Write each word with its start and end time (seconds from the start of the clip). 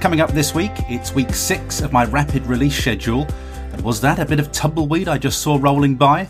Coming 0.00 0.20
up 0.20 0.30
this 0.30 0.54
week, 0.54 0.72
it's 0.88 1.14
week 1.14 1.34
six 1.34 1.80
of 1.80 1.92
my 1.92 2.04
rapid 2.04 2.46
release 2.46 2.78
schedule. 2.78 3.26
And 3.72 3.80
was 3.80 4.00
that 4.02 4.18
a 4.18 4.26
bit 4.26 4.38
of 4.38 4.52
tumbleweed 4.52 5.08
I 5.08 5.16
just 5.16 5.40
saw 5.40 5.58
rolling 5.60 5.96
by? 5.96 6.28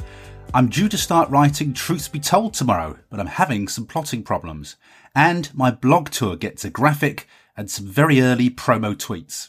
I'm 0.54 0.68
due 0.68 0.88
to 0.88 0.96
start 0.96 1.28
writing 1.30 1.74
Truth 1.74 2.12
Be 2.12 2.20
Told 2.20 2.54
tomorrow, 2.54 2.98
but 3.10 3.18
I'm 3.18 3.26
having 3.26 3.66
some 3.68 3.84
plotting 3.84 4.22
problems. 4.22 4.76
And 5.14 5.50
my 5.52 5.72
blog 5.72 6.10
tour 6.10 6.36
gets 6.36 6.64
a 6.64 6.70
graphic 6.70 7.28
and 7.56 7.70
some 7.70 7.86
very 7.86 8.20
early 8.20 8.48
promo 8.48 8.94
tweets. 8.94 9.48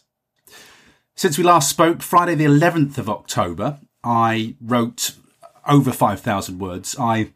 Since 1.15 1.37
we 1.37 1.43
last 1.43 1.69
spoke, 1.69 2.01
Friday 2.01 2.35
the 2.35 2.45
11th 2.45 2.97
of 2.97 3.09
October, 3.09 3.79
I 4.03 4.55
wrote 4.59 5.15
over 5.67 5.91
5,000 5.91 6.59
words. 6.59 6.95
I 6.99 7.33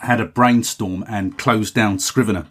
had 0.00 0.20
a 0.20 0.26
brainstorm 0.26 1.04
and 1.06 1.38
closed 1.38 1.74
down 1.74 1.98
Scrivener 1.98 2.46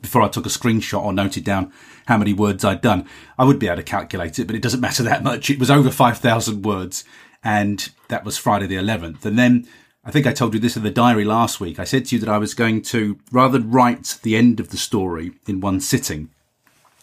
before 0.00 0.22
I 0.22 0.28
took 0.28 0.46
a 0.46 0.50
screenshot 0.50 1.02
or 1.02 1.12
noted 1.12 1.44
down 1.44 1.72
how 2.06 2.18
many 2.18 2.32
words 2.32 2.64
I'd 2.64 2.80
done. 2.80 3.06
I 3.38 3.44
would 3.44 3.58
be 3.58 3.66
able 3.66 3.76
to 3.76 3.82
calculate 3.82 4.38
it, 4.38 4.46
but 4.46 4.56
it 4.56 4.62
doesn't 4.62 4.80
matter 4.80 5.02
that 5.02 5.22
much. 5.22 5.50
It 5.50 5.58
was 5.58 5.70
over 5.70 5.90
5,000 5.90 6.62
words 6.62 7.04
and 7.44 7.90
that 8.08 8.24
was 8.24 8.38
Friday 8.38 8.66
the 8.66 8.76
11th. 8.76 9.24
And 9.24 9.38
then 9.38 9.68
I 10.04 10.10
think 10.10 10.26
I 10.26 10.32
told 10.32 10.54
you 10.54 10.60
this 10.60 10.76
in 10.76 10.82
the 10.82 10.90
diary 10.90 11.24
last 11.24 11.60
week. 11.60 11.78
I 11.78 11.84
said 11.84 12.06
to 12.06 12.16
you 12.16 12.20
that 12.20 12.28
I 12.28 12.38
was 12.38 12.54
going 12.54 12.82
to 12.82 13.18
rather 13.30 13.60
write 13.60 14.18
the 14.22 14.36
end 14.36 14.60
of 14.60 14.70
the 14.70 14.76
story 14.76 15.32
in 15.46 15.60
one 15.60 15.80
sitting. 15.80 16.30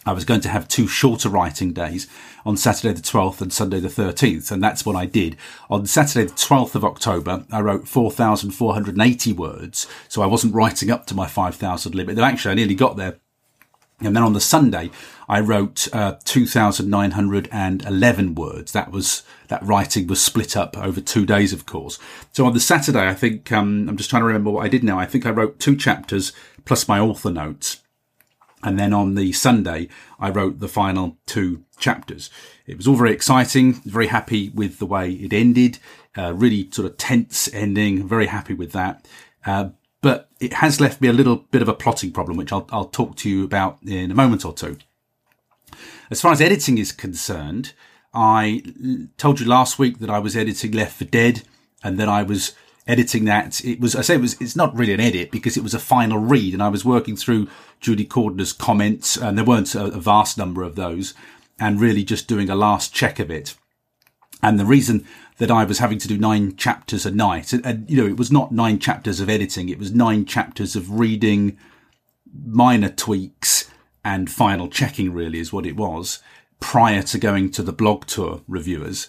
I 0.06 0.12
was 0.12 0.24
going 0.24 0.42
to 0.42 0.50
have 0.50 0.68
two 0.68 0.86
shorter 0.86 1.30
writing 1.30 1.72
days 1.72 2.06
on 2.44 2.58
Saturday 2.58 2.92
the 2.92 3.00
12th 3.00 3.40
and 3.40 3.52
Sunday 3.52 3.80
the 3.80 3.88
13th, 3.88 4.50
and 4.50 4.62
that's 4.62 4.84
what 4.84 4.96
I 4.96 5.06
did. 5.06 5.36
On 5.70 5.86
Saturday 5.86 6.26
the 6.26 6.34
12th 6.34 6.74
of 6.74 6.84
October, 6.84 7.46
I 7.50 7.60
wrote 7.60 7.88
4,480 7.88 9.32
words, 9.32 9.86
so 10.08 10.20
I 10.20 10.26
wasn't 10.26 10.54
writing 10.54 10.90
up 10.90 11.06
to 11.06 11.14
my 11.14 11.26
5,000 11.26 11.94
limit. 11.94 12.18
Actually, 12.18 12.52
I 12.52 12.54
nearly 12.54 12.74
got 12.74 12.98
there. 12.98 13.18
And 14.06 14.14
then 14.14 14.22
on 14.22 14.32
the 14.32 14.40
Sunday, 14.40 14.90
I 15.28 15.40
wrote 15.40 15.88
uh, 15.92 16.16
2,911 16.24 18.34
words. 18.34 18.72
That 18.72 18.90
was 18.90 19.22
that 19.48 19.62
writing 19.62 20.06
was 20.06 20.22
split 20.22 20.56
up 20.56 20.76
over 20.76 21.00
two 21.00 21.26
days, 21.26 21.52
of 21.52 21.66
course. 21.66 21.98
So 22.32 22.46
on 22.46 22.54
the 22.54 22.60
Saturday, 22.60 23.08
I 23.08 23.14
think 23.14 23.50
um, 23.52 23.88
I'm 23.88 23.96
just 23.96 24.10
trying 24.10 24.22
to 24.22 24.26
remember 24.26 24.50
what 24.50 24.64
I 24.64 24.68
did 24.68 24.84
now. 24.84 24.98
I 24.98 25.06
think 25.06 25.26
I 25.26 25.30
wrote 25.30 25.58
two 25.58 25.76
chapters 25.76 26.32
plus 26.64 26.88
my 26.88 26.98
author 26.98 27.30
notes 27.30 27.80
and 28.64 28.78
then 28.78 28.94
on 28.94 29.14
the 29.14 29.30
Sunday, 29.32 29.88
I 30.18 30.30
wrote 30.30 30.58
the 30.58 30.68
final 30.68 31.18
two 31.26 31.64
chapters. 31.78 32.30
It 32.66 32.78
was 32.78 32.88
all 32.88 32.96
very 32.96 33.12
exciting, 33.12 33.74
very 33.84 34.06
happy 34.06 34.48
with 34.48 34.78
the 34.78 34.86
way 34.86 35.12
it 35.12 35.34
ended, 35.34 35.78
uh, 36.16 36.32
really 36.32 36.70
sort 36.72 36.86
of 36.86 36.96
tense 36.96 37.52
ending, 37.52 38.08
very 38.08 38.26
happy 38.26 38.54
with 38.54 38.72
that. 38.72 39.06
Uh, 39.44 39.70
but 40.04 40.28
it 40.38 40.52
has 40.52 40.82
left 40.82 41.00
me 41.00 41.08
a 41.08 41.14
little 41.14 41.36
bit 41.36 41.62
of 41.62 41.68
a 41.68 41.72
plotting 41.72 42.12
problem, 42.12 42.36
which 42.36 42.52
I'll, 42.52 42.68
I'll 42.70 42.84
talk 42.84 43.16
to 43.16 43.30
you 43.30 43.42
about 43.42 43.78
in 43.82 44.10
a 44.10 44.14
moment 44.14 44.44
or 44.44 44.52
two. 44.52 44.76
As 46.10 46.20
far 46.20 46.30
as 46.30 46.42
editing 46.42 46.76
is 46.76 46.92
concerned, 46.92 47.72
I 48.12 48.62
told 49.16 49.40
you 49.40 49.46
last 49.46 49.78
week 49.78 50.00
that 50.00 50.10
I 50.10 50.18
was 50.18 50.36
editing 50.36 50.72
Left 50.72 50.94
for 50.94 51.06
Dead 51.06 51.44
and 51.82 51.98
then 51.98 52.10
I 52.10 52.22
was 52.22 52.54
editing 52.86 53.24
that. 53.24 53.64
It 53.64 53.80
was, 53.80 53.96
I 53.96 54.02
say 54.02 54.16
it 54.16 54.20
was, 54.20 54.38
it's 54.42 54.54
not 54.54 54.76
really 54.76 54.92
an 54.92 55.00
edit 55.00 55.30
because 55.30 55.56
it 55.56 55.62
was 55.62 55.72
a 55.72 55.78
final 55.78 56.18
read 56.18 56.52
and 56.52 56.62
I 56.62 56.68
was 56.68 56.84
working 56.84 57.16
through 57.16 57.48
Julie 57.80 58.04
Cordiner's 58.04 58.52
comments 58.52 59.16
and 59.16 59.38
there 59.38 59.44
weren't 59.46 59.74
a, 59.74 59.86
a 59.86 60.00
vast 60.00 60.36
number 60.36 60.62
of 60.62 60.76
those 60.76 61.14
and 61.58 61.80
really 61.80 62.04
just 62.04 62.28
doing 62.28 62.50
a 62.50 62.54
last 62.54 62.92
check 62.92 63.18
of 63.18 63.30
it. 63.30 63.56
And 64.44 64.60
the 64.60 64.66
reason 64.66 65.06
that 65.38 65.50
I 65.50 65.64
was 65.64 65.78
having 65.78 65.98
to 65.98 66.06
do 66.06 66.18
nine 66.18 66.54
chapters 66.56 67.06
a 67.06 67.10
night, 67.10 67.54
and, 67.54 67.64
and, 67.64 67.88
you 67.88 67.96
know, 67.96 68.06
it 68.06 68.18
was 68.18 68.30
not 68.30 68.52
nine 68.52 68.78
chapters 68.78 69.18
of 69.18 69.30
editing, 69.30 69.70
it 69.70 69.78
was 69.78 69.90
nine 69.90 70.26
chapters 70.26 70.76
of 70.76 70.90
reading 70.90 71.56
minor 72.44 72.90
tweaks 72.90 73.70
and 74.04 74.30
final 74.30 74.68
checking 74.68 75.14
really 75.14 75.38
is 75.38 75.50
what 75.50 75.64
it 75.64 75.76
was 75.76 76.20
prior 76.60 77.02
to 77.02 77.18
going 77.18 77.50
to 77.52 77.62
the 77.62 77.72
blog 77.72 78.04
tour 78.04 78.42
reviewers. 78.46 79.08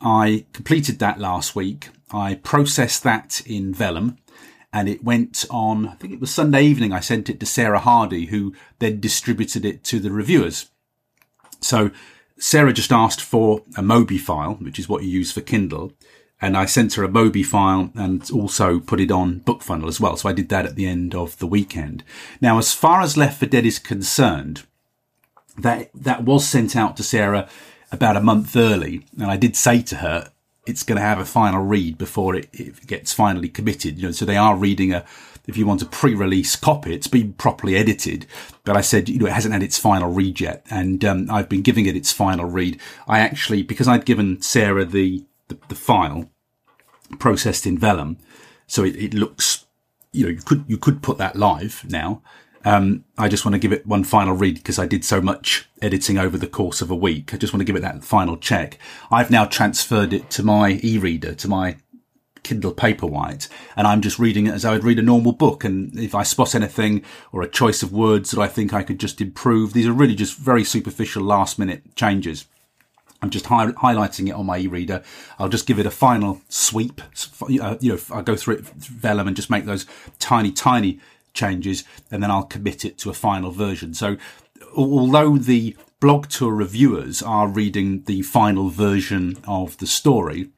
I 0.00 0.46
completed 0.54 1.00
that 1.00 1.20
last 1.20 1.54
week 1.54 1.90
I 2.10 2.36
processed 2.36 3.02
that 3.02 3.42
in 3.44 3.74
Vellum 3.74 4.16
and 4.72 4.88
it 4.88 5.04
went 5.04 5.44
on, 5.50 5.88
I 5.88 5.94
think 5.96 6.14
it 6.14 6.20
was 6.20 6.30
Sunday 6.30 6.62
evening. 6.62 6.94
I 6.94 7.00
sent 7.00 7.28
it 7.28 7.40
to 7.40 7.46
Sarah 7.46 7.80
Hardy, 7.80 8.26
who 8.26 8.54
then 8.78 9.00
distributed 9.00 9.66
it 9.66 9.84
to 9.84 10.00
the 10.00 10.10
reviewers. 10.10 10.70
So 11.60 11.90
Sarah 12.38 12.72
just 12.72 12.92
asked 12.92 13.20
for 13.20 13.62
a 13.76 13.82
Mobi 13.82 14.20
file, 14.20 14.54
which 14.54 14.78
is 14.78 14.88
what 14.88 15.02
you 15.02 15.08
use 15.08 15.32
for 15.32 15.40
Kindle. 15.40 15.92
And 16.40 16.56
I 16.56 16.66
sent 16.66 16.94
her 16.94 17.04
a 17.04 17.08
Mobi 17.08 17.44
file 17.44 17.90
and 17.94 18.30
also 18.30 18.78
put 18.78 19.00
it 19.00 19.10
on 19.10 19.40
BookFunnel 19.40 19.88
as 19.88 20.00
well. 20.00 20.16
So 20.16 20.28
I 20.28 20.32
did 20.34 20.50
that 20.50 20.66
at 20.66 20.76
the 20.76 20.86
end 20.86 21.14
of 21.14 21.38
the 21.38 21.46
weekend. 21.46 22.04
Now, 22.42 22.58
as 22.58 22.74
far 22.74 23.00
as 23.00 23.16
Left 23.16 23.38
for 23.38 23.46
Dead 23.46 23.64
is 23.64 23.78
concerned, 23.78 24.64
that, 25.56 25.90
that 25.94 26.24
was 26.24 26.46
sent 26.46 26.76
out 26.76 26.96
to 26.98 27.02
Sarah 27.02 27.48
about 27.90 28.16
a 28.16 28.20
month 28.20 28.54
early. 28.54 29.06
And 29.18 29.30
I 29.30 29.38
did 29.38 29.56
say 29.56 29.80
to 29.82 29.96
her, 29.96 30.30
it's 30.66 30.82
going 30.82 30.96
to 30.96 31.02
have 31.02 31.18
a 31.18 31.24
final 31.24 31.62
read 31.62 31.96
before 31.96 32.34
it, 32.34 32.48
it, 32.52 32.86
gets 32.86 33.14
finally 33.14 33.48
committed. 33.48 33.96
You 33.96 34.06
know, 34.06 34.12
so 34.12 34.24
they 34.24 34.36
are 34.36 34.56
reading 34.56 34.92
a, 34.92 35.04
if 35.46 35.56
you 35.56 35.66
want 35.66 35.82
a 35.82 35.86
pre-release 35.86 36.56
copy, 36.56 36.94
it's 36.94 37.06
been 37.06 37.32
properly 37.34 37.76
edited. 37.76 38.26
But 38.64 38.76
I 38.76 38.80
said, 38.80 39.08
you 39.08 39.18
know, 39.18 39.26
it 39.26 39.32
hasn't 39.32 39.54
had 39.54 39.62
its 39.62 39.78
final 39.78 40.12
read 40.12 40.40
yet. 40.40 40.66
And, 40.70 41.04
um, 41.04 41.30
I've 41.30 41.48
been 41.48 41.62
giving 41.62 41.86
it 41.86 41.96
its 41.96 42.12
final 42.12 42.46
read. 42.46 42.80
I 43.06 43.20
actually, 43.20 43.62
because 43.62 43.88
I'd 43.88 44.04
given 44.04 44.42
Sarah 44.42 44.84
the, 44.84 45.24
the, 45.48 45.58
the 45.68 45.74
file 45.74 46.30
processed 47.18 47.66
in 47.66 47.78
Vellum, 47.78 48.18
so 48.66 48.84
it, 48.84 48.96
it 48.96 49.14
looks, 49.14 49.66
you 50.12 50.24
know, 50.24 50.30
you 50.30 50.42
could, 50.42 50.64
you 50.66 50.78
could 50.78 51.02
put 51.02 51.18
that 51.18 51.36
live 51.36 51.84
now. 51.88 52.22
Um, 52.64 53.04
I 53.16 53.28
just 53.28 53.44
want 53.44 53.52
to 53.52 53.60
give 53.60 53.72
it 53.72 53.86
one 53.86 54.02
final 54.02 54.34
read 54.34 54.56
because 54.56 54.80
I 54.80 54.86
did 54.86 55.04
so 55.04 55.20
much 55.20 55.68
editing 55.80 56.18
over 56.18 56.36
the 56.36 56.48
course 56.48 56.82
of 56.82 56.90
a 56.90 56.96
week. 56.96 57.32
I 57.32 57.36
just 57.36 57.52
want 57.52 57.60
to 57.60 57.64
give 57.64 57.76
it 57.76 57.82
that 57.82 58.02
final 58.02 58.36
check. 58.36 58.76
I've 59.08 59.30
now 59.30 59.44
transferred 59.44 60.12
it 60.12 60.30
to 60.30 60.42
my 60.42 60.80
e-reader, 60.82 61.36
to 61.36 61.48
my 61.48 61.76
Kindle 62.46 62.72
Paperwhite, 62.72 63.48
and 63.74 63.88
I'm 63.88 64.00
just 64.00 64.20
reading 64.20 64.46
it 64.46 64.54
as 64.54 64.64
I 64.64 64.72
would 64.72 64.84
read 64.84 65.00
a 65.00 65.02
normal 65.02 65.32
book. 65.32 65.64
And 65.64 65.98
if 65.98 66.14
I 66.14 66.22
spot 66.22 66.54
anything 66.54 67.02
or 67.32 67.42
a 67.42 67.48
choice 67.48 67.82
of 67.82 67.92
words 67.92 68.30
that 68.30 68.40
I 68.40 68.46
think 68.46 68.72
I 68.72 68.84
could 68.84 69.00
just 69.00 69.20
improve, 69.20 69.72
these 69.72 69.88
are 69.88 69.92
really 69.92 70.14
just 70.14 70.38
very 70.38 70.62
superficial 70.62 71.24
last 71.24 71.58
minute 71.58 71.82
changes. 71.96 72.46
I'm 73.20 73.30
just 73.30 73.46
hi- 73.46 73.72
highlighting 73.72 74.28
it 74.28 74.34
on 74.34 74.46
my 74.46 74.58
e-reader. 74.58 75.02
I'll 75.40 75.48
just 75.48 75.66
give 75.66 75.80
it 75.80 75.86
a 75.86 75.90
final 75.90 76.40
sweep. 76.48 77.00
Uh, 77.42 77.76
you 77.80 77.92
know, 77.92 77.98
I'll 78.12 78.22
go 78.22 78.36
through 78.36 78.56
it 78.56 78.60
vellum 78.64 79.26
and 79.26 79.34
just 79.34 79.50
make 79.50 79.64
those 79.64 79.84
tiny, 80.20 80.52
tiny 80.52 81.00
changes 81.34 81.82
and 82.12 82.22
then 82.22 82.30
I'll 82.30 82.44
commit 82.44 82.84
it 82.84 82.96
to 82.98 83.10
a 83.10 83.14
final 83.14 83.50
version. 83.50 83.92
So 83.92 84.18
although 84.76 85.36
the 85.36 85.76
blog 85.98 86.28
tour 86.28 86.52
reviewers 86.52 87.22
are 87.22 87.48
reading 87.48 88.04
the 88.04 88.22
final 88.22 88.68
version 88.68 89.38
of 89.48 89.78
the 89.78 89.86
story, 89.86 90.50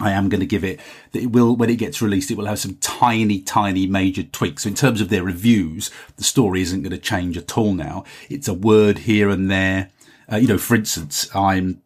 I 0.00 0.12
am 0.12 0.28
going 0.28 0.40
to 0.40 0.46
give 0.46 0.64
it 0.64 0.80
that 1.12 1.22
it 1.22 1.32
will, 1.32 1.54
when 1.54 1.70
it 1.70 1.76
gets 1.76 2.00
released, 2.02 2.30
it 2.30 2.36
will 2.36 2.46
have 2.46 2.58
some 2.58 2.76
tiny, 2.76 3.40
tiny 3.40 3.86
major 3.86 4.22
tweaks. 4.22 4.62
So 4.62 4.68
in 4.68 4.74
terms 4.74 5.00
of 5.00 5.08
their 5.08 5.22
reviews, 5.22 5.90
the 6.16 6.24
story 6.24 6.62
isn't 6.62 6.82
going 6.82 6.90
to 6.90 6.98
change 6.98 7.36
at 7.36 7.56
all 7.56 7.74
now. 7.74 8.04
It's 8.28 8.48
a 8.48 8.54
word 8.54 8.98
here 8.98 9.28
and 9.28 9.50
there. 9.50 9.90
Uh, 10.30 10.36
you 10.36 10.48
know, 10.48 10.58
for 10.58 10.74
instance, 10.74 11.28
I'm, 11.34 11.82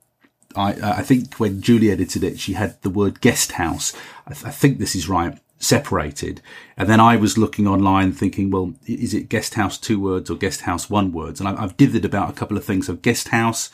I, 0.54 0.98
I 0.98 1.02
think 1.02 1.34
when 1.36 1.60
Julie 1.60 1.90
edited 1.90 2.22
it, 2.22 2.38
she 2.38 2.52
had 2.52 2.80
the 2.82 2.90
word 2.90 3.20
guest 3.20 3.52
house. 3.52 3.92
I, 4.26 4.34
th- 4.34 4.46
I 4.46 4.50
think 4.50 4.78
this 4.78 4.94
is 4.94 5.08
right 5.08 5.38
separated. 5.58 6.42
And 6.76 6.88
then 6.88 7.00
I 7.00 7.16
was 7.16 7.38
looking 7.38 7.66
online 7.66 8.12
thinking, 8.12 8.50
well, 8.50 8.74
is 8.86 9.14
it 9.14 9.28
guest 9.28 9.54
house 9.54 9.78
two 9.78 9.98
words 9.98 10.30
or 10.30 10.36
guest 10.36 10.62
house 10.62 10.90
one 10.90 11.12
words? 11.12 11.40
And 11.40 11.48
I've 11.48 11.76
dithered 11.76 12.04
about 12.04 12.30
a 12.30 12.34
couple 12.34 12.56
of 12.56 12.64
things. 12.64 12.86
So 12.86 12.94
guest 12.94 13.28
house, 13.28 13.70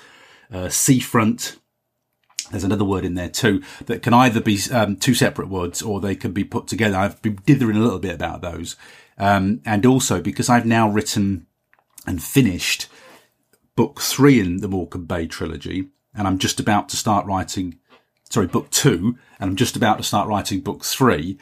uh, 0.52 0.68
seafront, 0.68 1.56
there's 2.50 2.64
another 2.64 2.84
word 2.84 3.04
in 3.04 3.14
there 3.14 3.28
too 3.28 3.62
that 3.86 4.02
can 4.02 4.12
either 4.12 4.40
be 4.40 4.58
um, 4.72 4.96
two 4.96 5.14
separate 5.14 5.48
words 5.48 5.82
or 5.82 6.00
they 6.00 6.14
can 6.14 6.32
be 6.32 6.44
put 6.44 6.66
together. 6.66 6.96
I've 6.96 7.20
been 7.22 7.38
dithering 7.46 7.76
a 7.76 7.80
little 7.80 7.98
bit 7.98 8.14
about 8.14 8.42
those. 8.42 8.76
Um, 9.18 9.60
and 9.64 9.84
also 9.84 10.20
because 10.20 10.48
I've 10.48 10.66
now 10.66 10.88
written 10.88 11.46
and 12.06 12.22
finished 12.22 12.88
book 13.76 14.00
three 14.00 14.40
in 14.40 14.58
the 14.58 14.68
Morecambe 14.68 15.04
Bay 15.04 15.26
trilogy, 15.26 15.88
and 16.14 16.26
I'm 16.26 16.38
just 16.38 16.58
about 16.58 16.88
to 16.88 16.96
start 16.96 17.26
writing, 17.26 17.78
sorry, 18.28 18.46
book 18.46 18.70
two, 18.70 19.16
and 19.38 19.50
I'm 19.50 19.56
just 19.56 19.76
about 19.76 19.98
to 19.98 20.04
start 20.04 20.28
writing 20.28 20.60
book 20.60 20.84
three 20.84 21.38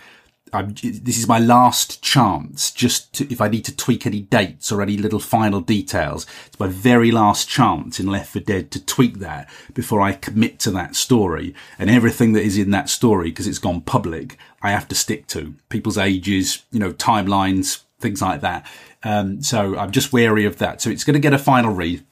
I'm, 0.52 0.74
this 0.74 1.18
is 1.18 1.28
my 1.28 1.38
last 1.38 2.02
chance 2.02 2.70
just 2.70 3.12
to, 3.14 3.32
if 3.32 3.40
I 3.40 3.48
need 3.48 3.64
to 3.66 3.76
tweak 3.76 4.06
any 4.06 4.20
dates 4.20 4.70
or 4.70 4.82
any 4.82 4.96
little 4.96 5.20
final 5.20 5.60
details, 5.60 6.26
it's 6.46 6.58
my 6.58 6.66
very 6.66 7.10
last 7.10 7.48
chance 7.48 7.98
in 7.98 8.06
Left 8.06 8.32
for 8.32 8.40
Dead 8.40 8.70
to 8.72 8.84
tweak 8.84 9.18
that 9.18 9.48
before 9.74 10.00
I 10.00 10.12
commit 10.12 10.58
to 10.60 10.70
that 10.72 10.96
story. 10.96 11.54
And 11.78 11.90
everything 11.90 12.32
that 12.32 12.42
is 12.42 12.58
in 12.58 12.70
that 12.72 12.88
story, 12.88 13.30
because 13.30 13.46
it's 13.46 13.58
gone 13.58 13.80
public, 13.80 14.38
I 14.62 14.70
have 14.70 14.88
to 14.88 14.94
stick 14.94 15.26
to 15.28 15.54
people's 15.68 15.98
ages, 15.98 16.64
you 16.70 16.80
know, 16.80 16.92
timelines, 16.92 17.82
things 17.98 18.22
like 18.22 18.40
that. 18.40 18.66
Um, 19.02 19.42
so 19.42 19.76
I'm 19.76 19.90
just 19.90 20.12
wary 20.12 20.44
of 20.44 20.58
that. 20.58 20.80
So 20.80 20.90
it's 20.90 21.04
going 21.04 21.14
to 21.14 21.20
get 21.20 21.32
a 21.32 21.38
final 21.38 21.72
read. 21.72 22.04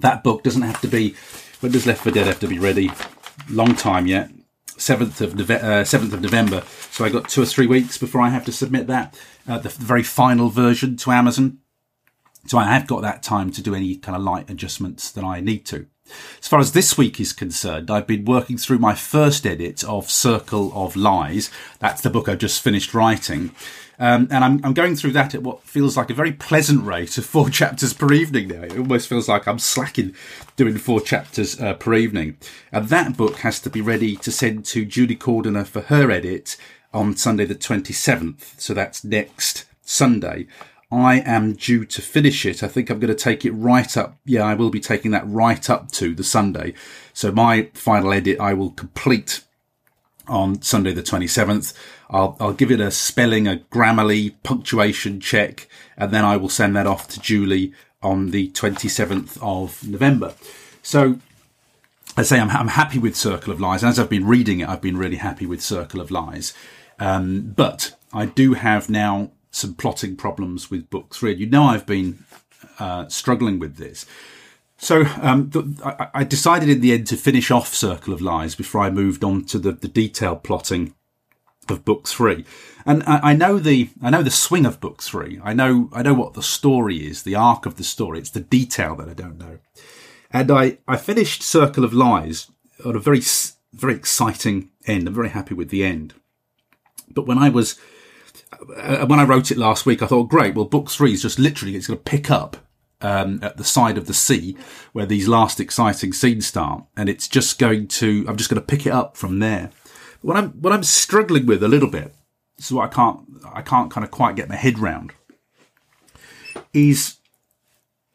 That 0.00 0.22
book 0.22 0.42
doesn't 0.42 0.62
have 0.62 0.80
to 0.82 0.88
be, 0.88 1.14
when 1.60 1.72
does 1.72 1.86
Left 1.86 2.02
for 2.02 2.10
Dead 2.10 2.26
have 2.26 2.40
to 2.40 2.48
be 2.48 2.58
ready? 2.58 2.90
Long 3.50 3.74
time 3.74 4.06
yet. 4.06 4.30
7th 4.78 5.20
of, 5.20 5.50
uh, 5.50 5.84
7th 5.84 6.12
of 6.12 6.20
November. 6.20 6.62
So 6.90 7.04
I 7.04 7.08
got 7.10 7.28
two 7.28 7.42
or 7.42 7.46
three 7.46 7.66
weeks 7.66 7.98
before 7.98 8.20
I 8.20 8.30
have 8.30 8.44
to 8.46 8.52
submit 8.52 8.86
that, 8.86 9.18
uh, 9.46 9.58
the 9.58 9.68
very 9.68 10.02
final 10.02 10.48
version 10.48 10.96
to 10.98 11.10
Amazon. 11.10 11.58
So 12.46 12.58
I 12.58 12.64
have 12.64 12.86
got 12.86 13.02
that 13.02 13.22
time 13.22 13.50
to 13.52 13.62
do 13.62 13.74
any 13.74 13.96
kind 13.96 14.16
of 14.16 14.22
light 14.22 14.48
adjustments 14.48 15.10
that 15.10 15.24
I 15.24 15.40
need 15.40 15.66
to. 15.66 15.86
As 16.40 16.48
far 16.48 16.60
as 16.60 16.72
this 16.72 16.96
week 16.96 17.20
is 17.20 17.32
concerned, 17.32 17.90
I've 17.90 18.06
been 18.06 18.24
working 18.24 18.58
through 18.58 18.78
my 18.78 18.94
first 18.94 19.46
edit 19.46 19.84
of 19.84 20.10
Circle 20.10 20.72
of 20.74 20.96
Lies. 20.96 21.50
That's 21.78 22.02
the 22.02 22.10
book 22.10 22.28
I've 22.28 22.38
just 22.38 22.62
finished 22.62 22.94
writing. 22.94 23.52
Um, 24.00 24.28
and 24.30 24.44
I'm, 24.44 24.60
I'm 24.64 24.74
going 24.74 24.94
through 24.94 25.12
that 25.12 25.34
at 25.34 25.42
what 25.42 25.64
feels 25.64 25.96
like 25.96 26.08
a 26.10 26.14
very 26.14 26.32
pleasant 26.32 26.84
rate 26.84 27.18
of 27.18 27.26
four 27.26 27.50
chapters 27.50 27.92
per 27.92 28.12
evening 28.12 28.48
now. 28.48 28.62
It 28.62 28.78
almost 28.78 29.08
feels 29.08 29.28
like 29.28 29.48
I'm 29.48 29.58
slacking 29.58 30.14
doing 30.56 30.78
four 30.78 31.00
chapters 31.00 31.60
uh, 31.60 31.74
per 31.74 31.94
evening. 31.94 32.36
And 32.70 32.88
that 32.88 33.16
book 33.16 33.38
has 33.38 33.60
to 33.60 33.70
be 33.70 33.80
ready 33.80 34.16
to 34.16 34.30
send 34.30 34.64
to 34.66 34.84
Julie 34.84 35.16
Cordiner 35.16 35.66
for 35.66 35.82
her 35.82 36.10
edit 36.10 36.56
on 36.92 37.16
Sunday 37.16 37.44
the 37.44 37.54
27th. 37.54 38.60
So 38.60 38.72
that's 38.72 39.02
next 39.02 39.64
Sunday. 39.82 40.46
I 40.90 41.20
am 41.20 41.52
due 41.52 41.84
to 41.84 42.00
finish 42.00 42.46
it. 42.46 42.62
I 42.62 42.68
think 42.68 42.88
I'm 42.88 42.98
going 42.98 43.14
to 43.14 43.22
take 43.22 43.44
it 43.44 43.52
right 43.52 43.94
up. 43.96 44.18
Yeah, 44.24 44.44
I 44.44 44.54
will 44.54 44.70
be 44.70 44.80
taking 44.80 45.10
that 45.10 45.28
right 45.28 45.68
up 45.68 45.92
to 45.92 46.14
the 46.14 46.24
Sunday. 46.24 46.72
So 47.12 47.30
my 47.30 47.68
final 47.74 48.12
edit 48.12 48.40
I 48.40 48.54
will 48.54 48.70
complete 48.70 49.44
on 50.26 50.62
Sunday 50.62 50.92
the 50.92 51.02
27th. 51.02 51.74
I'll, 52.10 52.36
I'll 52.40 52.54
give 52.54 52.70
it 52.70 52.80
a 52.80 52.90
spelling, 52.90 53.46
a 53.46 53.62
grammarly 53.70 54.34
punctuation 54.42 55.20
check, 55.20 55.68
and 55.96 56.10
then 56.10 56.24
I 56.24 56.36
will 56.36 56.48
send 56.48 56.74
that 56.76 56.86
off 56.86 57.08
to 57.08 57.20
Julie 57.20 57.72
on 58.02 58.30
the 58.30 58.50
27th 58.50 59.38
of 59.42 59.86
November. 59.86 60.34
So 60.82 61.18
I 62.16 62.22
say 62.22 62.40
I'm, 62.40 62.50
I'm 62.50 62.68
happy 62.68 62.98
with 62.98 63.14
Circle 63.14 63.52
of 63.52 63.60
Lies. 63.60 63.84
As 63.84 63.98
I've 63.98 64.10
been 64.10 64.26
reading 64.26 64.60
it, 64.60 64.68
I've 64.68 64.80
been 64.80 64.96
really 64.96 65.16
happy 65.16 65.44
with 65.44 65.60
Circle 65.62 66.00
of 66.00 66.10
Lies. 66.10 66.54
Um, 66.98 67.52
but 67.56 67.94
I 68.12 68.26
do 68.26 68.54
have 68.54 68.88
now 68.88 69.30
some 69.50 69.74
plotting 69.74 70.16
problems 70.16 70.70
with 70.70 70.90
book 70.90 71.14
three. 71.14 71.34
You 71.34 71.46
know, 71.46 71.64
I've 71.64 71.86
been 71.86 72.24
uh, 72.78 73.08
struggling 73.08 73.58
with 73.58 73.76
this. 73.76 74.06
So 74.78 75.04
um, 75.20 75.76
I, 75.84 76.08
I, 76.14 76.24
decided 76.24 76.68
in 76.68 76.80
the 76.80 76.92
end 76.92 77.08
to 77.08 77.16
finish 77.16 77.50
off 77.50 77.74
Circle 77.74 78.14
of 78.14 78.20
Lies 78.20 78.54
before 78.54 78.82
I 78.82 78.90
moved 78.90 79.24
on 79.24 79.44
to 79.46 79.58
the, 79.58 79.72
the 79.72 79.88
detailed 79.88 80.44
plotting 80.44 80.94
of 81.68 81.84
book 81.84 82.06
three. 82.06 82.44
And 82.86 83.02
I, 83.02 83.30
I, 83.30 83.32
know 83.34 83.58
the 83.58 83.90
I 84.00 84.10
know 84.10 84.22
the 84.22 84.30
swing 84.30 84.64
of 84.64 84.80
book 84.80 85.02
three. 85.02 85.40
I 85.42 85.52
know 85.52 85.90
I 85.92 86.02
know 86.02 86.14
what 86.14 86.34
the 86.34 86.42
story 86.42 87.04
is, 87.06 87.24
the 87.24 87.34
arc 87.34 87.66
of 87.66 87.76
the 87.76 87.84
story. 87.84 88.20
It's 88.20 88.30
the 88.30 88.40
detail 88.40 88.94
that 88.96 89.08
I 89.08 89.14
don't 89.14 89.38
know. 89.38 89.58
And 90.30 90.50
I 90.50 90.78
I 90.86 90.96
finished 90.96 91.42
Circle 91.42 91.84
of 91.84 91.92
Lies 91.92 92.50
on 92.84 92.94
a 92.94 93.00
very 93.00 93.22
very 93.72 93.94
exciting 93.94 94.70
end. 94.86 95.08
I'm 95.08 95.14
very 95.14 95.30
happy 95.30 95.54
with 95.54 95.70
the 95.70 95.84
end. 95.84 96.14
But 97.10 97.26
when 97.26 97.38
I 97.38 97.48
was 97.48 97.78
uh, 98.76 99.06
when 99.06 99.20
I 99.20 99.24
wrote 99.24 99.50
it 99.50 99.58
last 99.58 99.86
week, 99.86 100.02
I 100.02 100.06
thought, 100.06 100.28
great. 100.28 100.54
Well, 100.54 100.64
book 100.64 100.90
three 100.90 101.12
is 101.12 101.22
just 101.22 101.38
literally 101.38 101.76
it's 101.76 101.86
going 101.86 101.98
to 101.98 102.04
pick 102.04 102.30
up 102.30 102.56
um, 103.00 103.38
at 103.42 103.56
the 103.56 103.64
side 103.64 103.98
of 103.98 104.06
the 104.06 104.14
sea 104.14 104.56
where 104.92 105.06
these 105.06 105.28
last 105.28 105.60
exciting 105.60 106.12
scenes 106.12 106.46
start, 106.46 106.84
and 106.96 107.08
it's 107.08 107.28
just 107.28 107.58
going 107.58 107.88
to. 107.88 108.24
I'm 108.28 108.36
just 108.36 108.50
going 108.50 108.60
to 108.60 108.66
pick 108.66 108.86
it 108.86 108.92
up 108.92 109.16
from 109.16 109.38
there. 109.38 109.70
What 110.22 110.36
I'm 110.36 110.50
what 110.52 110.72
I'm 110.72 110.82
struggling 110.82 111.46
with 111.46 111.62
a 111.62 111.68
little 111.68 111.90
bit, 111.90 112.14
so 112.58 112.80
I 112.80 112.88
can't 112.88 113.20
I 113.52 113.62
can't 113.62 113.90
kind 113.90 114.04
of 114.04 114.10
quite 114.10 114.36
get 114.36 114.48
my 114.48 114.56
head 114.56 114.78
round, 114.78 115.12
is 116.72 117.16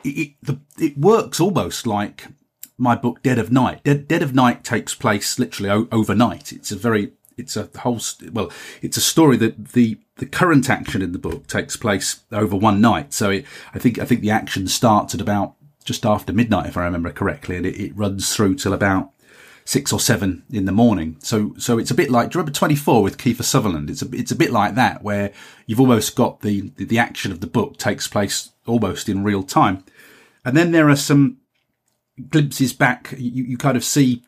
it, 0.04 0.34
it, 0.48 0.58
it 0.80 0.98
works 0.98 1.40
almost 1.40 1.88
like 1.88 2.28
my 2.78 2.96
book 2.96 3.22
Dead 3.24 3.40
of 3.40 3.52
Night. 3.52 3.84
Dead, 3.84 4.08
Dead 4.08 4.22
of 4.22 4.34
Night 4.34 4.64
takes 4.64 4.94
place 4.94 5.40
literally 5.40 5.70
o- 5.70 5.88
overnight. 5.92 6.52
It's 6.52 6.72
a 6.72 6.76
very 6.76 7.14
it's 7.38 7.58
a 7.58 7.70
whole 7.80 8.00
well 8.32 8.52
it's 8.82 8.98
a 8.98 9.02
story 9.02 9.38
that 9.38 9.70
the 9.70 9.98
the 10.18 10.26
current 10.26 10.70
action 10.70 11.02
in 11.02 11.12
the 11.12 11.20
book 11.20 11.48
takes 11.48 11.76
place 11.76 12.22
over 12.32 12.56
one 12.56 12.82
night. 12.82 13.14
So 13.14 13.30
it, 13.30 13.46
i 13.74 13.80
think 13.80 14.00
i 14.00 14.06
think 14.06 14.22
the 14.22 14.32
action 14.32 14.68
starts 14.68 15.14
at 15.14 15.22
about 15.22 15.56
just 15.84 16.06
after 16.06 16.32
midnight 16.32 16.68
if 16.68 16.78
i 16.78 16.84
remember 16.84 17.12
correctly 17.12 17.58
and 17.58 17.66
it, 17.66 17.78
it 17.78 17.98
runs 17.98 18.34
through 18.34 18.56
till 18.56 18.74
about 18.74 19.14
six 19.66 19.94
or 19.94 20.00
seven 20.00 20.44
in 20.52 20.66
the 20.66 20.72
morning. 20.72 21.18
So 21.20 21.56
so 21.58 21.78
it's 21.78 21.92
a 21.92 21.96
bit 21.96 22.12
like 22.12 22.32
do 22.32 22.38
you 22.38 22.42
remember 22.42 22.58
24 22.58 23.04
with 23.04 23.18
Kiefer 23.18 23.44
Sutherland? 23.44 23.90
It's 23.90 24.02
a 24.02 24.10
it's 24.14 24.32
a 24.32 24.36
bit 24.36 24.52
like 24.52 24.76
that 24.76 25.04
where 25.04 25.32
you've 25.66 25.80
almost 25.80 26.16
got 26.16 26.42
the 26.42 26.72
the 26.76 27.00
action 27.00 27.32
of 27.32 27.40
the 27.40 27.48
book 27.48 27.78
takes 27.78 28.08
place 28.08 28.52
almost 28.66 29.10
in 29.10 29.24
real 29.24 29.44
time. 29.44 29.84
And 30.46 30.58
then 30.58 30.72
there 30.72 30.90
are 30.90 30.96
some 30.96 31.38
glimpses 32.30 32.74
back. 32.74 33.14
You, 33.18 33.44
you 33.44 33.58
kind 33.58 33.78
of 33.78 33.84
see 33.84 34.24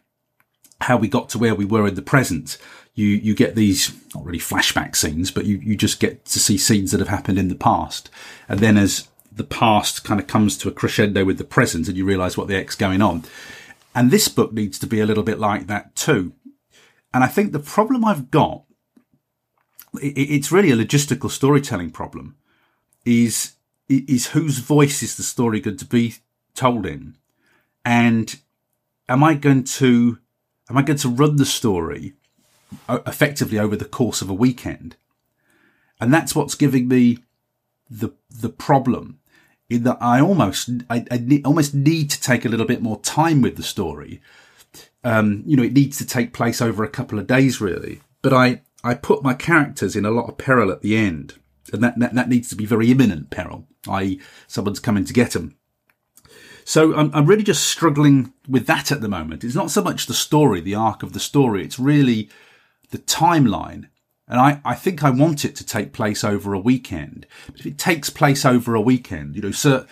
how 0.82 0.98
we 0.98 1.08
got 1.08 1.30
to 1.30 1.38
where 1.38 1.56
we 1.56 1.66
were 1.66 1.88
in 1.88 1.96
the 1.96 2.02
present 2.02 2.58
you 2.96 3.08
you 3.08 3.36
get 3.36 3.56
these 3.56 3.94
not 4.16 4.26
really 4.26 4.40
flashback 4.40 4.96
scenes, 4.96 5.30
but 5.30 5.46
you 5.46 5.58
you 5.58 5.76
just 5.76 6.00
get 6.00 6.26
to 6.26 6.40
see 6.40 6.58
scenes 6.58 6.92
that 6.92 7.02
have 7.02 7.10
happened 7.10 7.38
in 7.38 7.50
the 7.50 7.56
past, 7.56 8.10
and 8.48 8.62
then 8.62 8.78
as 8.78 9.10
the 9.32 9.44
past 9.44 10.06
kind 10.06 10.20
of 10.20 10.28
comes 10.28 10.58
to 10.58 10.70
a 10.70 10.72
crescendo 10.72 11.26
with 11.26 11.38
the 11.38 11.44
present, 11.44 11.88
and 11.88 11.98
you 11.98 12.06
realise 12.06 12.38
what 12.38 12.48
the 12.48 12.56
heck's 12.56 12.76
going 12.76 13.02
on. 13.02 13.26
And 13.94 14.10
this 14.10 14.30
book 14.30 14.54
needs 14.54 14.80
to 14.80 14.88
be 14.88 15.02
a 15.02 15.06
little 15.06 15.24
bit 15.24 15.40
like 15.40 15.68
that 15.68 15.96
too. 15.96 16.34
And 17.14 17.24
I 17.24 17.28
think 17.28 17.52
the 17.52 17.60
problem 17.60 18.04
I've 18.04 18.32
got, 18.32 18.64
it's 20.02 20.52
really 20.52 20.72
a 20.72 20.76
logistical 20.76 21.30
storytelling 21.30 21.92
problem, 21.92 22.38
is 23.04 23.56
is 23.90 24.28
whose 24.28 24.60
voice 24.60 25.04
is 25.04 25.18
the 25.18 25.24
story 25.24 25.60
going 25.60 25.78
to 25.78 25.86
be 25.86 26.16
told 26.54 26.86
in, 26.86 27.18
and 27.84 28.40
am 29.10 29.22
I 29.22 29.34
going 29.34 29.66
to 29.66 30.20
am 30.70 30.78
I 30.78 30.82
going 30.82 31.00
to 31.00 31.10
run 31.10 31.36
the 31.36 31.46
story 31.46 32.14
effectively 32.90 33.60
over 33.60 33.76
the 33.76 33.86
course 33.86 34.22
of 34.22 34.30
a 34.30 34.34
weekend. 34.34 34.96
And 36.00 36.14
that's 36.14 36.36
what's 36.36 36.56
giving 36.56 36.88
me 36.88 37.20
the 37.90 38.14
the 38.30 38.50
problem 38.50 39.20
in 39.70 39.84
that 39.84 39.98
I 40.02 40.20
almost 40.20 40.70
I, 40.90 41.06
I 41.10 41.18
need, 41.18 41.46
almost 41.46 41.74
need 41.74 42.10
to 42.12 42.22
take 42.22 42.46
a 42.46 42.50
little 42.50 42.66
bit 42.66 42.82
more 42.82 43.00
time 43.02 43.42
with 43.42 43.56
the 43.56 43.64
story. 43.64 44.22
Um, 45.04 45.44
you 45.46 45.56
know, 45.56 45.64
it 45.64 45.74
needs 45.74 45.98
to 46.00 46.06
take 46.06 46.34
place 46.34 46.62
over 46.62 46.84
a 46.84 46.90
couple 46.90 47.20
of 47.20 47.28
days, 47.28 47.62
really. 47.62 48.02
But 48.22 48.34
I 48.34 48.62
I 48.84 48.96
put 48.96 49.24
my 49.24 49.34
characters 49.34 49.96
in 49.96 50.06
a 50.06 50.12
lot 50.12 50.28
of 50.28 50.38
peril 50.38 50.72
at 50.72 50.82
the 50.82 50.98
end, 50.98 51.36
and 51.72 51.82
that 51.84 51.98
that, 52.00 52.14
that 52.16 52.30
needs 52.30 52.50
to 52.50 52.56
be 52.56 52.66
very 52.66 52.92
imminent 52.92 53.30
peril, 53.30 53.68
i.e., 53.88 54.20
someone's 54.48 54.80
coming 54.80 55.06
to 55.06 55.14
get 55.14 55.32
them. 55.32 55.56
So 56.66 56.96
I'm, 56.96 57.12
I'm 57.14 57.28
really 57.28 57.44
just 57.44 57.64
struggling 57.64 58.34
with 58.50 58.66
that 58.66 58.92
at 58.92 59.00
the 59.00 59.08
moment. 59.08 59.44
It's 59.44 59.56
not 59.56 59.70
so 59.70 59.84
much 59.84 60.08
the 60.08 60.16
story, 60.16 60.60
the 60.60 60.74
arc 60.74 61.04
of 61.04 61.14
the 61.14 61.20
story. 61.20 61.64
It's 61.64 61.80
really 61.80 62.28
the 62.90 62.98
timeline. 62.98 63.88
And 64.28 64.40
I, 64.40 64.60
I 64.66 64.74
think 64.74 65.04
I 65.04 65.12
want 65.12 65.46
it 65.46 65.56
to 65.58 65.64
take 65.64 65.94
place 65.94 66.24
over 66.24 66.56
a 66.56 66.60
weekend. 66.60 67.28
But 67.46 67.60
if 67.60 67.68
it 67.68 67.78
takes 67.78 68.10
place 68.10 68.44
over 68.44 68.74
a 68.74 68.82
weekend, 68.82 69.36
you 69.36 69.44
know, 69.44 69.52
so, 69.52 69.86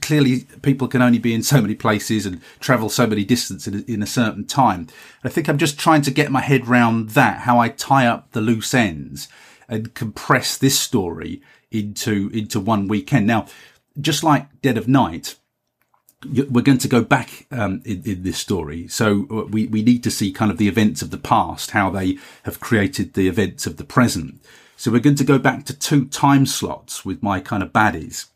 clearly 0.00 0.42
people 0.62 0.86
can 0.86 1.02
only 1.02 1.18
be 1.18 1.34
in 1.34 1.42
so 1.42 1.60
many 1.60 1.74
places 1.74 2.26
and 2.26 2.40
travel 2.60 2.88
so 2.88 3.08
many 3.08 3.24
distance 3.24 3.66
in 3.66 3.84
in 3.88 4.00
a 4.00 4.06
certain 4.06 4.46
time. 4.46 4.86
I 5.24 5.28
think 5.28 5.48
I'm 5.48 5.58
just 5.58 5.80
trying 5.80 6.02
to 6.02 6.12
get 6.12 6.30
my 6.30 6.42
head 6.42 6.68
round 6.68 7.10
that, 7.10 7.40
how 7.40 7.58
I 7.58 7.70
tie 7.70 8.06
up 8.06 8.30
the 8.30 8.40
loose 8.40 8.72
ends 8.72 9.26
and 9.68 9.92
compress 9.94 10.56
this 10.56 10.78
story 10.78 11.42
into, 11.72 12.30
into 12.32 12.60
one 12.60 12.86
weekend. 12.86 13.26
Now, 13.26 13.46
just 14.00 14.22
like 14.22 14.62
Dead 14.62 14.78
of 14.78 14.86
Night, 14.86 15.34
we're 16.24 16.62
going 16.62 16.78
to 16.78 16.88
go 16.88 17.02
back 17.02 17.46
um, 17.50 17.82
in, 17.84 18.02
in, 18.04 18.22
this 18.22 18.38
story. 18.38 18.88
So 18.88 19.26
uh, 19.30 19.44
we, 19.46 19.66
we 19.66 19.82
need 19.82 20.02
to 20.04 20.10
see 20.10 20.32
kind 20.32 20.50
of 20.50 20.58
the 20.58 20.68
events 20.68 21.02
of 21.02 21.10
the 21.10 21.18
past, 21.18 21.72
how 21.72 21.90
they 21.90 22.18
have 22.44 22.60
created 22.60 23.14
the 23.14 23.28
events 23.28 23.66
of 23.66 23.76
the 23.76 23.84
present. 23.84 24.40
So 24.76 24.90
we're 24.90 25.00
going 25.00 25.16
to 25.16 25.24
go 25.24 25.38
back 25.38 25.64
to 25.66 25.78
two 25.78 26.06
time 26.06 26.46
slots 26.46 27.04
with 27.04 27.22
my 27.22 27.40
kind 27.40 27.62
of 27.62 27.72
baddies, 27.72 28.26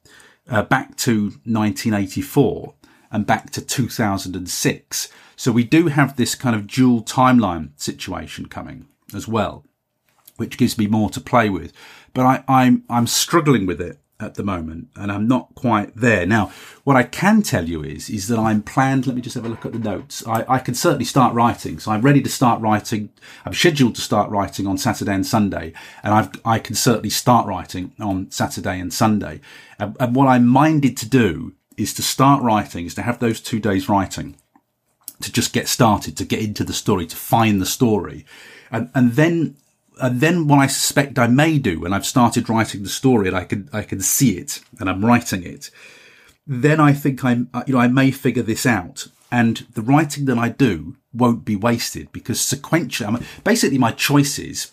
uh, 0.49 0.63
back 0.63 0.97
to 0.99 1.25
1984 1.45 2.75
and 3.11 3.27
back 3.27 3.51
to 3.51 3.61
2006. 3.61 5.09
So 5.37 5.53
we 5.53 5.65
do 5.65 5.87
have 5.87 6.17
this 6.17 6.35
kind 6.35 6.57
of 6.57 6.67
dual 6.67 7.03
timeline 7.03 7.71
situation 7.77 8.47
coming 8.47 8.87
as 9.15 9.27
well, 9.27 9.65
which 10.37 10.59
gives 10.59 10.79
me 10.79 10.87
more 10.87 11.11
to 11.11 11.21
play 11.21 11.49
with. 11.49 11.73
But 12.15 12.27
I, 12.27 12.45
I'm 12.49 12.85
I'm 12.89 13.07
struggling 13.07 13.67
with 13.67 13.81
it 13.81 13.99
at 14.21 14.35
the 14.35 14.43
moment, 14.43 14.89
and 14.97 15.13
I'm 15.13 15.29
not 15.29 15.55
quite 15.55 15.95
there. 15.95 16.27
Now, 16.27 16.51
what 16.83 16.97
I 16.97 17.05
can 17.05 17.41
tell 17.43 17.69
you 17.69 17.85
is, 17.85 18.11
is 18.11 18.27
that 18.29 18.39
I'm 18.39 18.63
planned. 18.63 19.07
Let 19.07 19.15
me 19.15 19.23
just 19.23 19.37
have 19.37 19.45
a 19.45 19.49
look 19.49 19.65
at 19.65 19.73
the 19.73 19.79
notes. 19.79 20.27
I, 20.27 20.45
I 20.49 20.59
can 20.59 20.75
certainly 20.75 21.05
start 21.05 21.35
writing, 21.35 21.79
so 21.79 21.93
I'm 21.93 22.03
ready 22.03 22.21
to 22.23 22.29
start 22.29 22.61
writing. 22.61 23.11
I'm 23.45 23.55
scheduled 23.55 23.95
to 23.95 24.01
start 24.01 24.29
writing 24.31 24.67
on 24.67 24.77
Saturday 24.77 25.15
and 25.15 25.27
Sunday, 25.27 25.73
and 26.03 26.13
I've, 26.13 26.31
I 26.45 26.59
can 26.59 26.75
certainly 26.75 27.11
start 27.11 27.47
writing 27.47 27.93
on 28.01 28.31
Saturday 28.31 28.81
and 28.81 28.93
Sunday. 28.93 29.41
And, 29.79 29.97
and 30.01 30.17
what 30.17 30.27
I'm 30.27 30.47
minded 30.47 30.97
to 30.97 31.09
do 31.09 31.55
is 31.77 31.95
to 31.95 32.03
start 32.03 32.43
writing, 32.43 32.87
is 32.87 32.95
to 32.95 33.03
have 33.03 33.21
those 33.21 33.41
two 33.41 33.61
days 33.61 33.89
writing, 33.89 34.35
to 35.21 35.31
just 35.31 35.53
get 35.53 35.69
started, 35.69 36.17
to 36.17 36.25
get 36.25 36.41
into 36.41 36.65
the 36.65 36.73
story, 36.73 37.07
to 37.07 37.17
find 37.17 37.61
the 37.61 37.67
story, 37.67 38.27
and 38.73 38.91
and 38.95 39.13
then 39.13 39.57
and 40.01 40.21
then 40.21 40.47
what 40.47 40.59
I 40.59 40.67
suspect 40.67 41.19
I 41.19 41.27
may 41.27 41.59
do 41.59 41.81
when 41.81 41.93
I've 41.93 42.07
started 42.07 42.49
writing 42.49 42.83
the 42.83 42.89
story 42.89 43.29
and 43.29 43.37
I 43.37 43.45
can 43.45 43.69
I 43.73 43.83
can 43.83 44.01
see 44.01 44.39
it 44.39 44.61
and 44.79 44.89
I'm 44.89 45.05
writing 45.05 45.43
it, 45.43 45.71
then 46.47 46.81
I 46.81 46.93
think 46.93 47.25
I'm 47.25 47.51
you 47.67 47.75
know 47.75 47.81
I 47.81 47.89
may 47.89 48.11
figure 48.11 48.43
this 48.43 48.67
out 48.67 49.09
and 49.31 49.67
the 49.75 49.83
writing 49.83 50.25
that 50.27 50.39
I 50.39 50.49
do 50.49 50.97
won't 51.13 51.45
be 51.45 51.57
wasted 51.57 52.11
because 52.13 52.39
sequentially, 52.39 53.21
I 53.21 53.25
basically 53.45 53.79
my 53.79 53.93
choice 53.93 54.39
is 54.39 54.73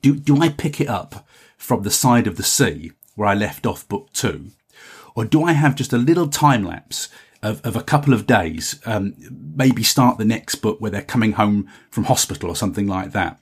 do 0.00 0.14
do 0.14 0.40
I 0.40 0.48
pick 0.48 0.80
it 0.80 0.88
up 0.88 1.26
from 1.56 1.82
the 1.82 1.90
side 1.90 2.26
of 2.26 2.36
the 2.36 2.42
sea 2.42 2.92
where 3.14 3.28
I 3.28 3.34
left 3.34 3.66
off 3.66 3.86
book 3.88 4.12
two, 4.12 4.52
or 5.14 5.24
do 5.24 5.44
I 5.44 5.52
have 5.52 5.74
just 5.74 5.92
a 5.92 5.98
little 5.98 6.28
time 6.28 6.64
lapse 6.64 7.08
of, 7.42 7.64
of 7.64 7.76
a 7.76 7.82
couple 7.82 8.12
of 8.12 8.26
days, 8.26 8.80
um, 8.86 9.14
maybe 9.30 9.82
start 9.82 10.18
the 10.18 10.24
next 10.24 10.56
book 10.56 10.80
where 10.80 10.90
they're 10.90 11.02
coming 11.02 11.32
home 11.32 11.68
from 11.90 12.04
hospital 12.04 12.50
or 12.50 12.56
something 12.56 12.86
like 12.86 13.12
that. 13.12 13.39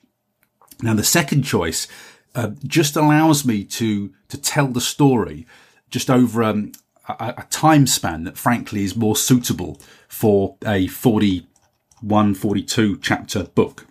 Now, 0.82 0.94
the 0.94 1.04
second 1.04 1.42
choice 1.42 1.88
uh, 2.34 2.50
just 2.64 2.96
allows 2.96 3.44
me 3.44 3.64
to 3.64 4.12
to 4.28 4.38
tell 4.38 4.68
the 4.68 4.80
story 4.80 5.46
just 5.90 6.10
over 6.10 6.42
um, 6.42 6.72
a, 7.08 7.34
a, 7.38 7.46
time 7.50 7.86
span 7.86 8.24
that, 8.24 8.36
frankly, 8.36 8.84
is 8.84 8.94
more 8.94 9.16
suitable 9.16 9.80
for 10.06 10.56
a 10.66 10.86
41, 10.86 12.34
42 12.34 12.98
chapter 12.98 13.44
book. 13.44 13.86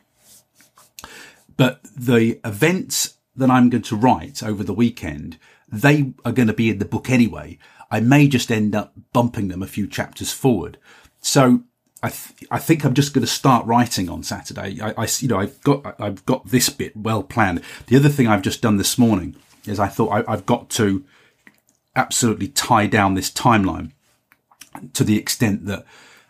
But 1.57 1.81
the 1.83 2.39
events 2.45 3.17
that 3.35 3.49
I'm 3.49 3.69
going 3.69 3.83
to 3.83 3.95
write 3.95 4.43
over 4.43 4.63
the 4.63 4.73
weekend, 4.73 5.39
they 5.67 6.13
are 6.23 6.31
going 6.31 6.47
to 6.47 6.53
be 6.53 6.69
in 6.69 6.77
the 6.77 6.85
book 6.85 7.09
anyway. 7.09 7.57
I 7.89 7.99
may 7.99 8.27
just 8.27 8.51
end 8.51 8.75
up 8.75 8.93
bumping 9.11 9.47
them 9.47 9.63
a 9.63 9.67
few 9.67 9.87
chapters 9.87 10.31
forward. 10.31 10.77
So 11.19 11.63
I, 12.03 12.09
th- 12.09 12.49
I 12.51 12.59
think 12.59 12.85
I'm 12.85 12.93
just 12.93 13.13
going 13.13 13.25
to 13.25 13.31
start 13.31 13.65
writing 13.65 14.09
on 14.09 14.21
Saturday. 14.23 14.79
I, 14.81 14.93
I, 14.97 15.07
you 15.19 15.27
know, 15.27 15.39
I've 15.39 15.61
got, 15.63 15.99
I've 15.99 16.25
got 16.25 16.47
this 16.47 16.69
bit 16.69 16.95
well 16.95 17.23
planned. 17.23 17.61
The 17.87 17.95
other 17.95 18.09
thing 18.09 18.27
I've 18.27 18.43
just 18.43 18.61
done 18.61 18.77
this 18.77 18.97
morning 18.97 19.35
is 19.65 19.79
I 19.79 19.87
thought 19.87 20.09
I, 20.09 20.31
I've 20.31 20.45
got 20.45 20.69
to 20.71 21.03
absolutely 21.95 22.49
tie 22.49 22.85
down 22.85 23.15
this 23.15 23.31
timeline 23.31 23.91
to 24.93 25.03
the 25.03 25.17
extent 25.17 25.65
that 25.65 25.85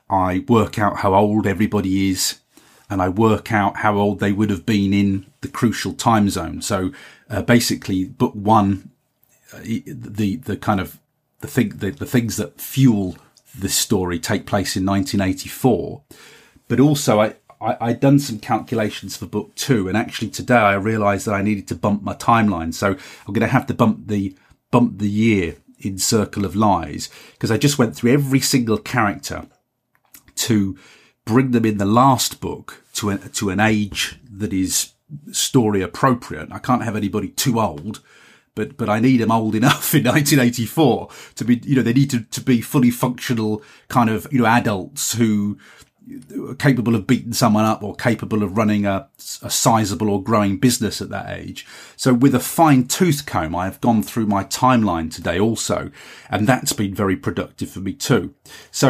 I 0.09 0.45
work 0.47 0.79
out 0.79 0.97
how 0.97 1.13
old 1.13 1.45
everybody 1.45 2.09
is 2.09 2.39
and 2.89 3.01
I 3.01 3.09
work 3.09 3.51
out 3.51 3.77
how 3.77 3.97
old 3.97 4.19
they 4.19 4.31
would 4.31 4.49
have 4.49 4.65
been 4.65 4.93
in 4.93 5.25
the 5.41 5.49
crucial 5.49 5.93
time 5.93 6.29
zone. 6.29 6.61
So, 6.61 6.91
uh, 7.29 7.41
basically 7.41 8.05
book 8.05 8.33
one, 8.33 8.91
uh, 9.53 9.59
the, 9.59 10.37
the 10.37 10.55
kind 10.55 10.79
of 10.79 10.97
the 11.41 11.47
thing, 11.47 11.69
the, 11.69 11.91
the 11.91 12.05
things 12.05 12.37
that 12.37 12.61
fuel 12.61 13.17
this 13.59 13.75
story 13.75 14.19
take 14.19 14.45
place 14.45 14.75
in 14.75 14.85
1984. 14.85 16.01
But 16.67 16.79
also, 16.79 17.19
I, 17.19 17.35
I, 17.61 17.77
I'd 17.81 17.99
done 17.99 18.19
some 18.19 18.39
calculations 18.39 19.17
for 19.17 19.25
book 19.25 19.55
two, 19.55 19.87
and 19.87 19.97
actually 19.97 20.29
today 20.29 20.55
I 20.55 20.73
realised 20.75 21.25
that 21.27 21.33
I 21.33 21.41
needed 21.41 21.67
to 21.69 21.75
bump 21.75 22.03
my 22.03 22.13
timeline. 22.13 22.73
So 22.73 22.91
I'm 22.91 23.33
going 23.33 23.41
to 23.41 23.47
have 23.47 23.67
to 23.67 23.73
bump 23.73 24.07
the 24.07 24.35
bump 24.71 24.99
the 24.99 25.09
year 25.09 25.55
in 25.79 25.97
Circle 25.97 26.45
of 26.45 26.55
Lies 26.55 27.09
because 27.33 27.51
I 27.51 27.57
just 27.57 27.77
went 27.77 27.95
through 27.95 28.11
every 28.11 28.39
single 28.39 28.77
character 28.77 29.47
to 30.35 30.77
bring 31.25 31.51
them 31.51 31.65
in 31.65 31.77
the 31.77 31.85
last 31.85 32.39
book 32.39 32.83
to 32.93 33.15
to 33.17 33.49
an 33.49 33.59
age 33.59 34.19
that 34.29 34.53
is 34.53 34.93
story 35.31 35.81
appropriate. 35.81 36.49
I 36.51 36.59
can't 36.59 36.83
have 36.83 36.95
anybody 36.95 37.29
too 37.29 37.59
old 37.59 38.01
but 38.57 38.75
but 38.75 38.89
I 38.89 38.99
need 38.99 39.17
them 39.17 39.31
old 39.31 39.55
enough 39.55 39.93
in 39.93 40.03
1984 40.03 41.09
to 41.35 41.45
be, 41.45 41.61
you 41.63 41.75
know, 41.75 41.83
they 41.83 41.93
need 41.93 42.09
to, 42.09 42.21
to 42.23 42.41
be 42.41 42.59
fully 42.59 42.89
functional 42.89 43.61
kind 43.87 44.09
of, 44.09 44.27
you 44.31 44.39
know, 44.39 44.47
adults 44.47 45.13
who 45.13 45.57
are 46.49 46.55
capable 46.55 46.95
of 46.95 47.05
beating 47.05 47.33
someone 47.33 47.65
up 47.65 47.83
or 47.83 47.93
capable 47.93 48.41
of 48.41 48.57
running 48.57 48.85
a, 48.85 49.09
a 49.41 49.49
sizable 49.49 50.09
or 50.09 50.23
growing 50.23 50.57
business 50.57 51.01
at 51.01 51.09
that 51.09 51.37
age. 51.37 51.67
So 51.97 52.13
with 52.13 52.33
a 52.33 52.39
fine 52.39 52.87
tooth 52.87 53.25
comb, 53.25 53.53
I 53.53 53.65
have 53.65 53.81
gone 53.81 54.01
through 54.01 54.25
my 54.25 54.45
timeline 54.45 55.13
today 55.13 55.37
also, 55.37 55.91
and 56.29 56.47
that's 56.47 56.73
been 56.73 56.95
very 56.95 57.17
productive 57.17 57.69
for 57.69 57.81
me 57.81 57.93
too. 57.93 58.33
So, 58.71 58.89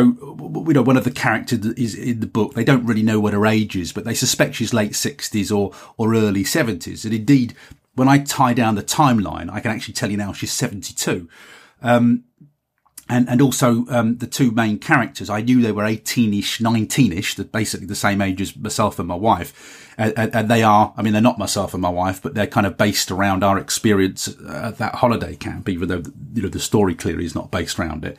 you 0.67 0.73
know, 0.73 0.83
one 0.83 0.95
of 0.95 1.05
the 1.05 1.11
characters 1.11 1.65
is 1.73 1.95
in 1.95 2.19
the 2.19 2.27
book, 2.27 2.53
they 2.53 2.63
don't 2.63 2.85
really 2.85 3.03
know 3.03 3.19
what 3.19 3.33
her 3.33 3.47
age 3.47 3.75
is, 3.75 3.91
but 3.91 4.05
they 4.05 4.13
suspect 4.13 4.55
she's 4.55 4.73
late 4.73 4.91
60s 4.91 5.55
or, 5.55 5.73
or 5.97 6.13
early 6.13 6.43
70s. 6.43 7.03
And 7.03 7.13
indeed, 7.13 7.55
when 7.97 8.07
I 8.07 8.19
tie 8.19 8.53
down 8.53 8.75
the 8.75 8.83
timeline, 8.83 9.51
I 9.51 9.59
can 9.59 9.71
actually 9.71 9.95
tell 9.95 10.11
you 10.11 10.17
now 10.17 10.31
she's 10.31 10.51
72. 10.51 11.27
Um, 11.81 12.25
and, 13.09 13.27
and 13.27 13.41
also, 13.41 13.85
um, 13.89 14.17
the 14.17 14.27
two 14.27 14.51
main 14.51 14.77
characters, 14.77 15.29
I 15.29 15.41
knew 15.41 15.61
they 15.61 15.71
were 15.71 15.83
18ish, 15.83 16.61
19ish, 16.61 17.35
they're 17.35 17.45
basically 17.45 17.87
the 17.87 17.95
same 17.95 18.21
age 18.21 18.39
as 18.39 18.55
myself 18.55 18.99
and 18.99 19.07
my 19.07 19.15
wife. 19.15 19.95
And, 19.97 20.13
and, 20.15 20.35
and, 20.35 20.49
they 20.49 20.61
are, 20.61 20.93
I 20.95 21.01
mean, 21.01 21.13
they're 21.13 21.21
not 21.21 21.39
myself 21.39 21.73
and 21.73 21.81
my 21.81 21.89
wife, 21.89 22.21
but 22.21 22.35
they're 22.35 22.45
kind 22.45 22.67
of 22.67 22.77
based 22.77 23.09
around 23.09 23.43
our 23.43 23.57
experience 23.57 24.27
at 24.27 24.77
that 24.77 24.95
holiday 24.95 25.35
camp, 25.35 25.67
even 25.69 25.87
though, 25.87 26.03
you 26.33 26.43
know, 26.43 26.49
the 26.49 26.59
story 26.59 26.93
clearly 26.93 27.25
is 27.25 27.33
not 27.33 27.49
based 27.49 27.79
around 27.79 28.05
it. 28.05 28.17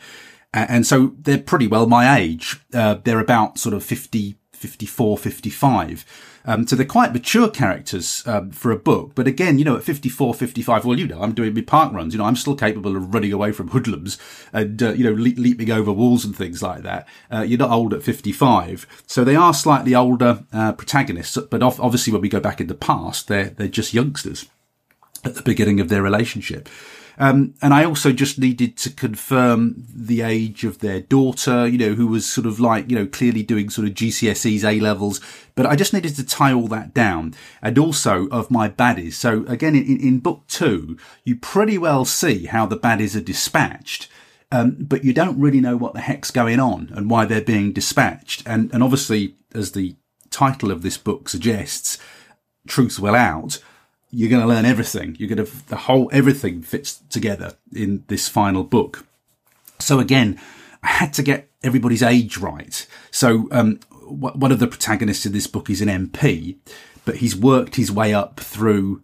And 0.53 0.87
so 0.87 1.15
they're 1.21 1.39
pretty 1.39 1.69
well 1.69 1.87
my 1.87 2.19
age. 2.19 2.57
Uh, 2.73 2.95
they're 3.05 3.21
about 3.21 3.59
sort 3.59 3.75
of 3.75 3.85
50, 3.85 4.39
54, 4.55 5.19
55. 5.19 6.05
Um, 6.45 6.67
so 6.67 6.77
they're 6.77 6.87
quite 6.87 7.13
mature 7.13 7.49
characters 7.49 8.23
um, 8.27 8.51
for 8.51 8.71
a 8.71 8.77
book. 8.77 9.13
But 9.15 9.27
again, 9.27 9.59
you 9.59 9.65
know, 9.65 9.77
at 9.77 9.83
54, 9.83 10.35
55, 10.35 10.85
well, 10.85 10.99
you 10.99 11.07
know, 11.07 11.21
I'm 11.21 11.35
doing 11.35 11.55
my 11.55 11.61
park 11.61 11.93
runs. 11.93 12.15
You 12.15 12.19
know, 12.19 12.25
I'm 12.25 12.37
still 12.37 12.57
capable 12.57 12.97
of 12.97 13.13
running 13.13 13.33
away 13.33 13.53
from 13.53 13.69
hoodlums 13.69 14.19
and, 14.53 14.83
uh, 14.83 14.93
you 14.93 15.05
know, 15.05 15.13
le- 15.13 15.41
leaping 15.41 15.71
over 15.71 15.93
walls 15.93 16.25
and 16.25 16.37
things 16.37 16.63
like 16.63 16.83
that. 16.83 17.07
Uh, 17.31 17.43
you're 17.43 17.59
not 17.59 17.71
old 17.71 17.93
at 17.93 18.03
55. 18.03 18.87
So 19.07 19.25
they 19.25 19.37
are 19.37 19.53
slightly 19.53 19.95
older 19.95 20.45
uh, 20.53 20.73
protagonists. 20.73 21.37
But 21.51 21.63
obviously, 21.63 22.13
when 22.13 22.23
we 22.23 22.29
go 22.29 22.41
back 22.41 22.61
in 22.61 22.67
the 22.67 22.75
past, 22.75 23.29
they're, 23.29 23.51
they're 23.51 23.69
just 23.69 23.95
youngsters 23.95 24.47
at 25.25 25.35
the 25.35 25.43
beginning 25.43 25.81
of 25.81 25.89
their 25.89 26.03
relationship. 26.03 26.69
Um, 27.21 27.55
and 27.61 27.75
I 27.75 27.85
also 27.85 28.13
just 28.13 28.39
needed 28.39 28.77
to 28.79 28.91
confirm 28.91 29.85
the 29.93 30.23
age 30.23 30.63
of 30.65 30.79
their 30.79 31.01
daughter, 31.01 31.67
you 31.67 31.77
know, 31.77 31.95
who 31.95 32.07
was 32.07 32.31
sort 32.31 32.47
of 32.47 32.61
like, 32.61 32.89
you 32.89 32.97
know, 32.97 33.07
clearly 33.07 33.43
doing 33.43 33.71
sort 33.71 33.89
of 33.89 33.95
GCSEs, 33.95 34.65
A 34.65 34.79
levels. 34.79 35.21
But 35.57 35.67
I 35.67 35.75
just 35.75 35.93
needed 35.93 36.15
to 36.15 36.25
tie 36.25 36.53
all 36.53 36.69
that 36.69 36.95
down 36.95 37.35
and 37.61 37.77
also 37.77 38.29
of 38.29 38.53
my 38.53 38.69
baddies. 38.69 39.15
So 39.15 39.45
again, 39.47 39.75
in, 39.75 39.99
in 40.01 40.21
book 40.21 40.45
two, 40.47 40.97
you 41.25 41.35
pretty 41.35 41.77
well 41.77 42.05
see 42.05 42.47
how 42.47 42.67
the 42.67 42.79
baddies 42.79 43.17
are 43.17 43.21
dispatched. 43.21 44.09
Um, 44.53 44.77
but 44.79 45.05
you 45.05 45.13
don't 45.13 45.41
really 45.41 45.61
know 45.61 45.77
what 45.77 45.95
the 45.95 46.01
heck's 46.01 46.31
going 46.31 46.61
on 46.61 46.91
and 46.95 47.11
why 47.11 47.25
they're 47.25 47.43
being 47.43 47.73
dispatched. 47.73 48.45
And, 48.47 48.73
and 48.73 48.83
obviously, 48.83 49.35
as 49.55 49.73
the 49.73 49.97
title 50.31 50.71
of 50.71 50.83
this 50.83 50.97
book 50.97 51.29
suggests, 51.29 51.99
truth 52.69 53.01
will 53.01 53.17
out 53.17 53.59
you're 54.11 54.31
going 54.31 54.43
to 54.43 54.49
learn 54.49 54.65
everything. 54.65 55.17
You're 55.19 55.29
going 55.29 55.45
to, 55.45 55.69
the 55.69 55.77
whole, 55.77 56.09
everything 56.13 56.63
fits 56.63 57.03
together 57.11 57.55
in 57.75 58.05
this 58.09 58.29
final 58.29 58.65
book. 58.65 59.07
So 59.79 60.01
again, 60.01 60.41
I 60.83 60.89
had 60.89 61.13
to 61.15 61.23
get 61.23 61.51
everybody's 61.63 62.03
age 62.03 62.39
right. 62.39 62.87
So, 63.11 63.49
um, 63.51 63.81
one 64.09 64.53
of 64.53 64.59
the 64.59 64.67
protagonists 64.67 65.27
in 65.27 65.33
this 65.33 65.47
book 65.47 65.69
is 65.69 65.83
an 65.83 65.89
MP, 65.89 66.57
but 67.05 67.17
he's 67.17 67.37
worked 67.37 67.77
his 67.77 67.93
way 67.93 68.15
up 68.15 68.41
through 68.41 69.03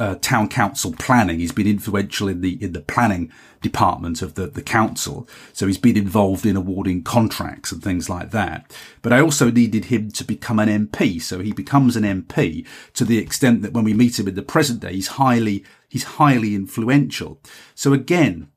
uh, 0.00 0.16
town 0.16 0.48
council 0.48 0.94
planning. 0.98 1.38
He's 1.38 1.52
been 1.52 1.66
influential 1.66 2.26
in 2.26 2.40
the 2.40 2.60
in 2.62 2.72
the 2.72 2.80
planning 2.80 3.30
department 3.60 4.22
of 4.22 4.34
the 4.34 4.46
the 4.46 4.62
council, 4.62 5.28
so 5.52 5.66
he's 5.66 5.78
been 5.78 5.96
involved 5.96 6.46
in 6.46 6.56
awarding 6.56 7.02
contracts 7.02 7.70
and 7.70 7.82
things 7.82 8.08
like 8.08 8.30
that. 8.30 8.74
But 9.02 9.12
I 9.12 9.20
also 9.20 9.50
needed 9.50 9.84
him 9.86 10.10
to 10.12 10.24
become 10.24 10.58
an 10.58 10.86
MP, 10.86 11.20
so 11.20 11.40
he 11.40 11.52
becomes 11.52 11.96
an 11.96 12.04
MP 12.04 12.66
to 12.94 13.04
the 13.04 13.18
extent 13.18 13.60
that 13.60 13.74
when 13.74 13.84
we 13.84 13.92
meet 13.92 14.18
him 14.18 14.26
in 14.26 14.34
the 14.34 14.42
present 14.42 14.80
day, 14.80 14.94
he's 14.94 15.08
highly 15.08 15.64
he's 15.88 16.04
highly 16.04 16.54
influential. 16.54 17.38
So 17.74 17.92
again, 17.92 18.48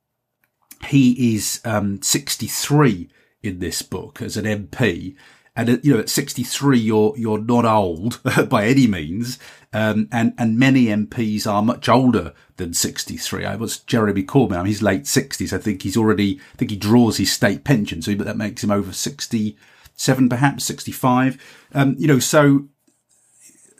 he 0.87 1.35
is 1.35 1.59
um, 1.65 2.01
63 2.01 3.09
in 3.41 3.59
this 3.59 3.81
book 3.81 4.21
as 4.21 4.37
an 4.37 4.45
MP, 4.45 5.15
and 5.55 5.79
you 5.83 5.93
know, 5.93 5.99
at 5.99 6.09
63, 6.09 6.79
you're, 6.79 7.13
you're 7.15 7.39
not 7.39 7.65
old 7.65 8.19
by 8.49 8.65
any 8.65 8.87
means. 8.87 9.37
Um, 9.71 10.07
and, 10.11 10.33
and 10.37 10.57
many 10.57 10.85
MPs 10.85 11.45
are 11.51 11.61
much 11.61 11.87
older 11.89 12.33
than 12.57 12.73
63. 12.73 13.45
I 13.45 13.55
was 13.55 13.79
Jeremy 13.79 14.23
Corbyn. 14.23 14.53
I 14.53 14.57
mean, 14.57 14.65
he's 14.67 14.81
late 14.81 15.03
60s. 15.03 15.53
I 15.53 15.57
think 15.57 15.81
he's 15.81 15.97
already, 15.97 16.39
I 16.53 16.57
think 16.57 16.71
he 16.71 16.77
draws 16.77 17.17
his 17.17 17.31
state 17.31 17.63
pension. 17.63 18.01
So 18.01 18.13
that 18.15 18.37
makes 18.37 18.63
him 18.63 18.71
over 18.71 18.93
67, 18.93 20.29
perhaps 20.29 20.63
65. 20.65 21.41
Um, 21.73 21.95
you 21.97 22.07
know, 22.07 22.19
so 22.19 22.67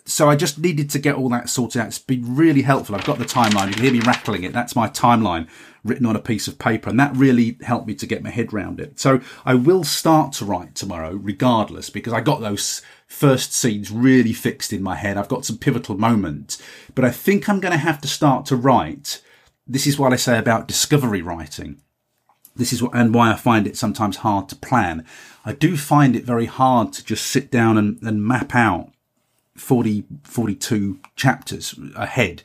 so 0.06 0.30
I 0.30 0.36
just 0.36 0.60
needed 0.60 0.90
to 0.92 1.00
get 1.00 1.16
all 1.16 1.30
that 1.30 1.50
sorted 1.50 1.80
out. 1.80 1.88
It's 1.88 1.98
been 1.98 2.36
really 2.36 2.64
helpful. 2.64 2.94
I've 2.94 3.06
got 3.06 3.20
the 3.20 3.26
timeline. 3.26 3.68
You 3.68 3.74
can 3.74 3.84
hear 3.84 3.94
me 3.94 4.02
rattling 4.02 4.44
it. 4.44 4.52
That's 4.52 4.76
my 4.76 4.90
timeline 4.90 5.48
written 5.84 6.06
on 6.06 6.16
a 6.16 6.22
piece 6.22 6.48
of 6.48 6.60
paper. 6.60 6.90
And 6.90 7.00
that 7.00 7.16
really 7.16 7.58
helped 7.62 7.88
me 7.88 7.96
to 7.96 8.08
get 8.08 8.24
my 8.24 8.30
head 8.30 8.54
around 8.54 8.80
it. 8.80 9.00
So 9.00 9.22
I 9.46 9.54
will 9.54 9.84
start 9.84 10.34
to 10.34 10.46
write 10.46 10.76
tomorrow 10.76 11.14
regardless 11.14 11.90
because 11.90 12.14
I 12.14 12.22
got 12.22 12.42
those 12.42 12.82
first 13.08 13.54
scenes 13.54 13.92
really 13.92 14.34
fixed 14.34 14.74
in 14.74 14.82
my 14.82 14.96
head. 14.96 15.18
I've 15.18 15.28
got 15.28 15.46
some 15.46 15.58
pivotal 15.58 15.98
moments, 15.98 16.62
but 16.96 17.06
I 17.06 17.12
think 17.12 17.48
I'm 17.48 17.60
going 17.60 17.74
to 17.74 17.78
have 17.78 18.02
to 18.02 18.08
start 18.08 18.46
to 18.48 18.56
write. 18.56 19.22
This 19.68 19.86
is 19.86 20.00
what 20.00 20.14
I 20.14 20.18
say 20.18 20.38
about 20.38 20.68
discovery 20.68 21.22
writing. 21.22 21.82
This 22.56 22.72
is 22.72 22.82
what, 22.82 22.94
and 22.94 23.14
why 23.14 23.32
I 23.32 23.36
find 23.36 23.66
it 23.66 23.78
sometimes 23.78 24.18
hard 24.18 24.48
to 24.50 24.56
plan. 24.56 25.06
I 25.46 25.54
do 25.54 25.76
find 25.76 26.16
it 26.16 26.24
very 26.24 26.46
hard 26.46 26.94
to 26.94 27.04
just 27.04 27.26
sit 27.26 27.52
down 27.52 27.78
and, 27.78 28.02
and 28.02 28.24
map 28.24 28.56
out 28.56 28.92
40, 29.56 30.06
42 30.24 31.00
chapters 31.16 31.76
ahead. 31.96 32.44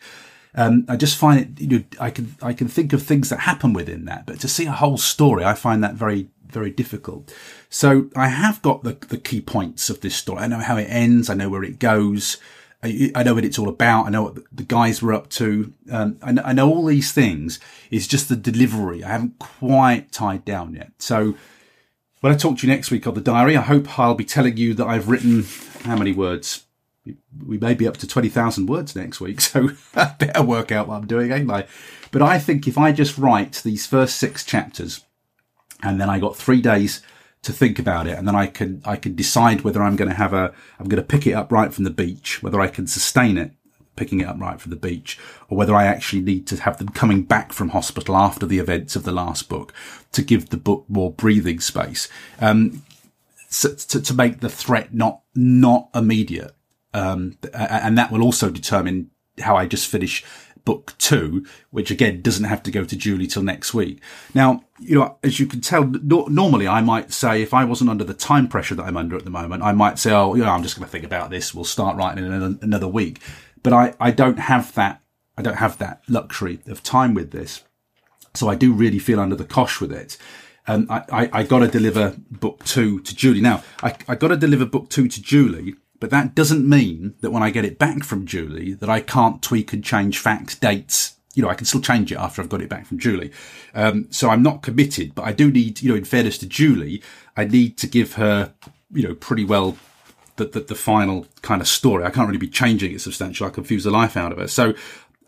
Um, 0.54 0.86
I 0.88 0.96
just 0.96 1.16
find 1.16 1.40
it, 1.40 1.60
you 1.60 1.78
know, 1.78 1.84
I 2.00 2.10
can, 2.10 2.34
I 2.42 2.52
can 2.52 2.68
think 2.68 2.92
of 2.92 3.02
things 3.02 3.28
that 3.28 3.40
happen 3.40 3.72
within 3.72 4.06
that, 4.06 4.26
but 4.26 4.40
to 4.40 4.48
see 4.48 4.66
a 4.66 4.72
whole 4.72 4.98
story, 4.98 5.44
I 5.44 5.54
find 5.54 5.84
that 5.84 5.94
very, 5.94 6.28
very 6.46 6.70
difficult. 6.70 7.32
So 7.68 8.10
I 8.16 8.28
have 8.28 8.62
got 8.62 8.82
the, 8.82 8.94
the 9.08 9.18
key 9.18 9.40
points 9.40 9.90
of 9.90 10.00
this 10.00 10.16
story. 10.16 10.40
I 10.40 10.46
know 10.46 10.60
how 10.60 10.76
it 10.76 10.88
ends. 10.88 11.28
I 11.28 11.34
know 11.34 11.48
where 11.48 11.64
it 11.64 11.78
goes. 11.78 12.38
I, 12.82 13.10
I 13.14 13.22
know 13.22 13.34
what 13.34 13.44
it's 13.44 13.58
all 13.58 13.68
about. 13.68 14.06
I 14.06 14.10
know 14.10 14.22
what 14.22 14.38
the 14.52 14.62
guys 14.62 15.02
were 15.02 15.12
up 15.12 15.28
to. 15.30 15.72
Um, 15.90 16.18
I, 16.22 16.32
know, 16.32 16.42
I 16.44 16.52
know 16.52 16.68
all 16.68 16.86
these 16.86 17.12
things. 17.12 17.58
It's 17.90 18.06
just 18.06 18.28
the 18.28 18.36
delivery. 18.36 19.04
I 19.04 19.08
haven't 19.08 19.38
quite 19.38 20.12
tied 20.12 20.44
down 20.44 20.74
yet. 20.74 20.92
So 20.98 21.34
when 22.20 22.32
I 22.32 22.36
talk 22.36 22.58
to 22.58 22.66
you 22.66 22.72
next 22.72 22.90
week 22.90 23.06
on 23.06 23.14
the 23.14 23.20
diary, 23.20 23.56
I 23.56 23.62
hope 23.62 23.98
I'll 23.98 24.14
be 24.14 24.24
telling 24.24 24.56
you 24.56 24.74
that 24.74 24.86
I've 24.86 25.08
written 25.08 25.44
how 25.84 25.96
many 25.96 26.12
words? 26.12 26.64
We 27.46 27.58
may 27.58 27.74
be 27.74 27.86
up 27.86 27.96
to 27.98 28.06
20,000 28.06 28.66
words 28.66 28.94
next 28.96 29.20
week. 29.20 29.40
So 29.48 29.70
I 29.94 30.14
better 30.18 30.42
work 30.42 30.72
out 30.72 30.88
what 30.88 30.96
I'm 30.96 31.06
doing, 31.06 31.32
ain't 31.32 31.50
I? 31.50 31.66
But 32.10 32.22
I 32.22 32.38
think 32.38 32.66
if 32.66 32.76
I 32.76 32.92
just 32.92 33.18
write 33.18 33.62
these 33.64 33.86
first 33.86 34.16
six 34.16 34.44
chapters 34.44 35.04
and 35.82 36.00
then 36.00 36.10
I 36.10 36.18
got 36.18 36.36
three 36.36 36.60
days 36.60 37.02
to 37.42 37.52
think 37.52 37.78
about 37.78 38.06
it, 38.06 38.18
and 38.18 38.26
then 38.26 38.34
I 38.34 38.46
can 38.46 38.82
I 38.84 38.96
can 38.96 39.14
decide 39.14 39.60
whether 39.60 39.82
I'm 39.82 39.94
going 39.94 40.10
to 40.10 40.16
have 40.16 40.34
a 40.34 40.52
I'm 40.78 40.88
going 40.88 41.00
to 41.00 41.06
pick 41.06 41.26
it 41.26 41.32
up 41.32 41.52
right 41.52 41.72
from 41.72 41.84
the 41.84 41.90
beach, 41.90 42.42
whether 42.42 42.60
I 42.60 42.66
can 42.66 42.86
sustain 42.86 43.38
it 43.38 43.52
picking 43.98 44.20
it 44.20 44.28
up 44.28 44.40
right 44.40 44.60
from 44.60 44.70
the 44.70 44.76
beach, 44.76 45.18
or 45.48 45.58
whether 45.58 45.74
I 45.74 45.84
actually 45.84 46.22
need 46.22 46.46
to 46.46 46.56
have 46.62 46.78
them 46.78 46.88
coming 46.88 47.24
back 47.24 47.52
from 47.52 47.70
hospital 47.70 48.16
after 48.16 48.46
the 48.46 48.60
events 48.60 48.96
of 48.96 49.02
the 49.02 49.12
last 49.12 49.48
book 49.48 49.74
to 50.12 50.22
give 50.22 50.48
the 50.48 50.56
book 50.56 50.84
more 50.88 51.12
breathing 51.12 51.58
space, 51.60 52.08
um, 52.40 52.82
so, 53.50 53.74
to, 53.74 54.00
to 54.00 54.14
make 54.14 54.40
the 54.40 54.48
threat 54.48 54.94
not 54.94 55.22
not 55.34 55.88
immediate, 55.94 56.54
um, 56.98 57.38
and 57.54 57.96
that 57.96 58.10
will 58.10 58.22
also 58.22 58.50
determine 58.50 59.10
how 59.40 59.56
I 59.56 59.66
just 59.66 59.86
finish 59.86 60.24
book 60.64 60.94
two, 60.98 61.46
which 61.70 61.90
again 61.90 62.20
doesn't 62.20 62.44
have 62.44 62.62
to 62.64 62.70
go 62.70 62.84
to 62.84 62.96
Julie 62.96 63.26
till 63.26 63.42
next 63.42 63.72
week. 63.72 64.02
Now, 64.34 64.64
you 64.78 64.98
know, 64.98 65.16
as 65.22 65.40
you 65.40 65.46
can 65.46 65.60
tell, 65.60 65.84
no- 65.84 66.26
normally 66.26 66.68
I 66.68 66.82
might 66.82 67.12
say 67.12 67.40
if 67.40 67.54
I 67.54 67.64
wasn't 67.64 67.90
under 67.90 68.04
the 68.04 68.14
time 68.14 68.48
pressure 68.48 68.74
that 68.74 68.82
I'm 68.82 68.96
under 68.96 69.16
at 69.16 69.24
the 69.24 69.30
moment, 69.30 69.62
I 69.62 69.72
might 69.72 69.98
say, 69.98 70.12
oh, 70.12 70.34
you 70.34 70.44
know, 70.44 70.50
I'm 70.50 70.62
just 70.62 70.76
going 70.76 70.84
to 70.84 70.90
think 70.90 71.04
about 71.04 71.30
this. 71.30 71.54
We'll 71.54 71.64
start 71.64 71.96
writing 71.96 72.24
in 72.24 72.32
another, 72.32 72.58
another 72.60 72.88
week. 72.88 73.20
But 73.62 73.72
I, 73.72 73.94
I 73.98 74.10
don't 74.10 74.38
have 74.38 74.74
that. 74.74 75.00
I 75.38 75.42
don't 75.42 75.56
have 75.56 75.78
that 75.78 76.02
luxury 76.08 76.60
of 76.66 76.82
time 76.82 77.14
with 77.14 77.30
this. 77.30 77.62
So 78.34 78.48
I 78.48 78.54
do 78.54 78.72
really 78.72 78.98
feel 78.98 79.20
under 79.20 79.36
the 79.36 79.44
cosh 79.44 79.80
with 79.80 79.92
it. 79.92 80.18
Um, 80.66 80.86
I, 80.90 81.02
I, 81.10 81.30
I 81.32 81.42
got 81.44 81.60
to 81.60 81.68
deliver 81.68 82.14
book 82.30 82.64
two 82.64 83.00
to 83.00 83.16
Julie. 83.16 83.40
Now, 83.40 83.62
I, 83.82 83.96
I 84.06 84.16
got 84.16 84.28
to 84.28 84.36
deliver 84.36 84.66
book 84.66 84.90
two 84.90 85.08
to 85.08 85.22
Julie 85.22 85.76
but 86.00 86.10
that 86.10 86.34
doesn't 86.34 86.68
mean 86.68 87.14
that 87.20 87.30
when 87.30 87.42
I 87.42 87.50
get 87.50 87.64
it 87.64 87.78
back 87.78 88.04
from 88.04 88.26
Julie 88.26 88.72
that 88.74 88.88
I 88.88 89.00
can't 89.00 89.42
tweak 89.42 89.72
and 89.72 89.84
change 89.84 90.18
facts, 90.18 90.54
dates. 90.54 91.14
You 91.34 91.42
know, 91.42 91.50
I 91.50 91.54
can 91.54 91.66
still 91.66 91.80
change 91.80 92.10
it 92.10 92.18
after 92.18 92.42
I've 92.42 92.48
got 92.48 92.62
it 92.62 92.68
back 92.68 92.86
from 92.86 92.98
Julie. 92.98 93.30
Um, 93.74 94.06
so 94.10 94.28
I'm 94.28 94.42
not 94.42 94.62
committed, 94.62 95.14
but 95.14 95.22
I 95.22 95.32
do 95.32 95.50
need, 95.50 95.82
you 95.82 95.90
know, 95.90 95.96
in 95.96 96.04
fairness 96.04 96.38
to 96.38 96.46
Julie, 96.46 97.02
I 97.36 97.44
need 97.44 97.78
to 97.78 97.86
give 97.86 98.14
her, 98.14 98.52
you 98.92 99.06
know, 99.06 99.14
pretty 99.14 99.44
well 99.44 99.76
the, 100.36 100.46
the, 100.46 100.60
the 100.60 100.74
final 100.74 101.26
kind 101.42 101.60
of 101.60 101.68
story. 101.68 102.04
I 102.04 102.10
can't 102.10 102.26
really 102.26 102.38
be 102.38 102.48
changing 102.48 102.92
it 102.92 103.00
substantial. 103.00 103.46
I 103.46 103.50
confuse 103.50 103.84
the 103.84 103.90
life 103.90 104.16
out 104.16 104.32
of 104.32 104.38
her. 104.38 104.48
So 104.48 104.74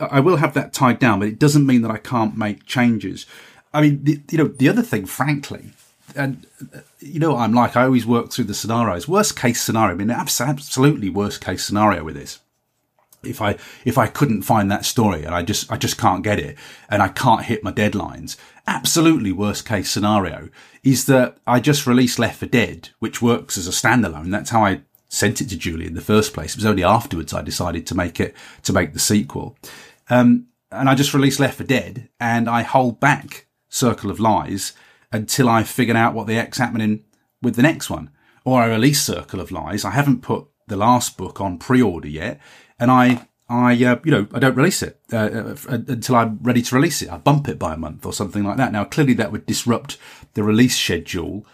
I 0.00 0.20
will 0.20 0.36
have 0.36 0.54
that 0.54 0.72
tied 0.72 0.98
down, 0.98 1.18
but 1.18 1.28
it 1.28 1.38
doesn't 1.38 1.66
mean 1.66 1.82
that 1.82 1.90
I 1.90 1.98
can't 1.98 2.36
make 2.36 2.64
changes. 2.66 3.26
I 3.72 3.82
mean, 3.82 4.02
the, 4.02 4.20
you 4.30 4.38
know, 4.38 4.48
the 4.48 4.68
other 4.68 4.82
thing, 4.82 5.06
frankly, 5.06 5.72
and 6.16 6.46
you 6.98 7.20
know 7.20 7.36
I'm 7.36 7.52
like. 7.52 7.76
I 7.76 7.84
always 7.84 8.06
work 8.06 8.30
through 8.30 8.44
the 8.44 8.54
scenarios. 8.54 9.08
Worst 9.08 9.36
case 9.36 9.62
scenario. 9.62 9.94
I 9.94 9.98
mean, 9.98 10.10
absolutely 10.10 11.10
worst 11.10 11.44
case 11.44 11.64
scenario 11.64 12.04
with 12.04 12.14
this. 12.14 12.40
If 13.22 13.42
I 13.42 13.56
if 13.84 13.98
I 13.98 14.06
couldn't 14.06 14.42
find 14.42 14.70
that 14.70 14.84
story 14.84 15.24
and 15.24 15.34
I 15.34 15.42
just 15.42 15.70
I 15.70 15.76
just 15.76 15.98
can't 15.98 16.24
get 16.24 16.38
it 16.38 16.56
and 16.88 17.02
I 17.02 17.08
can't 17.08 17.44
hit 17.44 17.62
my 17.62 17.72
deadlines, 17.72 18.36
absolutely 18.66 19.32
worst 19.32 19.66
case 19.66 19.90
scenario 19.90 20.48
is 20.82 21.06
that 21.06 21.38
I 21.46 21.60
just 21.60 21.86
release 21.86 22.18
Left 22.18 22.38
for 22.38 22.46
Dead, 22.46 22.88
which 22.98 23.20
works 23.20 23.58
as 23.58 23.68
a 23.68 23.72
standalone. 23.72 24.30
That's 24.30 24.50
how 24.50 24.64
I 24.64 24.82
sent 25.08 25.40
it 25.40 25.48
to 25.50 25.58
Julie 25.58 25.86
in 25.86 25.94
the 25.94 26.00
first 26.00 26.32
place. 26.32 26.52
It 26.52 26.58
was 26.58 26.66
only 26.66 26.84
afterwards 26.84 27.34
I 27.34 27.42
decided 27.42 27.86
to 27.88 27.94
make 27.94 28.20
it 28.20 28.34
to 28.62 28.72
make 28.72 28.94
the 28.94 28.98
sequel. 28.98 29.56
Um, 30.08 30.46
and 30.72 30.88
I 30.88 30.94
just 30.94 31.14
released 31.14 31.40
Left 31.40 31.56
for 31.56 31.64
Dead 31.64 32.08
and 32.18 32.48
I 32.48 32.62
hold 32.62 33.00
back 33.00 33.46
Circle 33.68 34.10
of 34.10 34.20
Lies 34.20 34.72
until 35.12 35.48
I've 35.48 35.68
figured 35.68 35.96
out 35.96 36.14
what 36.14 36.26
the 36.26 36.36
X 36.36 36.58
happening 36.58 37.04
with 37.42 37.56
the 37.56 37.62
next 37.62 37.90
one. 37.90 38.10
Or 38.44 38.62
I 38.62 38.66
release 38.66 39.02
Circle 39.02 39.40
of 39.40 39.50
Lies. 39.50 39.84
I 39.84 39.90
haven't 39.90 40.22
put 40.22 40.46
the 40.66 40.76
last 40.76 41.16
book 41.16 41.40
on 41.40 41.58
pre-order 41.58 42.08
yet, 42.08 42.40
and 42.78 42.90
I, 42.90 43.26
I, 43.48 43.72
uh, 43.84 43.98
you 44.04 44.10
know, 44.10 44.26
I 44.32 44.38
don't 44.38 44.56
release 44.56 44.82
it 44.82 45.00
uh, 45.12 45.16
uh, 45.16 45.56
until 45.68 46.16
I'm 46.16 46.38
ready 46.42 46.62
to 46.62 46.74
release 46.74 47.02
it. 47.02 47.10
I 47.10 47.18
bump 47.18 47.48
it 47.48 47.58
by 47.58 47.74
a 47.74 47.78
month 47.78 48.06
or 48.06 48.12
something 48.12 48.44
like 48.44 48.56
that. 48.56 48.72
Now, 48.72 48.84
clearly, 48.84 49.14
that 49.14 49.32
would 49.32 49.46
disrupt 49.46 49.98
the 50.34 50.42
release 50.42 50.78
schedule, 50.78 51.44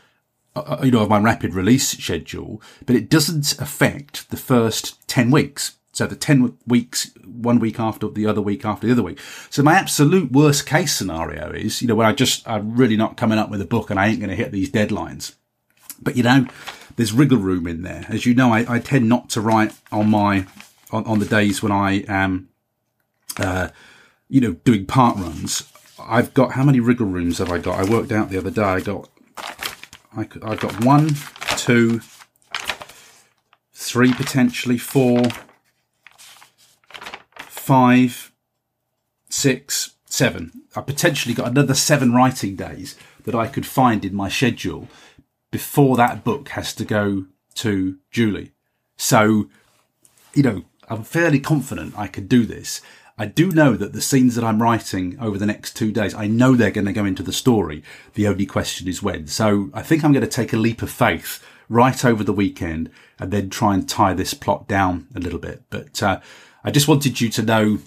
uh, 0.54 0.60
uh 0.60 0.80
you 0.84 0.90
know, 0.90 1.02
of 1.02 1.08
my 1.08 1.18
rapid 1.18 1.54
release 1.54 1.88
schedule, 1.88 2.62
but 2.84 2.94
it 2.94 3.08
doesn't 3.08 3.58
affect 3.58 4.30
the 4.30 4.36
first 4.36 5.06
ten 5.08 5.30
weeks. 5.30 5.75
So 5.96 6.06
the 6.06 6.14
10 6.14 6.58
weeks, 6.66 7.10
one 7.24 7.58
week 7.58 7.80
after 7.80 8.08
the 8.08 8.26
other 8.26 8.42
week 8.42 8.66
after 8.66 8.86
the 8.86 8.92
other 8.92 9.02
week. 9.02 9.18
So 9.48 9.62
my 9.62 9.72
absolute 9.76 10.30
worst 10.30 10.66
case 10.66 10.94
scenario 10.94 11.50
is, 11.52 11.80
you 11.80 11.88
know, 11.88 11.94
when 11.94 12.06
I 12.06 12.12
just, 12.12 12.46
I'm 12.46 12.76
really 12.76 12.98
not 12.98 13.16
coming 13.16 13.38
up 13.38 13.48
with 13.48 13.62
a 13.62 13.64
book 13.66 13.88
and 13.88 13.98
I 13.98 14.08
ain't 14.08 14.20
going 14.20 14.28
to 14.28 14.36
hit 14.36 14.52
these 14.52 14.70
deadlines. 14.70 15.36
But 16.02 16.14
you 16.14 16.22
know, 16.22 16.48
there's 16.96 17.14
wriggle 17.14 17.38
room 17.38 17.66
in 17.66 17.80
there. 17.80 18.04
As 18.10 18.26
you 18.26 18.34
know, 18.34 18.52
I, 18.52 18.74
I 18.74 18.78
tend 18.78 19.08
not 19.08 19.30
to 19.30 19.40
write 19.40 19.72
on 19.90 20.10
my, 20.10 20.46
on, 20.90 21.06
on 21.06 21.18
the 21.18 21.24
days 21.24 21.62
when 21.62 21.72
I 21.72 22.04
am, 22.08 22.50
uh, 23.38 23.68
you 24.28 24.42
know, 24.42 24.52
doing 24.52 24.84
park 24.84 25.16
runs. 25.16 25.72
I've 25.98 26.34
got, 26.34 26.52
how 26.52 26.64
many 26.64 26.78
wriggle 26.78 27.06
rooms 27.06 27.38
have 27.38 27.50
I 27.50 27.56
got? 27.56 27.78
I 27.78 27.90
worked 27.90 28.12
out 28.12 28.28
the 28.28 28.36
other 28.36 28.50
day. 28.50 28.60
I 28.60 28.80
got, 28.80 29.08
I, 30.14 30.28
I've 30.42 30.60
got 30.60 30.84
one, 30.84 31.14
two, 31.56 32.02
three, 33.72 34.12
potentially 34.12 34.76
four, 34.76 35.22
five, 37.66 38.30
six, 39.28 39.96
seven. 40.04 40.52
I 40.76 40.82
potentially 40.82 41.34
got 41.34 41.48
another 41.48 41.74
seven 41.74 42.12
writing 42.12 42.54
days 42.54 42.96
that 43.24 43.34
I 43.34 43.48
could 43.48 43.66
find 43.66 44.04
in 44.04 44.14
my 44.14 44.28
schedule 44.28 44.86
before 45.50 45.96
that 45.96 46.22
book 46.22 46.50
has 46.50 46.72
to 46.76 46.84
go 46.84 47.26
to 47.56 47.98
Julie. 48.12 48.52
So, 48.96 49.50
you 50.32 50.44
know, 50.44 50.62
I'm 50.88 51.02
fairly 51.02 51.40
confident 51.40 51.98
I 51.98 52.06
could 52.06 52.28
do 52.28 52.46
this. 52.46 52.82
I 53.18 53.26
do 53.26 53.50
know 53.50 53.72
that 53.74 53.92
the 53.92 54.00
scenes 54.00 54.36
that 54.36 54.44
I'm 54.44 54.62
writing 54.62 55.16
over 55.20 55.36
the 55.36 55.44
next 55.44 55.74
two 55.74 55.90
days, 55.90 56.14
I 56.14 56.28
know 56.28 56.54
they're 56.54 56.70
going 56.70 56.86
to 56.86 56.92
go 56.92 57.04
into 57.04 57.24
the 57.24 57.32
story. 57.32 57.82
The 58.14 58.28
only 58.28 58.46
question 58.46 58.86
is 58.86 59.02
when. 59.02 59.26
So 59.26 59.70
I 59.74 59.82
think 59.82 60.04
I'm 60.04 60.12
going 60.12 60.22
to 60.22 60.30
take 60.30 60.52
a 60.52 60.56
leap 60.56 60.82
of 60.82 60.90
faith 60.92 61.44
right 61.68 62.04
over 62.04 62.22
the 62.22 62.32
weekend 62.32 62.90
and 63.18 63.32
then 63.32 63.50
try 63.50 63.74
and 63.74 63.88
tie 63.88 64.14
this 64.14 64.34
plot 64.34 64.68
down 64.68 65.08
a 65.16 65.18
little 65.18 65.40
bit. 65.40 65.64
But, 65.68 66.00
uh, 66.00 66.20
I 66.66 66.72
just 66.72 66.88
wanted 66.88 67.20
you 67.20 67.30
to 67.30 67.42
know. 67.42 67.78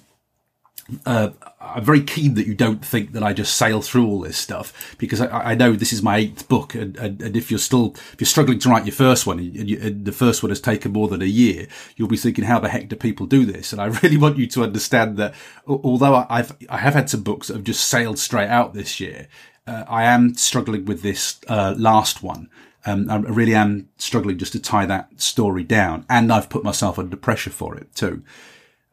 Uh, 1.05 1.29
I'm 1.59 1.83
very 1.83 2.01
keen 2.01 2.33
that 2.33 2.47
you 2.47 2.55
don't 2.55 2.83
think 2.83 3.11
that 3.11 3.21
I 3.21 3.33
just 3.33 3.55
sail 3.55 3.81
through 3.81 4.07
all 4.07 4.21
this 4.21 4.37
stuff 4.37 4.95
because 4.97 5.21
I, 5.21 5.51
I 5.51 5.55
know 5.55 5.73
this 5.73 5.93
is 5.93 6.01
my 6.01 6.17
eighth 6.17 6.47
book, 6.47 6.73
and, 6.73 6.97
and, 6.97 7.21
and, 7.21 7.37
if 7.37 7.51
you're 7.51 7.59
still 7.59 7.93
if 8.13 8.15
you're 8.19 8.25
struggling 8.25 8.57
to 8.59 8.69
write 8.69 8.85
your 8.85 8.95
first 8.95 9.27
one, 9.27 9.37
and, 9.37 9.69
you, 9.69 9.79
and, 9.79 10.05
the 10.05 10.11
first 10.11 10.41
one 10.41 10.49
has 10.49 10.61
taken 10.61 10.93
more 10.93 11.09
than 11.09 11.21
a 11.21 11.25
year, 11.25 11.67
you'll 11.95 12.07
be 12.07 12.17
thinking, 12.17 12.45
how 12.45 12.59
the 12.59 12.69
heck 12.69 12.87
do 12.87 12.95
people 12.95 13.27
do 13.27 13.45
this? 13.45 13.71
And 13.71 13.81
I 13.81 13.85
really 14.01 14.17
want 14.17 14.37
you 14.37 14.47
to 14.47 14.63
understand 14.63 15.17
that 15.17 15.35
although 15.67 16.25
I've 16.29 16.55
I 16.69 16.77
have 16.77 16.95
had 16.95 17.09
some 17.09 17.21
books 17.21 17.49
that 17.49 17.55
have 17.55 17.65
just 17.65 17.85
sailed 17.85 18.17
straight 18.17 18.49
out 18.49 18.73
this 18.73 18.99
year, 18.99 19.27
uh, 19.67 19.83
I 19.87 20.05
am 20.05 20.35
struggling 20.35 20.85
with 20.85 21.01
this 21.01 21.39
uh, 21.49 21.75
last 21.77 22.23
one. 22.23 22.49
Um, 22.85 23.09
I 23.11 23.17
really 23.17 23.53
am 23.53 23.89
struggling 23.97 24.37
just 24.37 24.53
to 24.53 24.59
tie 24.59 24.85
that 24.85 25.19
story 25.21 25.65
down, 25.65 26.05
and 26.09 26.31
I've 26.31 26.49
put 26.49 26.63
myself 26.63 26.97
under 26.97 27.17
pressure 27.17 27.51
for 27.51 27.75
it 27.75 27.93
too. 27.93 28.23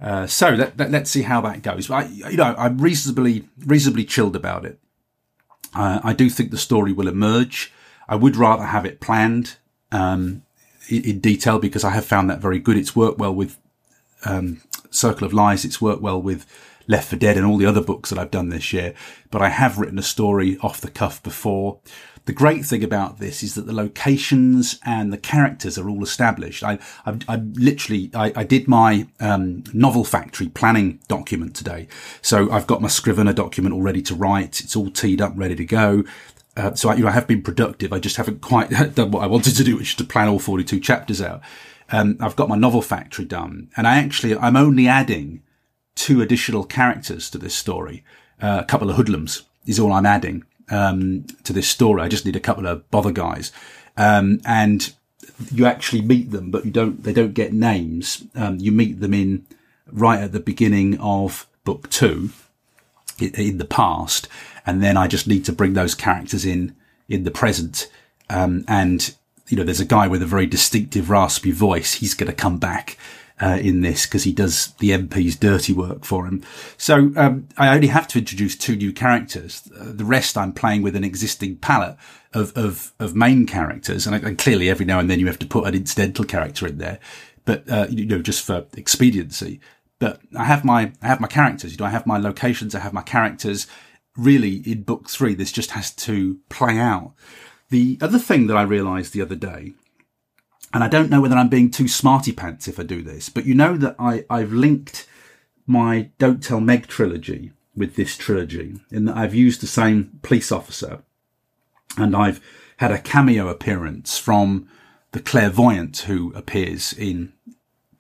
Uh, 0.00 0.26
so 0.26 0.50
let, 0.50 0.76
let, 0.76 0.94
us 0.94 1.10
see 1.10 1.22
how 1.22 1.40
that 1.40 1.62
goes. 1.62 1.90
I, 1.90 2.04
you 2.04 2.36
know, 2.36 2.54
I'm 2.58 2.78
reasonably 2.78 3.48
reasonably 3.64 4.04
chilled 4.04 4.36
about 4.36 4.64
it. 4.64 4.78
Uh, 5.74 6.00
I 6.02 6.12
do 6.12 6.28
think 6.28 6.50
the 6.50 6.58
story 6.58 6.92
will 6.92 7.08
emerge. 7.08 7.72
I 8.08 8.16
would 8.16 8.36
rather 8.36 8.64
have 8.64 8.84
it 8.84 9.00
planned 9.00 9.56
um, 9.90 10.42
in, 10.88 11.04
in, 11.04 11.20
detail 11.20 11.58
because 11.58 11.84
I 11.84 11.90
have 11.90 12.04
found 12.04 12.30
that 12.30 12.40
very 12.40 12.58
good. 12.58 12.76
It's 12.76 12.94
worked 12.94 13.18
well 13.18 13.34
with 13.34 13.58
um, 14.24 14.60
Circle 14.90 15.26
of 15.26 15.32
Lies. 15.32 15.64
It's 15.64 15.80
worked 15.80 16.02
well 16.02 16.20
with 16.20 16.46
Left 16.86 17.08
for 17.08 17.16
Dead 17.16 17.36
and 17.36 17.46
all 17.46 17.56
the 17.56 17.66
other 17.66 17.82
books 17.82 18.10
that 18.10 18.18
I've 18.18 18.30
done 18.30 18.50
this 18.50 18.72
year. 18.72 18.94
But 19.30 19.42
I 19.42 19.48
have 19.48 19.78
written 19.78 19.98
a 19.98 20.02
story 20.02 20.58
off 20.62 20.80
the 20.80 20.90
cuff 20.90 21.22
before. 21.22 21.80
The 22.26 22.32
great 22.32 22.66
thing 22.66 22.82
about 22.82 23.18
this 23.18 23.44
is 23.44 23.54
that 23.54 23.66
the 23.66 23.72
locations 23.72 24.80
and 24.84 25.12
the 25.12 25.18
characters 25.18 25.78
are 25.78 25.88
all 25.88 26.02
established. 26.02 26.64
I, 26.64 26.80
I, 27.06 27.18
I 27.28 27.36
literally, 27.36 28.10
I, 28.14 28.32
I, 28.34 28.42
did 28.42 28.66
my 28.66 29.06
um, 29.20 29.62
novel 29.72 30.02
factory 30.02 30.48
planning 30.48 30.98
document 31.06 31.54
today. 31.54 31.86
So 32.22 32.50
I've 32.50 32.66
got 32.66 32.82
my 32.82 32.88
Scrivener 32.88 33.32
document 33.32 33.74
all 33.76 33.82
ready 33.82 34.02
to 34.02 34.14
write. 34.16 34.60
It's 34.60 34.74
all 34.74 34.90
teed 34.90 35.20
up, 35.20 35.34
ready 35.36 35.54
to 35.54 35.64
go. 35.64 36.02
Uh, 36.56 36.74
so 36.74 36.88
I, 36.88 36.96
you 36.96 37.04
know, 37.04 37.10
I 37.10 37.12
have 37.12 37.28
been 37.28 37.42
productive. 37.42 37.92
I 37.92 38.00
just 38.00 38.16
haven't 38.16 38.40
quite 38.40 38.70
done 38.94 39.12
what 39.12 39.22
I 39.22 39.28
wanted 39.28 39.54
to 39.56 39.64
do, 39.64 39.76
which 39.76 39.90
is 39.90 39.94
to 39.94 40.04
plan 40.04 40.28
all 40.28 40.40
42 40.40 40.80
chapters 40.80 41.22
out. 41.22 41.42
Um, 41.90 42.16
I've 42.18 42.34
got 42.34 42.48
my 42.48 42.56
novel 42.56 42.82
factory 42.82 43.24
done 43.24 43.70
and 43.76 43.86
I 43.86 43.98
actually, 43.98 44.36
I'm 44.36 44.56
only 44.56 44.88
adding 44.88 45.42
two 45.94 46.20
additional 46.20 46.64
characters 46.64 47.30
to 47.30 47.38
this 47.38 47.54
story. 47.54 48.02
Uh, 48.42 48.58
a 48.62 48.64
couple 48.64 48.90
of 48.90 48.96
hoodlums 48.96 49.44
is 49.64 49.78
all 49.78 49.92
I'm 49.92 50.06
adding 50.06 50.44
um, 50.70 51.24
to 51.44 51.52
this 51.52 51.68
story. 51.68 52.02
I 52.02 52.08
just 52.08 52.24
need 52.24 52.36
a 52.36 52.40
couple 52.40 52.66
of 52.66 52.88
bother 52.90 53.12
guys, 53.12 53.52
um, 53.96 54.40
and 54.44 54.92
you 55.52 55.66
actually 55.66 56.02
meet 56.02 56.30
them, 56.30 56.50
but 56.50 56.64
you 56.64 56.70
don't. 56.70 57.02
They 57.02 57.12
don't 57.12 57.34
get 57.34 57.52
names. 57.52 58.24
Um, 58.34 58.58
you 58.58 58.72
meet 58.72 59.00
them 59.00 59.14
in 59.14 59.46
right 59.90 60.20
at 60.20 60.32
the 60.32 60.40
beginning 60.40 60.98
of 60.98 61.46
book 61.64 61.90
two, 61.90 62.30
in, 63.18 63.58
the 63.58 63.64
past, 63.64 64.28
and 64.64 64.82
then 64.82 64.96
I 64.96 65.08
just 65.08 65.26
need 65.26 65.44
to 65.46 65.52
bring 65.52 65.74
those 65.74 65.94
characters 65.94 66.44
in 66.44 66.74
in 67.08 67.24
the 67.24 67.30
present. 67.30 67.90
Um, 68.28 68.64
and 68.66 69.14
you 69.48 69.56
know, 69.56 69.64
there's 69.64 69.80
a 69.80 69.84
guy 69.84 70.08
with 70.08 70.22
a 70.22 70.26
very 70.26 70.46
distinctive 70.46 71.10
raspy 71.10 71.52
voice. 71.52 71.94
He's 71.94 72.14
going 72.14 72.30
to 72.30 72.36
come 72.36 72.58
back 72.58 72.98
uh, 73.40 73.58
in 73.60 73.82
this 73.82 74.06
because 74.06 74.24
he 74.24 74.32
does 74.32 74.68
the 74.78 74.90
MP's 74.90 75.36
dirty 75.36 75.72
work 75.72 76.04
for 76.04 76.26
him. 76.26 76.42
So 76.78 77.12
um, 77.16 77.48
I 77.56 77.74
only 77.74 77.88
have 77.88 78.08
to 78.08 78.18
introduce 78.18 78.56
two 78.56 78.76
new 78.76 78.92
characters. 78.92 79.62
The 79.70 80.04
rest 80.04 80.38
I'm 80.38 80.52
playing 80.52 80.82
with 80.82 80.96
an 80.96 81.04
existing 81.04 81.56
palette 81.56 81.96
of 82.32 82.56
of, 82.56 82.92
of 82.98 83.14
main 83.14 83.46
characters, 83.46 84.06
and, 84.06 84.16
and, 84.24 84.38
clearly 84.38 84.70
every 84.70 84.86
now 84.86 84.98
and 84.98 85.10
then 85.10 85.20
you 85.20 85.26
have 85.26 85.38
to 85.40 85.46
put 85.46 85.66
an 85.66 85.74
incidental 85.74 86.24
character 86.24 86.66
in 86.66 86.78
there, 86.78 86.98
but 87.44 87.68
uh, 87.70 87.86
you 87.90 88.06
know 88.06 88.22
just 88.22 88.44
for 88.44 88.66
expediency. 88.76 89.60
But 89.98 90.20
I 90.36 90.44
have 90.44 90.64
my 90.64 90.92
I 91.02 91.06
have 91.06 91.20
my 91.20 91.28
characters. 91.28 91.72
You 91.72 91.78
know, 91.78 91.86
I 91.86 91.90
have 91.90 92.06
my 92.06 92.18
locations. 92.18 92.74
I 92.74 92.80
have 92.80 92.92
my 92.92 93.02
characters. 93.02 93.66
Really, 94.16 94.62
in 94.70 94.82
book 94.82 95.10
three, 95.10 95.34
this 95.34 95.52
just 95.52 95.72
has 95.72 95.90
to 95.92 96.38
play 96.48 96.78
out. 96.78 97.12
The 97.68 97.98
other 98.00 98.18
thing 98.18 98.46
that 98.46 98.56
I 98.56 98.62
realised 98.62 99.12
the 99.12 99.20
other 99.20 99.34
day 99.34 99.74
and 100.76 100.84
I 100.84 100.88
don't 100.88 101.08
know 101.08 101.22
whether 101.22 101.36
I'm 101.36 101.48
being 101.48 101.70
too 101.70 101.88
smarty 101.88 102.32
pants 102.32 102.68
if 102.68 102.78
I 102.78 102.82
do 102.82 103.00
this, 103.00 103.30
but 103.30 103.46
you 103.46 103.54
know 103.54 103.78
that 103.78 103.96
I, 103.98 104.26
I've 104.28 104.52
linked 104.52 105.06
my 105.66 106.10
Don't 106.18 106.42
Tell 106.42 106.60
Meg 106.60 106.86
trilogy 106.86 107.52
with 107.74 107.96
this 107.96 108.14
trilogy 108.14 108.78
in 108.90 109.06
that 109.06 109.16
I've 109.16 109.34
used 109.34 109.62
the 109.62 109.66
same 109.66 110.20
police 110.20 110.52
officer 110.52 111.02
and 111.96 112.14
I've 112.14 112.44
had 112.76 112.92
a 112.92 112.98
cameo 112.98 113.48
appearance 113.48 114.18
from 114.18 114.68
the 115.12 115.20
clairvoyant 115.20 115.96
who 116.00 116.30
appears 116.34 116.92
in 116.92 117.32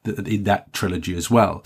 the, 0.02 0.22
in 0.24 0.44
that 0.44 0.74
trilogy 0.74 1.16
as 1.16 1.30
well. 1.30 1.64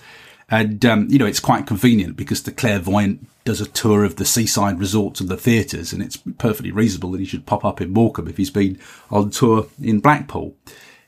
And, 0.48 0.84
um, 0.84 1.08
you 1.10 1.18
know, 1.18 1.26
it's 1.26 1.40
quite 1.40 1.66
convenient 1.66 2.16
because 2.16 2.44
the 2.44 2.52
clairvoyant 2.52 3.26
does 3.44 3.60
a 3.60 3.66
tour 3.66 4.04
of 4.04 4.14
the 4.14 4.24
seaside 4.24 4.78
resorts 4.78 5.20
and 5.20 5.28
the 5.28 5.36
theatres, 5.36 5.92
and 5.92 6.04
it's 6.04 6.18
perfectly 6.38 6.70
reasonable 6.70 7.10
that 7.10 7.20
he 7.20 7.26
should 7.26 7.46
pop 7.46 7.64
up 7.64 7.80
in 7.80 7.92
Morecambe 7.92 8.28
if 8.28 8.36
he's 8.36 8.50
been 8.50 8.78
on 9.10 9.30
tour 9.30 9.66
in 9.82 9.98
Blackpool 9.98 10.54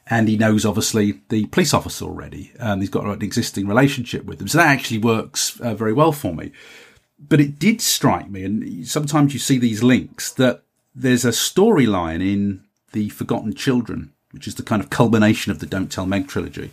and 0.06 0.28
he 0.28 0.36
knows 0.36 0.64
obviously 0.64 1.20
the 1.28 1.46
police 1.46 1.72
officer 1.72 2.04
already. 2.04 2.52
and 2.58 2.80
he's 2.80 2.90
got 2.90 3.04
an 3.04 3.22
existing 3.22 3.66
relationship 3.66 4.24
with 4.24 4.38
them, 4.38 4.48
so 4.48 4.58
that 4.58 4.66
actually 4.66 4.98
works 4.98 5.60
uh, 5.60 5.74
very 5.74 5.92
well 5.92 6.12
for 6.12 6.34
me. 6.34 6.52
But 7.18 7.40
it 7.40 7.58
did 7.58 7.80
strike 7.80 8.28
me, 8.28 8.44
and 8.44 8.86
sometimes 8.86 9.32
you 9.32 9.38
see 9.38 9.58
these 9.58 9.82
links 9.82 10.32
that 10.32 10.62
there's 10.94 11.24
a 11.24 11.30
storyline 11.30 12.20
in 12.20 12.64
the 12.92 13.08
Forgotten 13.10 13.54
Children, 13.54 14.12
which 14.32 14.46
is 14.46 14.56
the 14.56 14.62
kind 14.62 14.82
of 14.82 14.90
culmination 14.90 15.52
of 15.52 15.60
the 15.60 15.66
Don't 15.66 15.90
Tell 15.90 16.06
Meg 16.06 16.28
trilogy. 16.28 16.70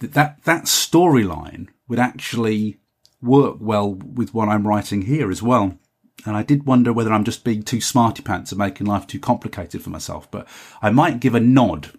That 0.00 0.12
that, 0.12 0.44
that 0.44 0.64
storyline 0.64 1.68
would 1.88 1.98
actually 1.98 2.78
work 3.20 3.56
well 3.60 3.94
with 3.94 4.32
what 4.34 4.48
I'm 4.48 4.66
writing 4.66 5.02
here 5.02 5.30
as 5.30 5.42
well. 5.42 5.78
And 6.26 6.36
I 6.36 6.42
did 6.42 6.66
wonder 6.66 6.92
whether 6.92 7.12
I'm 7.12 7.24
just 7.24 7.44
being 7.44 7.62
too 7.62 7.80
smarty 7.80 8.22
pants 8.22 8.52
and 8.52 8.58
making 8.58 8.86
life 8.86 9.06
too 9.06 9.20
complicated 9.20 9.82
for 9.82 9.90
myself. 9.90 10.30
But 10.30 10.46
I 10.82 10.90
might 10.90 11.20
give 11.20 11.34
a 11.34 11.40
nod 11.40 11.97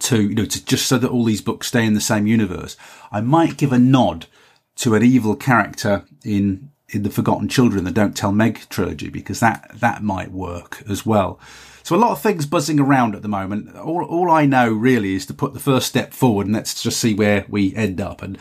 to, 0.00 0.22
you 0.22 0.34
know, 0.34 0.44
to 0.44 0.64
just 0.64 0.86
so 0.86 0.98
that 0.98 1.10
all 1.10 1.24
these 1.24 1.40
books 1.40 1.68
stay 1.68 1.84
in 1.84 1.94
the 1.94 2.00
same 2.00 2.26
universe, 2.26 2.76
I 3.10 3.20
might 3.20 3.56
give 3.56 3.72
a 3.72 3.78
nod 3.78 4.26
to 4.76 4.94
an 4.94 5.02
evil 5.02 5.36
character 5.36 6.04
in, 6.24 6.70
in 6.88 7.02
the 7.02 7.10
Forgotten 7.10 7.48
Children, 7.48 7.84
the 7.84 7.90
Don't 7.90 8.16
Tell 8.16 8.32
Meg 8.32 8.68
trilogy, 8.68 9.08
because 9.08 9.40
that, 9.40 9.70
that 9.74 10.02
might 10.02 10.32
work 10.32 10.82
as 10.88 11.06
well. 11.06 11.40
So 11.82 11.94
a 11.94 11.98
lot 11.98 12.10
of 12.10 12.20
things 12.20 12.46
buzzing 12.46 12.80
around 12.80 13.14
at 13.14 13.22
the 13.22 13.28
moment. 13.28 13.76
All, 13.76 14.04
all 14.04 14.28
I 14.28 14.44
know 14.44 14.72
really 14.72 15.14
is 15.14 15.24
to 15.26 15.34
put 15.34 15.54
the 15.54 15.60
first 15.60 15.86
step 15.86 16.12
forward 16.12 16.46
and 16.46 16.54
let's 16.54 16.82
just 16.82 16.98
see 16.98 17.14
where 17.14 17.46
we 17.48 17.76
end 17.76 18.00
up. 18.00 18.22
And, 18.22 18.38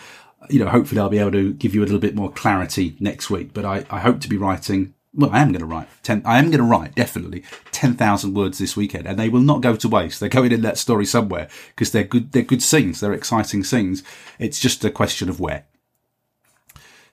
you 0.50 0.58
know, 0.58 0.70
hopefully 0.70 1.00
I'll 1.00 1.10
be 1.10 1.20
able 1.20 1.34
to 1.34 1.54
give 1.54 1.76
you 1.76 1.82
a 1.82 1.86
little 1.86 2.00
bit 2.00 2.16
more 2.16 2.32
clarity 2.32 2.96
next 3.00 3.30
week, 3.30 3.54
but 3.54 3.64
I, 3.64 3.86
I 3.92 4.00
hope 4.00 4.20
to 4.22 4.30
be 4.30 4.36
writing 4.36 4.95
well, 5.16 5.30
I 5.32 5.42
am 5.42 5.52
going 5.52 5.62
to 5.62 5.66
write 5.66 5.88
ten. 6.04 6.22
I 6.26 6.40
am 6.40 6.52
going 6.52 6.60
to 6.60 6.64
write 6.64 6.96
definitely 6.96 7.44
ten 7.72 7.94
thousand 7.96 8.34
words 8.34 8.58
this 8.58 8.76
weekend, 8.76 9.08
and 9.08 9.18
they 9.18 9.30
will 9.30 9.42
not 9.42 9.62
go 9.62 9.76
to 9.76 9.88
waste. 9.88 10.20
They're 10.20 10.30
going 10.30 10.52
in 10.52 10.62
that 10.62 10.78
story 10.78 11.06
somewhere 11.06 11.48
because 11.70 11.92
they're 11.92 12.04
good. 12.04 12.32
They're 12.32 12.44
good 12.44 12.62
scenes. 12.62 13.00
They're 13.00 13.14
exciting 13.14 13.64
scenes. 13.64 14.04
It's 14.40 14.60
just 14.60 14.84
a 14.84 14.92
question 14.92 15.30
of 15.30 15.40
where. 15.40 15.66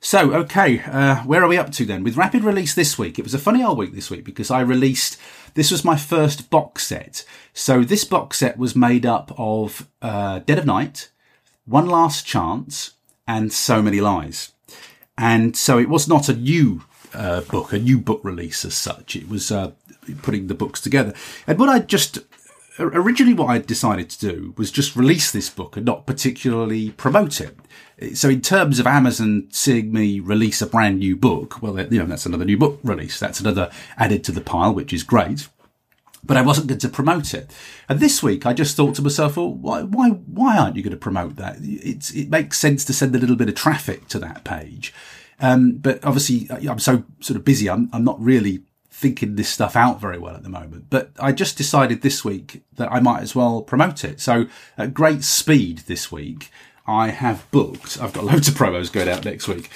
So, 0.05 0.35
okay, 0.35 0.81
uh, 0.81 1.19
where 1.19 1.45
are 1.45 1.49
we 1.49 1.57
up 1.57 1.71
to 1.73 1.85
then? 1.85 2.03
With 2.03 2.17
rapid 2.17 2.43
release 2.43 2.75
this 2.75 2.99
week, 2.99 3.21
it 3.21 3.23
was 3.23 3.35
a 3.35 3.39
funny 3.39 3.63
old 3.63 3.79
week 3.79 3.95
this 3.95 4.11
week 4.11 4.25
because 4.25 4.51
I 4.51 4.61
released. 4.61 5.17
This 5.55 5.71
was 5.71 5.85
my 5.85 5.97
first 5.97 6.51
box 6.51 6.89
set. 6.89 7.25
So 7.53 7.85
this 7.85 8.03
box 8.05 8.39
set 8.39 8.59
was 8.59 8.75
made 8.75 9.07
up 9.07 9.33
of 9.39 9.87
uh, 10.01 10.41
Dead 10.41 10.59
of 10.59 10.67
Night, 10.67 11.11
One 11.67 11.87
Last 11.87 12.27
Chance, 12.27 12.95
and 13.29 13.53
So 13.53 13.81
Many 13.81 14.01
Lies. 14.01 14.53
And 15.17 15.57
so 15.57 15.79
it 15.79 15.89
was 15.89 16.09
not 16.09 16.29
a 16.29 16.35
new 16.35 16.83
uh, 17.15 17.41
book, 17.43 17.73
a 17.73 17.79
new 17.79 17.99
book 17.99 18.21
release 18.23 18.65
as 18.65 18.75
such. 18.75 19.17
It 19.17 19.29
was 19.29 19.51
uh, 19.51 19.73
putting 20.23 20.47
the 20.47 20.55
books 20.55 20.81
together. 20.81 21.15
And 21.47 21.59
what 21.59 21.69
I 21.69 21.81
just 21.81 22.19
originally 22.79 23.35
what 23.35 23.51
I 23.51 23.59
decided 23.59 24.11
to 24.11 24.19
do 24.19 24.55
was 24.57 24.71
just 24.71 24.97
release 24.97 25.31
this 25.31 25.51
book 25.51 25.77
and 25.77 25.85
not 25.85 26.07
particularly 26.07 26.91
promote 26.91 27.41
it. 27.41 27.57
So 28.15 28.29
in 28.29 28.41
terms 28.41 28.79
of 28.79 28.87
Amazon 28.87 29.49
seeing 29.51 29.93
me 29.93 30.21
release 30.21 30.63
a 30.63 30.67
brand 30.67 30.99
new 30.99 31.17
book, 31.17 31.63
well, 31.63 31.79
you 31.81 31.99
know, 31.99 32.07
that's 32.07 32.27
another 32.27 32.45
new 32.45 32.59
book 32.59 32.81
release. 32.83 33.21
That's 33.21 33.41
another 33.41 33.71
added 33.97 34.25
to 34.25 34.33
the 34.33 34.41
pile, 34.41 34.75
which 34.75 34.93
is 34.93 35.03
great. 35.03 35.49
But 36.25 36.37
I 36.37 36.43
wasn't 36.43 36.69
going 36.69 36.79
to 36.79 36.89
promote 36.89 37.35
it. 37.35 37.51
And 37.89 37.99
this 37.99 38.23
week 38.23 38.47
I 38.47 38.53
just 38.53 38.77
thought 38.77 38.95
to 38.97 39.03
myself, 39.03 39.37
well, 39.37 39.53
why, 39.53 39.83
why, 39.83 40.11
why 40.11 40.57
aren't 40.57 40.77
you 40.77 40.83
going 40.83 40.93
to 40.93 40.97
promote 40.97 41.37
that? 41.37 41.57
It's, 41.61 42.13
it 42.13 42.31
makes 42.31 42.59
sense 42.59 42.85
to 42.87 42.93
send 42.93 43.15
a 43.15 43.19
little 43.19 43.37
bit 43.37 43.49
of 43.49 43.57
traffic 43.57 44.09
to 44.09 44.19
that 44.21 44.45
page. 44.45 44.95
Um, 45.41 45.73
but 45.79 46.05
obviously, 46.05 46.49
uh, 46.51 46.71
I'm 46.71 46.79
so 46.79 47.05
sort 47.21 47.37
of 47.37 47.45
busy. 47.45 47.69
I'm, 47.69 47.89
I'm 47.93 48.05
not 48.05 48.21
really 48.21 48.63
thinking 48.91 49.35
this 49.35 49.49
stuff 49.49 49.75
out 49.75 50.01
very 50.01 50.19
well 50.19 50.37
at 50.37 50.43
the 50.43 50.49
moment. 50.49 50.87
But 50.89 51.11
I 51.19 51.33
just 51.33 51.57
decided 51.57 52.03
this 52.03 52.25
week 52.25 52.63
that 52.77 52.93
I 52.93 53.01
might 53.01 53.23
as 53.23 53.35
well 53.35 53.63
promote 53.63 54.05
it. 54.05 54.21
So 54.21 54.47
at 54.79 54.95
great 54.95 55.25
speed 55.25 55.79
this 55.81 56.13
week, 56.13 56.51
I 56.87 57.09
have 57.09 57.51
booked. 57.51 57.99
I've 58.01 58.13
got 58.13 58.25
loads 58.33 58.49
of 58.49 58.55
promos 58.55 58.93
going 58.93 59.09
out 59.09 59.25
next 59.25 59.49
week. 59.49 59.71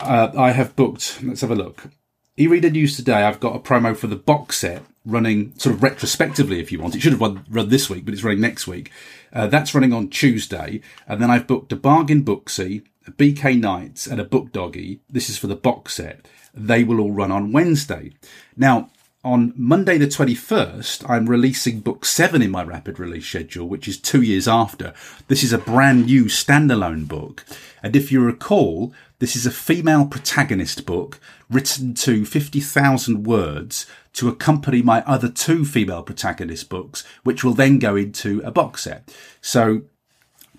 Uh, 0.00 0.30
I 0.36 0.52
have 0.52 0.76
booked. 0.76 1.20
Let's 1.22 1.40
have 1.40 1.50
a 1.50 1.56
look. 1.56 1.88
E-reader 2.36 2.70
news 2.70 2.96
today. 2.96 3.22
I've 3.24 3.40
got 3.40 3.56
a 3.56 3.60
promo 3.60 3.96
for 3.96 4.08
the 4.08 4.16
box 4.16 4.58
set 4.58 4.82
running 5.04 5.52
sort 5.58 5.74
of 5.74 5.82
retrospectively, 5.82 6.60
if 6.60 6.72
you 6.72 6.80
want. 6.80 6.94
It 6.94 7.02
should 7.02 7.12
have 7.12 7.20
run, 7.20 7.44
run 7.48 7.68
this 7.68 7.88
week, 7.90 8.04
but 8.04 8.14
it's 8.14 8.24
running 8.24 8.40
next 8.40 8.66
week. 8.66 8.90
Uh, 9.32 9.46
that's 9.46 9.74
running 9.74 9.92
on 9.92 10.08
Tuesday, 10.08 10.80
and 11.06 11.20
then 11.20 11.30
I've 11.30 11.46
booked 11.46 11.72
a 11.72 11.76
bargain 11.76 12.24
booksy 12.24 12.82
BKnights 13.12 14.10
and 14.10 14.20
a 14.20 14.24
Book 14.24 14.52
Doggy. 14.52 15.00
This 15.08 15.28
is 15.28 15.38
for 15.38 15.46
the 15.46 15.56
box 15.56 15.94
set. 15.94 16.26
They 16.52 16.84
will 16.84 17.00
all 17.00 17.12
run 17.12 17.32
on 17.32 17.52
Wednesday. 17.52 18.12
Now, 18.56 18.90
on 19.24 19.54
Monday 19.56 19.96
the 19.96 20.06
21st, 20.06 21.08
I'm 21.08 21.26
releasing 21.26 21.80
book 21.80 22.04
seven 22.04 22.42
in 22.42 22.50
my 22.50 22.62
rapid 22.62 22.98
release 22.98 23.26
schedule, 23.26 23.66
which 23.66 23.88
is 23.88 23.98
two 23.98 24.20
years 24.20 24.46
after. 24.46 24.92
This 25.28 25.42
is 25.42 25.52
a 25.52 25.58
brand 25.58 26.06
new 26.06 26.26
standalone 26.26 27.08
book. 27.08 27.44
And 27.82 27.96
if 27.96 28.12
you 28.12 28.20
recall, 28.20 28.92
this 29.20 29.34
is 29.34 29.46
a 29.46 29.50
female 29.50 30.06
protagonist 30.06 30.84
book 30.84 31.20
written 31.48 31.94
to 31.94 32.26
50,000 32.26 33.24
words 33.24 33.86
to 34.12 34.28
accompany 34.28 34.82
my 34.82 35.02
other 35.04 35.30
two 35.30 35.64
female 35.64 36.02
protagonist 36.02 36.68
books, 36.68 37.04
which 37.22 37.42
will 37.42 37.54
then 37.54 37.78
go 37.78 37.96
into 37.96 38.42
a 38.44 38.50
box 38.50 38.82
set. 38.82 39.14
So 39.40 39.82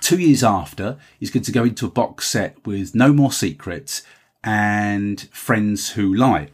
two 0.05 0.19
years 0.19 0.43
after, 0.43 0.97
he's 1.19 1.31
going 1.31 1.43
to 1.43 1.51
go 1.51 1.63
into 1.63 1.87
a 1.87 1.89
box 1.89 2.27
set 2.27 2.63
with 2.63 2.93
No 2.93 3.11
More 3.11 3.31
Secrets 3.31 4.03
and 4.43 5.19
Friends 5.31 5.93
Who 5.93 6.13
Lie. 6.13 6.49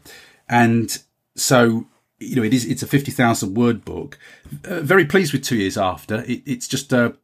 And 0.48 0.98
so, 1.36 1.86
you 2.18 2.36
know, 2.36 2.42
it 2.42 2.54
is, 2.54 2.64
it's 2.64 2.82
a 2.82 2.86
50,000 2.86 3.54
word 3.54 3.84
book. 3.84 4.18
Uh, 4.64 4.80
very 4.80 5.04
pleased 5.04 5.34
with 5.34 5.44
two 5.44 5.56
years 5.56 5.76
after. 5.76 6.22
It, 6.22 6.42
it's 6.46 6.66
just 6.66 6.94
a, 6.94 7.14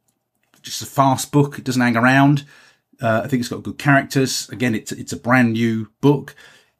just 0.61 0.83
a 0.83 0.85
fast 0.85 1.31
book. 1.31 1.57
It 1.57 1.63
doesn't 1.63 1.81
hang 1.81 1.97
around. 1.97 2.45
Uh, 3.01 3.21
I 3.23 3.27
think 3.27 3.39
it's 3.39 3.49
got 3.49 3.63
good 3.63 3.79
characters. 3.79 4.47
Again, 4.49 4.75
it's 4.75 4.91
it's 4.91 5.13
a 5.13 5.17
brand 5.17 5.53
new 5.53 5.89
book. 5.99 6.35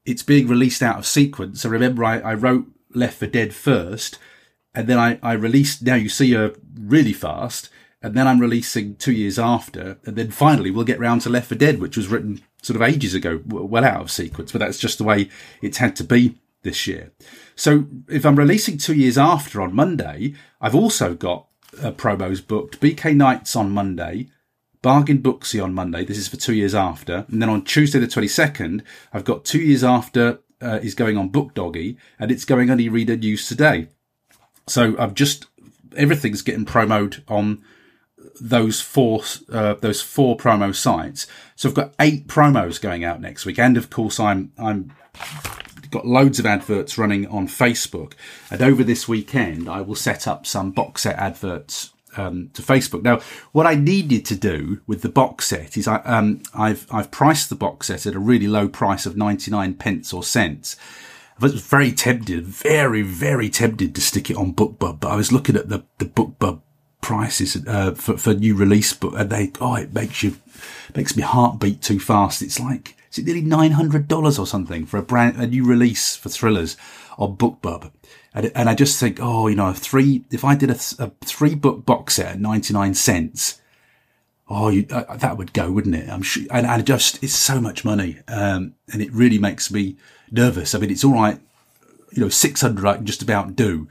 It's 0.05 0.21
being 0.21 0.47
released 0.47 0.83
out 0.83 0.99
of 0.99 1.07
sequence. 1.07 1.61
So 1.61 1.69
remember, 1.69 2.03
I, 2.03 2.19
I 2.19 2.33
wrote 2.33 2.67
Left 2.93 3.17
for 3.17 3.25
Dead 3.25 3.53
first, 3.53 4.19
and 4.75 4.87
then 4.87 4.99
I, 4.99 5.17
I 5.23 5.31
released 5.33 5.81
Now 5.81 5.95
You 5.95 6.09
See 6.09 6.33
Her 6.33 6.53
really 6.77 7.13
fast, 7.13 7.69
and 8.01 8.13
then 8.13 8.27
I'm 8.27 8.39
releasing 8.39 8.95
two 8.95 9.11
years 9.11 9.37
after, 9.37 9.99
and 10.05 10.15
then 10.15 10.31
finally 10.31 10.71
we'll 10.71 10.85
get 10.85 10.99
round 10.99 11.21
to 11.21 11.29
Left 11.29 11.47
for 11.47 11.55
Dead, 11.55 11.79
which 11.79 11.97
was 11.97 12.07
written 12.07 12.41
sort 12.61 12.75
of 12.75 12.81
ages 12.81 13.13
ago, 13.13 13.41
well 13.45 13.85
out 13.85 14.01
of 14.01 14.11
sequence, 14.11 14.51
but 14.51 14.59
that's 14.59 14.79
just 14.79 14.97
the 14.97 15.03
way 15.03 15.29
it's 15.61 15.77
had 15.77 15.95
to 15.97 16.03
be 16.03 16.37
this 16.63 16.87
year. 16.87 17.11
So 17.55 17.85
if 18.07 18.25
I'm 18.25 18.35
releasing 18.37 18.77
two 18.77 18.95
years 18.95 19.17
after 19.17 19.61
on 19.61 19.75
Monday, 19.75 20.33
I've 20.61 20.75
also 20.75 21.13
got 21.13 21.47
uh, 21.81 21.91
promos 21.91 22.45
booked. 22.45 22.79
BKnights 22.79 23.55
on 23.55 23.71
Monday, 23.71 24.29
Bargain 24.81 25.21
Booksy 25.21 25.63
on 25.63 25.73
Monday. 25.73 26.05
This 26.05 26.17
is 26.17 26.27
for 26.27 26.37
two 26.37 26.53
years 26.53 26.75
after. 26.75 27.25
And 27.29 27.41
then 27.41 27.49
on 27.49 27.63
Tuesday 27.63 27.99
the 27.99 28.07
22nd, 28.07 28.81
I've 29.13 29.25
got 29.25 29.45
two 29.45 29.59
years 29.59 29.83
after 29.83 30.39
uh, 30.61 30.79
is 30.81 30.95
going 30.95 31.17
on 31.17 31.29
Book 31.29 31.53
Doggy 31.53 31.97
and 32.17 32.31
it's 32.31 32.45
going 32.45 32.69
on 32.69 32.79
e-reader 32.79 33.15
news 33.15 33.47
today. 33.47 33.87
So 34.67 34.95
I've 34.97 35.13
just, 35.13 35.47
everything's 35.95 36.41
getting 36.41 36.65
promoted 36.65 37.23
on 37.27 37.63
those 38.39 38.81
four, 38.81 39.21
uh, 39.51 39.75
those 39.75 40.01
four 40.01 40.37
promo 40.37 40.73
sites. 40.73 41.27
So 41.55 41.69
I've 41.69 41.75
got 41.75 41.93
eight 41.99 42.27
promos 42.27 42.81
going 42.81 43.03
out 43.03 43.21
next 43.21 43.45
week. 43.45 43.59
And 43.59 43.77
of 43.77 43.89
course, 43.89 44.19
I'm, 44.19 44.51
I'm 44.57 44.91
got 45.91 46.05
loads 46.05 46.39
of 46.39 46.45
adverts 46.45 46.97
running 46.97 47.27
on 47.27 47.47
Facebook. 47.47 48.13
And 48.51 48.61
over 48.61 48.83
this 48.83 49.07
weekend, 49.07 49.67
I 49.69 49.81
will 49.81 49.95
set 49.95 50.27
up 50.27 50.45
some 50.45 50.71
box 50.71 51.01
set 51.03 51.15
adverts 51.15 51.93
um, 52.17 52.49
to 52.53 52.61
Facebook. 52.61 53.03
Now, 53.03 53.19
what 53.51 53.65
I 53.65 53.75
needed 53.75 54.25
to 54.25 54.35
do 54.35 54.81
with 54.87 55.01
the 55.01 55.09
box 55.09 55.47
set 55.47 55.77
is 55.77 55.87
I, 55.87 55.97
um, 55.97 56.41
I've 56.53 56.87
I've 56.91 57.11
priced 57.11 57.49
the 57.49 57.55
box 57.55 57.87
set 57.87 58.05
at 58.05 58.15
a 58.15 58.19
really 58.19 58.47
low 58.47 58.67
price 58.67 59.05
of 59.05 59.17
ninety 59.17 59.51
nine 59.51 59.75
pence 59.75 60.13
or 60.13 60.23
cents. 60.23 60.75
I 61.37 61.43
was 61.43 61.61
very 61.61 61.91
tempted, 61.91 62.45
very 62.45 63.01
very 63.01 63.49
tempted 63.49 63.95
to 63.95 64.01
stick 64.01 64.29
it 64.29 64.37
on 64.37 64.53
BookBub, 64.53 64.99
but 64.99 65.11
I 65.11 65.15
was 65.15 65.31
looking 65.31 65.55
at 65.55 65.69
the 65.69 65.83
the 65.97 66.05
BookBub 66.05 66.61
prices 67.01 67.57
uh, 67.67 67.91
for 67.93 68.17
for 68.17 68.33
new 68.33 68.55
release 68.55 68.93
but 68.93 69.29
they 69.29 69.51
oh 69.61 69.75
it 69.75 69.93
makes 69.93 70.21
you 70.21 70.35
makes 70.95 71.15
me 71.15 71.23
heart 71.23 71.59
beat 71.59 71.81
too 71.81 71.99
fast. 71.99 72.41
It's 72.41 72.59
like 72.59 72.95
is 73.11 73.17
it 73.17 73.25
nearly 73.25 73.41
nine 73.41 73.71
hundred 73.71 74.07
dollars 74.07 74.37
or 74.37 74.45
something 74.45 74.85
for 74.85 74.97
a 74.97 75.01
brand 75.03 75.41
a 75.41 75.47
new 75.47 75.65
release 75.65 76.15
for 76.15 76.29
thrillers 76.29 76.77
on 77.17 77.35
BookBub? 77.37 77.91
And, 78.33 78.51
and 78.53 78.69
I 78.69 78.75
just 78.75 78.99
think, 78.99 79.17
oh, 79.19 79.47
you 79.47 79.55
know, 79.55 79.73
three 79.73 80.23
if 80.31 80.43
I 80.43 80.55
did 80.55 80.69
a, 80.69 80.77
a 80.99 81.11
three 81.25 81.55
book 81.55 81.85
box 81.85 82.15
set 82.15 82.33
at 82.33 82.39
ninety 82.39 82.73
nine 82.73 82.93
cents, 82.93 83.59
oh, 84.47 84.69
you, 84.69 84.85
uh, 84.91 85.15
that 85.17 85.37
would 85.37 85.53
go, 85.53 85.71
wouldn't 85.71 85.95
it? 85.95 86.09
I'm 86.09 86.21
sure. 86.21 86.43
And, 86.51 86.65
and 86.67 86.85
just 86.85 87.23
it's 87.23 87.33
so 87.33 87.59
much 87.59 87.83
money, 87.83 88.19
um, 88.27 88.75
and 88.91 89.01
it 89.01 89.11
really 89.11 89.39
makes 89.39 89.71
me 89.71 89.97
nervous. 90.31 90.75
I 90.75 90.79
mean, 90.79 90.91
it's 90.91 91.03
all 91.03 91.13
right, 91.13 91.39
you 92.11 92.21
know, 92.21 92.29
six 92.29 92.61
hundred 92.61 92.85
I 92.85 92.95
can 92.97 93.05
just 93.05 93.23
about 93.23 93.55
do. 93.55 93.87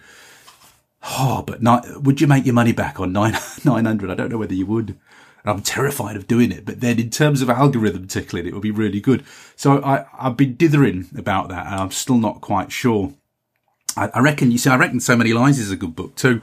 Oh, 1.03 1.45
but 1.47 1.61
would 2.03 2.21
you 2.21 2.27
make 2.27 2.45
your 2.45 2.55
money 2.55 2.73
back 2.73 3.01
on 3.01 3.13
nine 3.13 3.37
nine 3.65 3.85
hundred? 3.85 4.11
I 4.11 4.15
don't 4.15 4.31
know 4.31 4.39
whether 4.39 4.55
you 4.55 4.67
would. 4.67 4.99
I'm 5.45 5.63
terrified 5.63 6.17
of 6.17 6.27
doing 6.27 6.53
it. 6.53 6.65
But 6.67 6.81
then 6.81 6.99
in 6.99 7.11
terms 7.11 7.41
of 7.41 7.49
algorithm 7.49 8.07
tickling, 8.07 8.47
it 8.47 8.53
would 8.53 8.63
be 8.63 8.71
really 8.71 9.01
good. 9.01 9.25
So 9.57 9.83
I, 9.83 10.05
I've 10.19 10.37
been 10.37 10.57
dithering 10.57 11.09
about 11.17 11.49
that 11.49 11.67
and 11.67 11.77
I'm 11.77 11.91
still 11.91 12.19
not 12.19 12.41
quite 12.41 12.71
sure. 12.71 13.15
I, 13.97 14.11
I 14.13 14.21
reckon, 14.21 14.51
you 14.51 14.59
see, 14.59 14.69
I 14.69 14.77
reckon 14.77 15.01
So 15.01 15.17
Many 15.17 15.33
Lies 15.33 15.59
is 15.59 15.71
a 15.71 15.77
good 15.77 15.97
book 15.97 16.17
too 16.17 16.43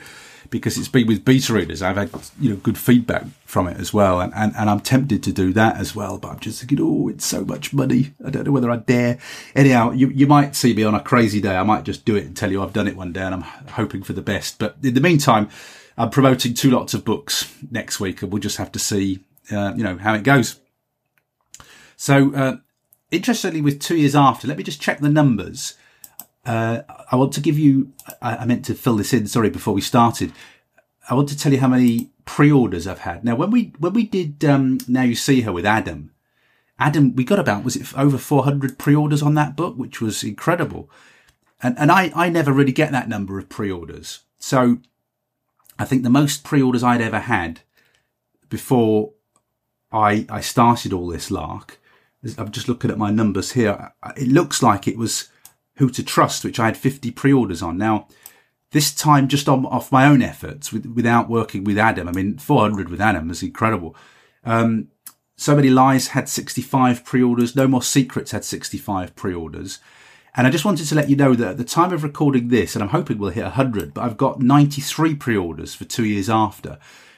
because 0.49 0.77
it's 0.77 0.87
been 0.87 1.07
with 1.07 1.25
beta 1.25 1.53
readers. 1.53 1.81
I've 1.81 1.97
had 1.97 2.09
you 2.39 2.49
know 2.49 2.55
good 2.57 2.77
feedback 2.77 3.25
from 3.45 3.67
it 3.67 3.77
as 3.77 3.93
well, 3.93 4.19
and, 4.21 4.33
and, 4.35 4.53
and 4.55 4.69
I'm 4.69 4.79
tempted 4.79 5.23
to 5.23 5.31
do 5.31 5.53
that 5.53 5.77
as 5.77 5.95
well. 5.95 6.17
But 6.17 6.31
I'm 6.31 6.39
just 6.39 6.59
thinking, 6.59 6.79
oh, 6.81 7.07
it's 7.09 7.25
so 7.25 7.45
much 7.45 7.73
money. 7.73 8.13
I 8.25 8.29
don't 8.29 8.45
know 8.45 8.51
whether 8.51 8.71
I 8.71 8.77
dare. 8.77 9.17
Anyhow, 9.55 9.91
you 9.91 10.09
you 10.09 10.27
might 10.27 10.55
see 10.55 10.73
me 10.73 10.83
on 10.83 10.95
a 10.95 10.99
crazy 10.99 11.41
day. 11.41 11.55
I 11.55 11.63
might 11.63 11.83
just 11.83 12.05
do 12.05 12.15
it 12.15 12.25
and 12.25 12.35
tell 12.35 12.51
you 12.51 12.61
I've 12.61 12.73
done 12.73 12.87
it 12.87 12.97
one 12.97 13.13
day, 13.13 13.21
and 13.21 13.35
I'm 13.35 13.41
hoping 13.41 14.03
for 14.03 14.13
the 14.13 14.21
best. 14.21 14.59
But 14.59 14.77
in 14.83 14.93
the 14.93 15.01
meantime, 15.01 15.49
I'm 15.97 16.09
promoting 16.09 16.53
two 16.53 16.71
lots 16.71 16.93
of 16.93 17.05
books 17.05 17.53
next 17.71 17.99
week, 17.99 18.21
and 18.21 18.31
we'll 18.31 18.41
just 18.41 18.57
have 18.57 18.71
to 18.73 18.79
see, 18.79 19.19
uh, 19.51 19.73
you 19.75 19.83
know, 19.83 19.97
how 19.97 20.13
it 20.13 20.23
goes. 20.23 20.59
So, 21.97 22.33
uh, 22.35 22.57
interestingly, 23.11 23.61
with 23.61 23.79
two 23.79 23.95
years 23.95 24.15
after, 24.15 24.47
let 24.47 24.57
me 24.57 24.63
just 24.63 24.81
check 24.81 24.99
the 24.99 25.09
numbers. 25.09 25.75
Uh, 26.45 26.81
I 27.11 27.15
want 27.15 27.33
to 27.33 27.41
give 27.41 27.57
you, 27.57 27.91
I, 28.21 28.37
I, 28.37 28.45
meant 28.45 28.65
to 28.65 28.75
fill 28.75 28.97
this 28.97 29.13
in, 29.13 29.25
sorry, 29.27 29.49
before 29.49 29.73
we 29.73 29.81
started. 29.81 30.31
I 31.09 31.15
want 31.15 31.29
to 31.29 31.37
tell 31.37 31.51
you 31.51 31.59
how 31.59 31.67
many 31.67 32.11
pre-orders 32.25 32.85
I've 32.85 32.99
had. 32.99 33.23
Now, 33.23 33.35
when 33.35 33.49
we, 33.49 33.73
when 33.79 33.93
we 33.93 34.03
did, 34.03 34.45
um, 34.45 34.77
Now 34.87 35.01
You 35.01 35.15
See 35.15 35.41
Her 35.41 35.51
with 35.51 35.65
Adam, 35.65 36.11
Adam, 36.77 37.15
we 37.15 37.23
got 37.23 37.39
about, 37.39 37.63
was 37.63 37.75
it 37.75 37.97
over 37.97 38.17
400 38.17 38.77
pre-orders 38.77 39.23
on 39.23 39.33
that 39.35 39.55
book, 39.55 39.75
which 39.75 40.01
was 40.01 40.23
incredible. 40.23 40.89
And, 41.63 41.77
and 41.79 41.91
I, 41.91 42.11
I 42.13 42.29
never 42.29 42.51
really 42.51 42.73
get 42.73 42.91
that 42.91 43.09
number 43.09 43.39
of 43.39 43.49
pre-orders. 43.49 44.19
So 44.37 44.79
I 45.79 45.85
think 45.85 46.03
the 46.03 46.09
most 46.09 46.43
pre-orders 46.43 46.83
I'd 46.83 47.01
ever 47.01 47.19
had 47.19 47.61
before 48.49 49.13
I, 49.91 50.25
I 50.29 50.41
started 50.41 50.93
all 50.93 51.07
this 51.07 51.31
lark, 51.31 51.79
I'm 52.37 52.51
just 52.51 52.67
looking 52.67 52.91
at 52.91 52.97
my 52.97 53.11
numbers 53.11 53.53
here. 53.53 53.93
It 54.17 54.27
looks 54.27 54.61
like 54.61 54.87
it 54.87 54.97
was 54.97 55.29
Who 55.77 55.89
to 55.89 56.03
Trust, 56.03 56.43
which 56.43 56.59
I 56.59 56.65
had 56.65 56.77
50 56.77 57.11
pre-orders 57.11 57.61
on. 57.61 57.77
Now, 57.77 58.07
this 58.71 58.93
time 58.93 59.27
just 59.27 59.47
on 59.47 59.65
off 59.65 59.91
my 59.91 60.05
own 60.05 60.21
efforts 60.21 60.73
with, 60.73 60.85
without 60.85 61.29
working 61.29 61.63
with 61.63 61.77
Adam. 61.77 62.07
I 62.07 62.11
mean, 62.11 62.37
400 62.37 62.89
with 62.89 63.01
Adam 63.01 63.29
is 63.29 63.43
incredible. 63.43 63.95
Um, 64.43 64.89
so 65.37 65.55
many 65.55 65.69
lies 65.69 66.09
had 66.09 66.29
65 66.29 67.03
pre-orders. 67.03 67.55
No 67.55 67.67
more 67.67 67.83
secrets 67.83 68.31
had 68.31 68.45
65 68.45 69.15
pre-orders. 69.15 69.79
And 70.35 70.45
I 70.45 70.49
just 70.49 70.65
wanted 70.65 70.87
to 70.87 70.95
let 70.95 71.09
you 71.09 71.15
know 71.15 71.33
that 71.33 71.51
at 71.51 71.57
the 71.57 71.63
time 71.63 71.93
of 71.93 72.03
recording 72.03 72.49
this, 72.49 72.75
and 72.75 72.83
I'm 72.83 72.89
hoping 72.89 73.17
we'll 73.17 73.29
hit 73.29 73.43
100, 73.43 73.93
but 73.93 74.03
I've 74.03 74.17
got 74.17 74.41
93 74.41 75.15
pre-orders 75.15 75.73
for 75.73 75.85
two 75.85 76.05
years 76.05 76.29
after. 76.29 76.77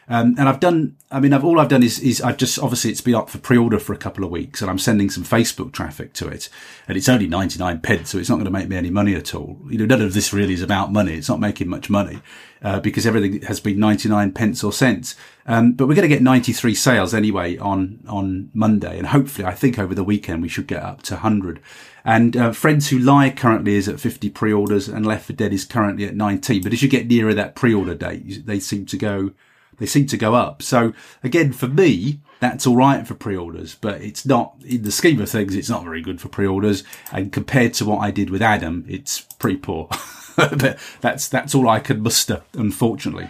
Um, 0.10 0.36
and 0.38 0.48
I've 0.48 0.62
done, 0.62 0.96
I 1.12 1.20
mean, 1.20 1.34
I've, 1.34 1.44
all 1.44 1.60
I've 1.60 1.68
done 1.68 1.84
is, 1.84 2.00
is 2.00 2.22
I've 2.22 2.38
just, 2.38 2.58
obviously 2.60 2.92
it's 2.92 3.02
been 3.02 3.16
up 3.16 3.30
for 3.30 3.40
pre-order 3.40 3.78
for 3.78 3.92
a 3.92 3.98
couple 3.98 4.24
of 4.24 4.32
weeks 4.32 4.62
and 4.62 4.72
I'm 4.72 4.80
sending 4.80 5.10
some 5.10 5.26
Facebook 5.26 5.74
traffic 5.74 6.14
to 6.14 6.30
it 6.30 6.48
and 6.88 6.98
it's 6.98 7.10
only 7.10 7.28
99 7.28 7.82
pence. 7.82 8.12
So 8.12 8.18
it's 8.18 8.30
not 8.30 8.36
going 8.36 8.46
to 8.46 8.52
make 8.52 8.70
me 8.70 8.78
any 8.78 8.90
money 8.90 9.16
at 9.16 9.36
all. 9.36 9.60
You 9.70 9.80
know, 9.80 9.86
none 9.86 10.02
of 10.02 10.14
this 10.14 10.32
really 10.32 10.54
is 10.54 10.62
about 10.62 10.94
money. 10.94 11.16
It's 11.16 11.28
not 11.28 11.42
making 11.42 11.68
much 11.68 11.90
money, 11.90 12.20
uh, 12.62 12.80
because 12.80 13.06
everything 13.06 13.42
has 13.44 13.60
been 13.60 13.80
99 13.80 14.32
pence 14.32 14.64
or 14.64 14.72
cents. 14.72 15.16
Um, 15.46 15.74
but 15.74 15.88
we're 15.88 15.96
going 15.96 16.10
to 16.10 16.16
get 16.16 16.24
93 16.24 16.74
sales 16.74 17.14
anyway 17.14 17.58
on, 17.58 18.00
on 18.08 18.50
Monday. 18.54 18.98
And 18.98 19.08
hopefully 19.08 19.46
I 19.46 19.54
think 19.54 19.78
over 19.78 19.94
the 19.94 20.06
weekend 20.06 20.42
we 20.42 20.50
should 20.50 20.68
get 20.68 20.84
up 20.84 21.02
to 21.04 21.16
100. 21.16 21.60
And 22.06 22.38
uh, 22.38 22.54
Friends 22.54 22.90
Who 22.90 22.98
Lie 22.98 23.32
currently 23.32 23.76
is 23.76 23.90
at 23.90 24.00
50 24.00 24.30
pre-orders 24.30 24.88
and 24.88 25.06
Left 25.06 25.26
for 25.26 25.34
Dead 25.34 25.52
is 25.52 25.66
currently 25.66 26.06
at 26.06 26.16
19. 26.16 26.64
But 26.64 26.72
as 26.72 26.82
you 26.82 26.88
get 26.88 27.08
nearer 27.08 27.34
that 27.34 27.56
pre-order 27.56 27.96
date, 27.96 28.46
they 28.46 28.62
seem 28.62 28.86
to 28.86 28.98
go, 28.98 29.32
they 29.78 29.86
seem 29.86 30.08
to 30.08 30.18
go 30.18 30.36
up. 30.36 30.62
So 30.62 30.94
again, 31.24 31.54
for 31.54 31.68
me, 31.68 32.20
that's 32.40 32.68
all 32.68 32.76
right 32.76 33.08
for 33.08 33.16
pre-orders, 33.16 33.76
but 33.76 34.02
it's 34.02 34.26
not 34.26 34.56
in 34.66 34.84
the 34.84 34.92
scheme 34.92 35.20
of 35.22 35.30
things. 35.30 35.56
It's 35.56 35.70
not 35.70 35.84
very 35.84 36.02
good 36.02 36.22
for 36.22 36.30
pre-orders. 36.30 36.84
And 37.12 37.32
compared 37.32 37.74
to 37.76 37.86
what 37.86 38.00
I 38.00 38.12
did 38.12 38.30
with 38.30 38.42
Adam, 38.42 38.86
it's 38.88 39.22
pretty 39.22 39.58
poor. 39.58 39.90
but 40.36 40.78
that's, 41.02 41.28
that's 41.28 41.56
all 41.56 41.68
I 41.68 41.80
can 41.80 42.02
muster, 42.02 42.44
unfortunately. 42.54 43.30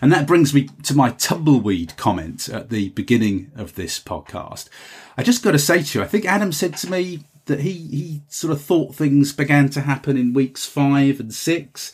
And 0.00 0.12
that 0.12 0.26
brings 0.26 0.52
me 0.52 0.68
to 0.82 0.96
my 0.96 1.10
tumbleweed 1.10 1.96
comment 1.96 2.48
at 2.48 2.70
the 2.70 2.88
beginning 2.90 3.52
of 3.54 3.76
this 3.76 4.00
podcast. 4.00 4.68
I 5.16 5.22
just 5.22 5.44
got 5.44 5.52
to 5.52 5.58
say 5.58 5.82
to 5.82 5.98
you, 5.98 6.04
I 6.04 6.08
think 6.08 6.24
Adam 6.24 6.50
said 6.50 6.76
to 6.78 6.90
me 6.90 7.20
that 7.46 7.60
he, 7.60 7.72
he 7.72 8.22
sort 8.28 8.52
of 8.52 8.60
thought 8.60 8.94
things 8.94 9.32
began 9.32 9.68
to 9.70 9.80
happen 9.80 10.16
in 10.16 10.32
weeks 10.32 10.66
five 10.66 11.20
and 11.20 11.32
six. 11.32 11.92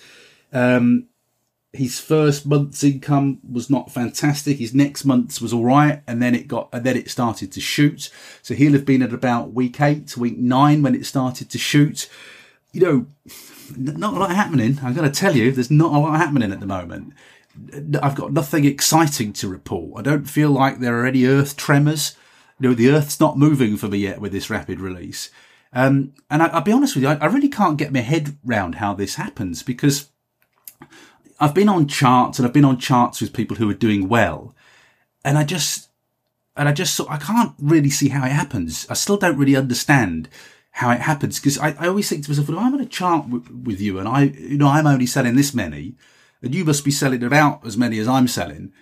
Um, 0.53 1.09
his 1.73 2.01
first 2.01 2.47
month's 2.47 2.83
income 2.83 3.41
was 3.49 3.69
not 3.69 3.93
fantastic. 3.93 4.59
His 4.59 4.75
next 4.75 5.05
month's 5.05 5.41
was 5.41 5.53
all 5.53 5.65
right, 5.65 6.03
and 6.07 6.23
then 6.23 6.35
it 6.35 6.49
got 6.49 6.69
and 6.73 6.85
then 6.85 6.97
it 6.97 7.11
started 7.11 7.53
to 7.53 7.61
shoot. 7.61 8.11
So 8.43 8.55
he'll 8.55 8.73
have 8.73 8.87
been 8.87 9.03
at 9.03 9.13
about 9.13 9.53
week 9.53 9.81
eight, 9.81 10.17
week 10.17 10.39
nine 10.39 10.83
when 10.83 10.95
it 10.95 11.05
started 11.05 11.51
to 11.51 11.59
shoot. 11.59 12.09
You 12.73 12.81
know, 12.81 13.07
not 13.77 14.15
a 14.15 14.19
lot 14.19 14.31
happening. 14.31 14.79
I'm 14.83 14.95
going 14.95 15.11
to 15.11 15.21
tell 15.21 15.37
you, 15.37 15.53
there's 15.53 15.71
not 15.71 15.95
a 15.95 15.99
lot 15.99 16.17
happening 16.17 16.53
at 16.53 16.61
the 16.61 16.67
moment. 16.67 17.13
I've 18.03 18.15
got 18.15 18.33
nothing 18.33 18.65
exciting 18.65 19.33
to 19.35 19.49
report. 19.49 19.99
I 19.99 20.03
don't 20.03 20.31
feel 20.31 20.51
like 20.51 20.79
there 20.79 20.99
are 21.01 21.07
any 21.07 21.25
earth 21.25 21.57
tremors. 21.57 22.17
You 22.61 22.69
know, 22.69 22.75
the 22.75 22.91
earth's 22.91 23.21
not 23.21 23.39
moving 23.39 23.77
for 23.77 23.89
me 23.89 23.99
yet 23.99 24.21
with 24.21 24.33
this 24.33 24.51
rapid 24.51 24.81
release. 24.81 25.31
Um, 25.73 26.15
and 26.31 26.43
I, 26.43 26.55
will 26.55 26.61
be 26.63 26.73
honest 26.73 26.95
with 26.95 27.05
you, 27.05 27.11
I, 27.11 27.17
I 27.17 27.27
really 27.27 27.49
can't 27.49 27.77
get 27.77 27.93
my 27.93 28.01
head 28.01 28.39
round 28.45 28.77
how 28.77 28.95
this 28.95 29.17
happens 29.17 29.63
because 29.63 30.11
I've 31.41 31.55
been 31.55 31.69
on 31.69 31.87
charts 31.87 32.39
and 32.39 32.47
I've 32.47 32.55
been 32.55 32.65
on 32.65 32.79
charts 32.79 33.21
with 33.21 33.33
people 33.33 33.57
who 33.57 33.71
are 33.71 33.75
doing 33.75 34.09
well. 34.09 34.55
And 35.25 35.39
I 35.39 35.45
just, 35.45 35.89
and 36.57 36.69
I 36.69 36.73
just 36.73 37.01
I 37.09 37.19
can't 37.19 37.55
really 37.59 37.91
see 37.91 38.09
how 38.09 38.25
it 38.25 38.33
happens. 38.33 38.87
I 38.91 38.95
still 38.95 39.17
don't 39.17 39.39
really 39.39 39.57
understand 39.57 40.29
how 40.73 40.91
it 40.91 41.01
happens 41.01 41.39
because 41.39 41.59
I, 41.59 41.71
I, 41.79 41.89
always 41.89 42.09
think 42.09 42.25
to 42.25 42.31
myself, 42.31 42.49
well, 42.49 42.59
I'm 42.59 42.75
on 42.75 42.81
a 42.81 42.87
chart 42.87 43.25
w- 43.31 43.45
with 43.65 43.81
you 43.81 43.99
and 43.99 44.07
I, 44.07 44.25
you 44.25 44.59
know, 44.59 44.69
I'm 44.69 44.87
only 44.87 45.07
selling 45.07 45.35
this 45.35 45.53
many 45.53 45.97
and 46.41 46.55
you 46.55 46.65
must 46.65 46.85
be 46.85 46.93
selling 46.93 47.25
about 47.25 47.67
as 47.67 47.77
many 47.77 47.99
as 47.99 48.07
I'm 48.07 48.29
selling 48.29 48.73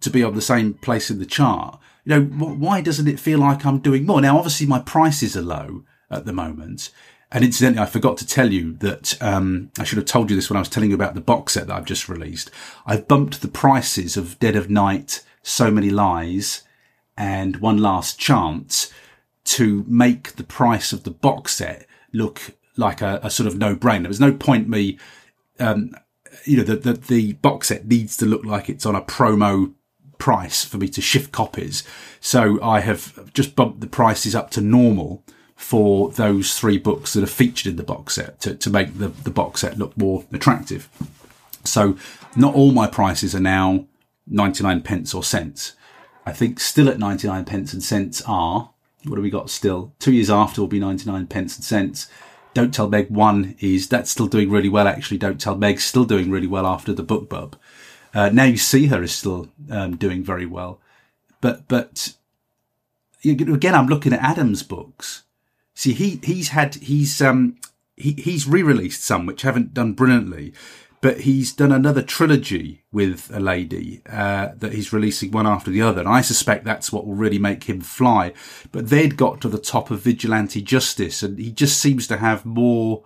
to 0.00 0.10
be 0.10 0.22
on 0.22 0.34
the 0.34 0.42
same 0.42 0.74
place 0.74 1.10
in 1.10 1.18
the 1.18 1.26
chart. 1.26 1.80
you 2.04 2.14
know, 2.14 2.22
why 2.22 2.80
doesn't 2.80 3.08
it 3.08 3.18
feel 3.18 3.38
like 3.38 3.64
I'm 3.64 3.78
doing 3.78 4.04
more? 4.04 4.20
Now, 4.20 4.36
obviously 4.36 4.66
my 4.66 4.80
prices 4.80 5.36
are 5.36 5.42
low 5.42 5.84
at 6.10 6.26
the 6.26 6.32
moment. 6.32 6.90
And 7.30 7.44
incidentally, 7.44 7.82
I 7.82 7.86
forgot 7.86 8.16
to 8.18 8.26
tell 8.26 8.52
you 8.52 8.72
that 8.74 9.20
um, 9.22 9.70
I 9.78 9.84
should 9.84 9.98
have 9.98 10.06
told 10.06 10.30
you 10.30 10.36
this 10.36 10.48
when 10.48 10.56
I 10.56 10.60
was 10.60 10.70
telling 10.70 10.88
you 10.88 10.96
about 10.96 11.14
the 11.14 11.20
box 11.20 11.52
set 11.52 11.66
that 11.66 11.76
I've 11.76 11.84
just 11.84 12.08
released. 12.08 12.50
I've 12.86 13.06
bumped 13.06 13.42
the 13.42 13.48
prices 13.48 14.16
of 14.16 14.38
Dead 14.38 14.56
of 14.56 14.70
Night, 14.70 15.22
So 15.42 15.70
Many 15.70 15.90
Lies, 15.90 16.62
and 17.18 17.56
One 17.56 17.78
Last 17.78 18.18
Chance 18.18 18.90
to 19.44 19.84
make 19.86 20.36
the 20.36 20.44
price 20.44 20.92
of 20.92 21.04
the 21.04 21.10
box 21.10 21.56
set 21.56 21.86
look 22.12 22.54
like 22.76 23.02
a, 23.02 23.20
a 23.22 23.30
sort 23.30 23.46
of 23.46 23.58
no-brainer. 23.58 24.04
There's 24.04 24.20
no 24.20 24.32
point 24.32 24.68
me, 24.68 24.98
um, 25.58 25.94
you 26.44 26.56
know, 26.56 26.62
that 26.64 26.82
the 26.82 26.94
the 26.94 27.32
box 27.34 27.68
set 27.68 27.86
needs 27.86 28.16
to 28.18 28.26
look 28.26 28.44
like 28.44 28.68
it's 28.68 28.86
on 28.86 28.94
a 28.94 29.02
promo 29.02 29.74
price 30.16 30.64
for 30.64 30.78
me 30.78 30.88
to 30.88 31.00
shift 31.00 31.32
copies. 31.32 31.84
So 32.20 32.62
I 32.62 32.80
have 32.80 33.32
just 33.34 33.54
bumped 33.54 33.80
the 33.80 33.86
prices 33.86 34.34
up 34.34 34.50
to 34.50 34.60
normal 34.60 35.24
for 35.58 36.12
those 36.12 36.56
three 36.56 36.78
books 36.78 37.12
that 37.12 37.24
are 37.24 37.26
featured 37.26 37.66
in 37.66 37.76
the 37.76 37.82
box 37.82 38.14
set 38.14 38.40
to, 38.40 38.54
to 38.54 38.70
make 38.70 38.96
the, 38.96 39.08
the 39.08 39.30
box 39.30 39.62
set 39.62 39.76
look 39.76 39.94
more 39.98 40.24
attractive. 40.32 40.88
So 41.64 41.98
not 42.36 42.54
all 42.54 42.70
my 42.70 42.86
prices 42.86 43.34
are 43.34 43.40
now 43.40 43.84
99 44.28 44.82
pence 44.82 45.12
or 45.12 45.24
cents. 45.24 45.74
I 46.24 46.32
think 46.32 46.60
still 46.60 46.88
at 46.88 47.00
99 47.00 47.44
pence 47.44 47.72
and 47.72 47.82
cents 47.82 48.22
are, 48.24 48.70
what 49.02 49.16
have 49.16 49.24
we 49.24 49.30
got 49.30 49.50
still? 49.50 49.92
Two 49.98 50.12
years 50.12 50.30
after 50.30 50.60
will 50.60 50.68
be 50.68 50.78
99 50.78 51.26
pence 51.26 51.56
and 51.56 51.64
cents. 51.64 52.08
Don't 52.54 52.72
Tell 52.72 52.88
Meg 52.88 53.10
1 53.10 53.56
is, 53.58 53.88
that's 53.88 54.12
still 54.12 54.28
doing 54.28 54.50
really 54.50 54.68
well 54.68 54.86
actually. 54.86 55.18
Don't 55.18 55.40
Tell 55.40 55.56
Meg's 55.56 55.84
still 55.84 56.04
doing 56.04 56.30
really 56.30 56.46
well 56.46 56.68
after 56.68 56.92
the 56.92 57.04
BookBub. 57.04 57.54
Uh, 58.14 58.30
now 58.30 58.44
you 58.44 58.56
see 58.56 58.86
her 58.86 59.02
is 59.02 59.12
still 59.12 59.48
um, 59.72 59.96
doing 59.96 60.22
very 60.22 60.46
well. 60.46 60.80
But, 61.40 61.66
but 61.66 62.14
again, 63.24 63.74
I'm 63.74 63.88
looking 63.88 64.12
at 64.12 64.22
Adam's 64.22 64.62
books 64.62 65.24
See, 65.78 65.92
he 65.92 66.18
he's 66.24 66.48
had 66.48 66.74
he's 66.74 67.22
um 67.22 67.54
he 67.96 68.10
he's 68.14 68.48
re-released 68.48 69.04
some 69.04 69.26
which 69.26 69.42
haven't 69.42 69.74
done 69.74 69.92
brilliantly, 69.92 70.52
but 71.00 71.20
he's 71.20 71.52
done 71.52 71.70
another 71.70 72.02
trilogy 72.02 72.82
with 72.90 73.30
a 73.32 73.38
lady 73.38 74.02
uh, 74.10 74.48
that 74.56 74.72
he's 74.72 74.92
releasing 74.92 75.30
one 75.30 75.46
after 75.46 75.70
the 75.70 75.80
other, 75.80 76.00
and 76.00 76.08
I 76.08 76.20
suspect 76.20 76.64
that's 76.64 76.90
what 76.90 77.06
will 77.06 77.14
really 77.14 77.38
make 77.38 77.68
him 77.68 77.80
fly. 77.80 78.32
But 78.72 78.88
they'd 78.88 79.16
got 79.16 79.40
to 79.42 79.48
the 79.48 79.56
top 79.56 79.92
of 79.92 80.00
vigilante 80.00 80.62
justice, 80.62 81.22
and 81.22 81.38
he 81.38 81.52
just 81.52 81.78
seems 81.78 82.08
to 82.08 82.16
have 82.16 82.44
more 82.44 83.04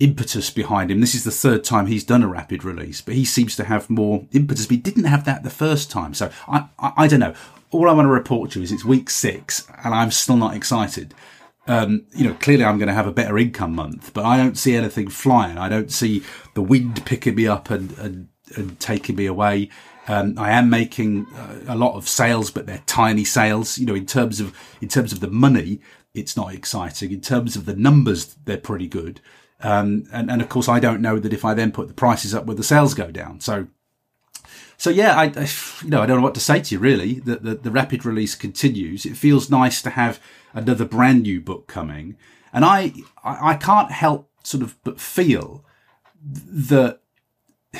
impetus 0.00 0.50
behind 0.50 0.90
him. 0.90 1.00
This 1.00 1.14
is 1.14 1.22
the 1.22 1.30
third 1.30 1.62
time 1.62 1.86
he's 1.86 2.02
done 2.02 2.24
a 2.24 2.28
rapid 2.28 2.64
release, 2.64 3.00
but 3.00 3.14
he 3.14 3.24
seems 3.24 3.54
to 3.54 3.64
have 3.64 3.88
more 3.88 4.26
impetus. 4.32 4.66
But 4.66 4.74
he 4.74 4.82
didn't 4.82 5.04
have 5.04 5.24
that 5.26 5.44
the 5.44 5.50
first 5.50 5.88
time, 5.88 6.14
so 6.14 6.32
I 6.48 6.66
I, 6.80 6.92
I 6.96 7.06
don't 7.06 7.20
know. 7.20 7.34
All 7.70 7.88
I 7.88 7.92
want 7.92 8.06
to 8.06 8.10
report 8.10 8.50
to 8.50 8.58
you 8.58 8.64
is 8.64 8.72
it's 8.72 8.84
week 8.84 9.08
six, 9.08 9.68
and 9.84 9.94
I'm 9.94 10.10
still 10.10 10.36
not 10.36 10.56
excited 10.56 11.14
um, 11.66 12.06
you 12.14 12.26
know, 12.26 12.34
clearly 12.34 12.64
I'm 12.64 12.78
going 12.78 12.88
to 12.88 12.94
have 12.94 13.06
a 13.06 13.12
better 13.12 13.38
income 13.38 13.74
month, 13.74 14.12
but 14.12 14.24
I 14.24 14.36
don't 14.36 14.58
see 14.58 14.74
anything 14.74 15.08
flying. 15.08 15.58
I 15.58 15.68
don't 15.68 15.92
see 15.92 16.22
the 16.54 16.62
wind 16.62 17.04
picking 17.06 17.34
me 17.36 17.46
up 17.46 17.70
and, 17.70 17.96
and, 17.98 18.28
and 18.56 18.80
taking 18.80 19.16
me 19.16 19.26
away. 19.26 19.70
Um, 20.08 20.34
I 20.36 20.50
am 20.50 20.68
making 20.68 21.26
uh, 21.36 21.60
a 21.68 21.76
lot 21.76 21.94
of 21.94 22.08
sales, 22.08 22.50
but 22.50 22.66
they're 22.66 22.82
tiny 22.86 23.24
sales. 23.24 23.78
You 23.78 23.86
know, 23.86 23.94
in 23.94 24.06
terms 24.06 24.40
of, 24.40 24.56
in 24.80 24.88
terms 24.88 25.12
of 25.12 25.20
the 25.20 25.28
money, 25.28 25.80
it's 26.14 26.36
not 26.36 26.52
exciting. 26.52 27.12
In 27.12 27.20
terms 27.20 27.54
of 27.54 27.64
the 27.64 27.76
numbers, 27.76 28.34
they're 28.44 28.58
pretty 28.58 28.88
good. 28.88 29.20
Um, 29.60 30.06
and, 30.12 30.28
and 30.30 30.42
of 30.42 30.48
course, 30.48 30.68
I 30.68 30.80
don't 30.80 31.00
know 31.00 31.20
that 31.20 31.32
if 31.32 31.44
I 31.44 31.54
then 31.54 31.70
put 31.70 31.86
the 31.86 31.94
prices 31.94 32.34
up, 32.34 32.46
will 32.46 32.56
the 32.56 32.64
sales 32.64 32.94
go 32.94 33.12
down? 33.12 33.38
So, 33.38 33.68
so 34.76 34.90
yeah, 34.90 35.16
I, 35.16 35.26
I, 35.36 35.48
you 35.84 35.90
know, 35.90 36.02
I 36.02 36.06
don't 36.06 36.16
know 36.16 36.22
what 36.22 36.34
to 36.34 36.40
say 36.40 36.60
to 36.60 36.74
you 36.74 36.80
really. 36.80 37.20
The, 37.20 37.36
the, 37.36 37.54
the 37.54 37.70
rapid 37.70 38.04
release 38.04 38.34
continues. 38.34 39.06
It 39.06 39.16
feels 39.16 39.48
nice 39.48 39.80
to 39.82 39.90
have 39.90 40.20
another 40.52 40.84
brand 40.84 41.22
new 41.22 41.40
book 41.40 41.66
coming. 41.66 42.16
And 42.52 42.64
I, 42.64 42.92
I 43.24 43.54
can't 43.54 43.90
help 43.90 44.30
sort 44.42 44.62
of 44.62 44.82
but 44.84 45.00
feel 45.00 45.64
that, 46.22 47.00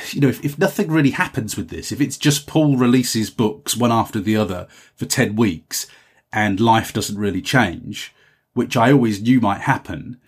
you 0.09 0.21
know, 0.21 0.29
if, 0.29 0.43
if 0.43 0.57
nothing 0.57 0.89
really 0.89 1.11
happens 1.11 1.55
with 1.55 1.69
this, 1.69 1.91
if 1.91 2.01
it's 2.01 2.17
just 2.17 2.47
Paul 2.47 2.77
releases 2.77 3.29
books 3.29 3.77
one 3.77 3.91
after 3.91 4.19
the 4.19 4.35
other 4.35 4.67
for 4.95 5.05
10 5.05 5.35
weeks 5.35 5.87
and 6.31 6.59
life 6.59 6.93
doesn't 6.93 7.19
really 7.19 7.41
change, 7.41 8.13
which 8.53 8.75
I 8.75 8.91
always 8.91 9.21
knew 9.21 9.39
might 9.39 9.61
happen, 9.61 10.19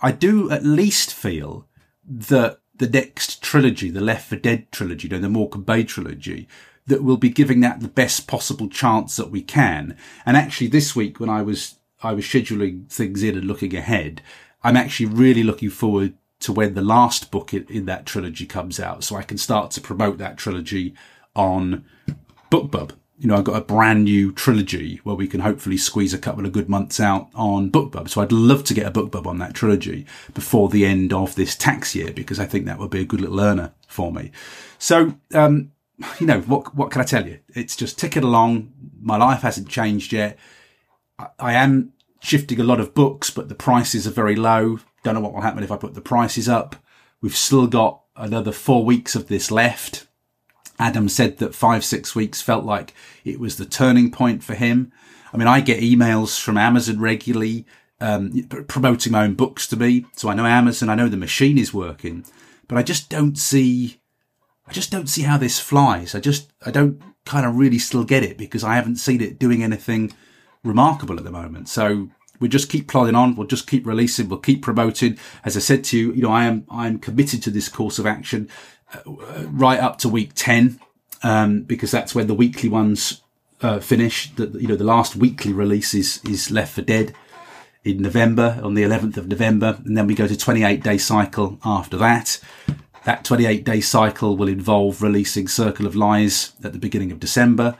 I 0.00 0.12
do 0.12 0.50
at 0.50 0.64
least 0.64 1.12
feel 1.12 1.68
that 2.04 2.60
the 2.74 2.88
next 2.88 3.42
trilogy, 3.42 3.90
the 3.90 4.00
Left 4.00 4.28
for 4.28 4.36
Dead 4.36 4.72
trilogy, 4.72 5.06
you 5.06 5.14
know, 5.14 5.20
the 5.20 5.28
Morecambe 5.28 5.62
Bay 5.62 5.84
trilogy, 5.84 6.48
that 6.86 7.04
we'll 7.04 7.16
be 7.16 7.28
giving 7.28 7.60
that 7.60 7.80
the 7.80 7.88
best 7.88 8.26
possible 8.26 8.68
chance 8.68 9.16
that 9.16 9.30
we 9.30 9.42
can. 9.42 9.96
And 10.26 10.36
actually 10.36 10.66
this 10.66 10.96
week 10.96 11.20
when 11.20 11.30
I 11.30 11.42
was 11.42 11.76
I 12.02 12.12
was 12.12 12.24
scheduling 12.24 12.88
things 12.90 13.22
in 13.22 13.36
and 13.36 13.46
looking 13.46 13.74
ahead, 13.76 14.22
I'm 14.62 14.76
actually 14.76 15.06
really 15.06 15.42
looking 15.42 15.70
forward 15.70 16.14
to 16.40 16.52
when 16.52 16.74
the 16.74 16.82
last 16.82 17.30
book 17.30 17.54
in, 17.54 17.66
in 17.68 17.86
that 17.86 18.06
trilogy 18.06 18.46
comes 18.46 18.80
out, 18.80 19.04
so 19.04 19.16
I 19.16 19.22
can 19.22 19.38
start 19.38 19.70
to 19.72 19.80
promote 19.80 20.18
that 20.18 20.36
trilogy 20.36 20.94
on 21.34 21.84
BookBub. 22.50 22.92
You 23.18 23.28
know, 23.28 23.36
I've 23.36 23.44
got 23.44 23.56
a 23.56 23.64
brand 23.64 24.04
new 24.04 24.32
trilogy 24.32 25.00
where 25.04 25.14
we 25.14 25.28
can 25.28 25.40
hopefully 25.40 25.76
squeeze 25.76 26.12
a 26.12 26.18
couple 26.18 26.44
of 26.44 26.52
good 26.52 26.68
months 26.68 26.98
out 26.98 27.28
on 27.34 27.70
BookBub. 27.70 28.08
So 28.08 28.20
I'd 28.20 28.32
love 28.32 28.64
to 28.64 28.74
get 28.74 28.86
a 28.86 28.90
BookBub 28.90 29.26
on 29.26 29.38
that 29.38 29.54
trilogy 29.54 30.06
before 30.34 30.68
the 30.68 30.84
end 30.84 31.12
of 31.12 31.36
this 31.36 31.54
tax 31.54 31.94
year 31.94 32.12
because 32.12 32.40
I 32.40 32.46
think 32.46 32.66
that 32.66 32.80
would 32.80 32.90
be 32.90 33.00
a 33.00 33.04
good 33.04 33.20
little 33.20 33.40
earner 33.40 33.72
for 33.86 34.10
me. 34.10 34.32
So, 34.78 35.14
um, 35.32 35.70
you 36.18 36.26
know, 36.26 36.40
what, 36.40 36.74
what 36.74 36.90
can 36.90 37.00
I 37.00 37.04
tell 37.04 37.28
you? 37.28 37.38
It's 37.54 37.76
just 37.76 37.96
ticking 37.96 38.24
along. 38.24 38.72
My 39.00 39.16
life 39.16 39.42
hasn't 39.42 39.68
changed 39.68 40.12
yet. 40.12 40.36
I 41.38 41.54
am 41.54 41.92
shifting 42.20 42.60
a 42.60 42.64
lot 42.64 42.80
of 42.80 42.94
books, 42.94 43.30
but 43.30 43.48
the 43.48 43.54
prices 43.54 44.06
are 44.06 44.12
very 44.12 44.36
low. 44.36 44.78
Don't 45.02 45.14
know 45.14 45.20
what 45.20 45.32
will 45.32 45.42
happen 45.42 45.62
if 45.62 45.72
I 45.72 45.76
put 45.76 45.94
the 45.94 46.00
prices 46.00 46.48
up. 46.48 46.76
We've 47.20 47.36
still 47.36 47.66
got 47.66 48.00
another 48.16 48.52
four 48.52 48.84
weeks 48.84 49.14
of 49.14 49.28
this 49.28 49.50
left. 49.50 50.06
Adam 50.78 51.08
said 51.08 51.38
that 51.38 51.54
five, 51.54 51.84
six 51.84 52.14
weeks 52.14 52.42
felt 52.42 52.64
like 52.64 52.94
it 53.24 53.38
was 53.38 53.56
the 53.56 53.64
turning 53.64 54.10
point 54.10 54.42
for 54.42 54.54
him. 54.54 54.92
I 55.32 55.36
mean, 55.36 55.48
I 55.48 55.60
get 55.60 55.80
emails 55.80 56.40
from 56.40 56.58
Amazon 56.58 57.00
regularly, 57.00 57.66
um, 58.00 58.42
promoting 58.68 59.12
my 59.12 59.24
own 59.24 59.34
books 59.34 59.66
to 59.68 59.76
me. 59.76 60.06
So 60.16 60.28
I 60.28 60.34
know 60.34 60.46
Amazon, 60.46 60.88
I 60.88 60.94
know 60.94 61.08
the 61.08 61.16
machine 61.16 61.58
is 61.58 61.72
working, 61.72 62.24
but 62.68 62.78
I 62.78 62.82
just 62.82 63.08
don't 63.08 63.38
see, 63.38 64.00
I 64.66 64.72
just 64.72 64.90
don't 64.90 65.08
see 65.08 65.22
how 65.22 65.38
this 65.38 65.58
flies. 65.58 66.14
I 66.14 66.20
just, 66.20 66.52
I 66.64 66.70
don't 66.70 67.00
kind 67.24 67.46
of 67.46 67.56
really 67.56 67.78
still 67.78 68.04
get 68.04 68.24
it 68.24 68.36
because 68.36 68.64
I 68.64 68.74
haven't 68.74 68.96
seen 68.96 69.20
it 69.20 69.38
doing 69.38 69.62
anything 69.62 70.12
remarkable 70.64 71.18
at 71.18 71.24
the 71.24 71.30
moment. 71.30 71.68
So 71.68 72.08
we 72.40 72.48
just 72.48 72.68
keep 72.68 72.88
plodding 72.88 73.14
on. 73.14 73.36
We'll 73.36 73.46
just 73.46 73.68
keep 73.68 73.86
releasing. 73.86 74.28
We'll 74.28 74.38
keep 74.38 74.62
promoting. 74.62 75.18
As 75.44 75.56
I 75.56 75.60
said 75.60 75.84
to 75.84 75.98
you, 75.98 76.12
you 76.12 76.22
know, 76.22 76.32
I 76.32 76.44
am, 76.44 76.66
I 76.68 76.86
am 76.86 76.98
committed 76.98 77.42
to 77.44 77.50
this 77.50 77.68
course 77.68 77.98
of 77.98 78.06
action 78.06 78.48
uh, 78.92 79.00
right 79.46 79.78
up 79.78 79.98
to 79.98 80.08
week 80.08 80.32
10, 80.34 80.80
um, 81.22 81.62
because 81.62 81.90
that's 81.90 82.14
when 82.14 82.26
the 82.26 82.34
weekly 82.34 82.68
ones, 82.68 83.22
uh, 83.60 83.78
finish. 83.78 84.34
The, 84.34 84.48
you 84.58 84.66
know, 84.66 84.76
the 84.76 84.84
last 84.84 85.14
weekly 85.14 85.52
release 85.52 85.94
is, 85.94 86.20
is 86.24 86.50
Left 86.50 86.74
for 86.74 86.82
Dead 86.82 87.14
in 87.84 88.02
November 88.02 88.60
on 88.62 88.74
the 88.74 88.82
11th 88.82 89.16
of 89.16 89.28
November. 89.28 89.78
And 89.84 89.96
then 89.96 90.06
we 90.06 90.14
go 90.14 90.26
to 90.26 90.36
28 90.36 90.82
day 90.82 90.98
cycle 90.98 91.58
after 91.64 91.96
that. 91.98 92.40
That 93.04 93.24
28 93.24 93.64
day 93.64 93.80
cycle 93.80 94.36
will 94.36 94.48
involve 94.48 95.02
releasing 95.02 95.48
Circle 95.48 95.86
of 95.86 95.96
Lies 95.96 96.52
at 96.62 96.72
the 96.72 96.78
beginning 96.78 97.12
of 97.12 97.20
December. 97.20 97.76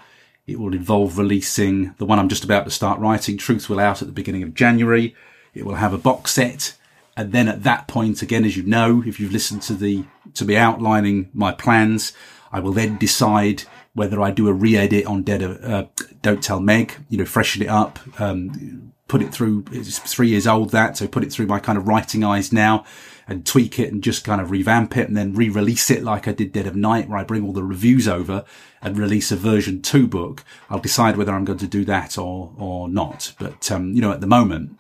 It 0.47 0.59
will 0.59 0.75
involve 0.75 1.19
releasing 1.19 1.95
the 1.99 2.05
one 2.05 2.19
I'm 2.19 2.29
just 2.29 2.45
about 2.45 2.65
to 2.65 2.71
start 2.71 2.99
writing, 2.99 3.39
Truth 3.39 3.69
Will 3.69 3.79
Out, 3.79 4.03
at 4.03 4.09
the 4.09 4.15
beginning 4.15 4.43
of 4.43 4.55
January. 4.55 5.15
It 5.55 5.65
will 5.65 5.77
have 5.77 5.95
a 5.95 5.99
box 5.99 6.33
set. 6.33 6.77
And 7.17 7.33
then 7.33 7.47
at 7.47 7.63
that 7.63 7.87
point, 7.87 8.23
again, 8.23 8.45
as 8.45 8.57
you 8.57 8.65
know, 8.65 9.03
if 9.07 9.21
you've 9.21 9.33
listened 9.33 9.63
to 9.63 9.75
the, 9.75 10.05
to 10.35 10.45
me 10.45 10.57
outlining 10.57 11.31
my 11.33 11.53
plans, 11.53 12.13
I 12.51 12.59
will 12.59 12.73
then 12.73 12.99
decide 12.99 13.65
whether 13.95 14.21
I 14.21 14.31
do 14.31 14.49
a 14.49 14.53
re-edit 14.53 15.07
on 15.07 15.23
Dead, 15.23 15.43
uh, 15.43 15.85
Don't 16.23 16.43
Tell 16.43 16.59
Meg, 16.59 16.95
you 17.09 17.19
know, 17.19 17.27
freshen 17.27 17.63
it 17.63 17.69
up, 17.69 17.99
um, 18.19 18.93
put 19.07 19.23
it 19.23 19.33
through, 19.33 19.65
it's 19.71 19.99
three 19.99 20.29
years 20.29 20.47
old 20.47 20.71
that, 20.71 20.97
so 20.97 21.07
put 21.07 21.23
it 21.23 21.31
through 21.31 21.47
my 21.47 21.61
kind 21.61 21.77
of 21.77 21.87
writing 21.87 22.25
eyes 22.25 22.53
now 22.53 22.85
and 23.29 23.47
tweak 23.47 23.79
it 23.79 23.93
and 23.93 24.03
just 24.03 24.25
kind 24.25 24.41
of 24.41 24.51
revamp 24.51 24.97
it 24.97 25.09
and 25.09 25.17
then 25.17 25.35
re-release 25.35 25.91
it 25.91 26.03
like 26.03 26.27
I 26.27 26.33
did 26.33 26.53
Dead 26.53 26.67
of 26.67 26.77
Night 26.77 27.09
where 27.09 27.19
I 27.19 27.25
bring 27.25 27.45
all 27.45 27.53
the 27.53 27.63
reviews 27.63 28.09
over 28.09 28.45
and 28.81 28.99
release 28.99 29.31
a 29.31 29.37
version 29.37 29.81
two 29.81 30.07
book. 30.07 30.45
I'll 30.69 30.79
decide 30.79 31.17
whether 31.17 31.33
I'm 31.33 31.45
going 31.45 31.59
to 31.59 31.67
do 31.67 31.85
that 31.85 32.19
or, 32.19 32.53
or 32.59 32.89
not. 32.89 33.33
But, 33.39 33.71
um, 33.71 33.93
you 33.93 34.01
know, 34.01 34.13
at 34.13 34.21
the 34.21 34.27
moment, 34.27 34.79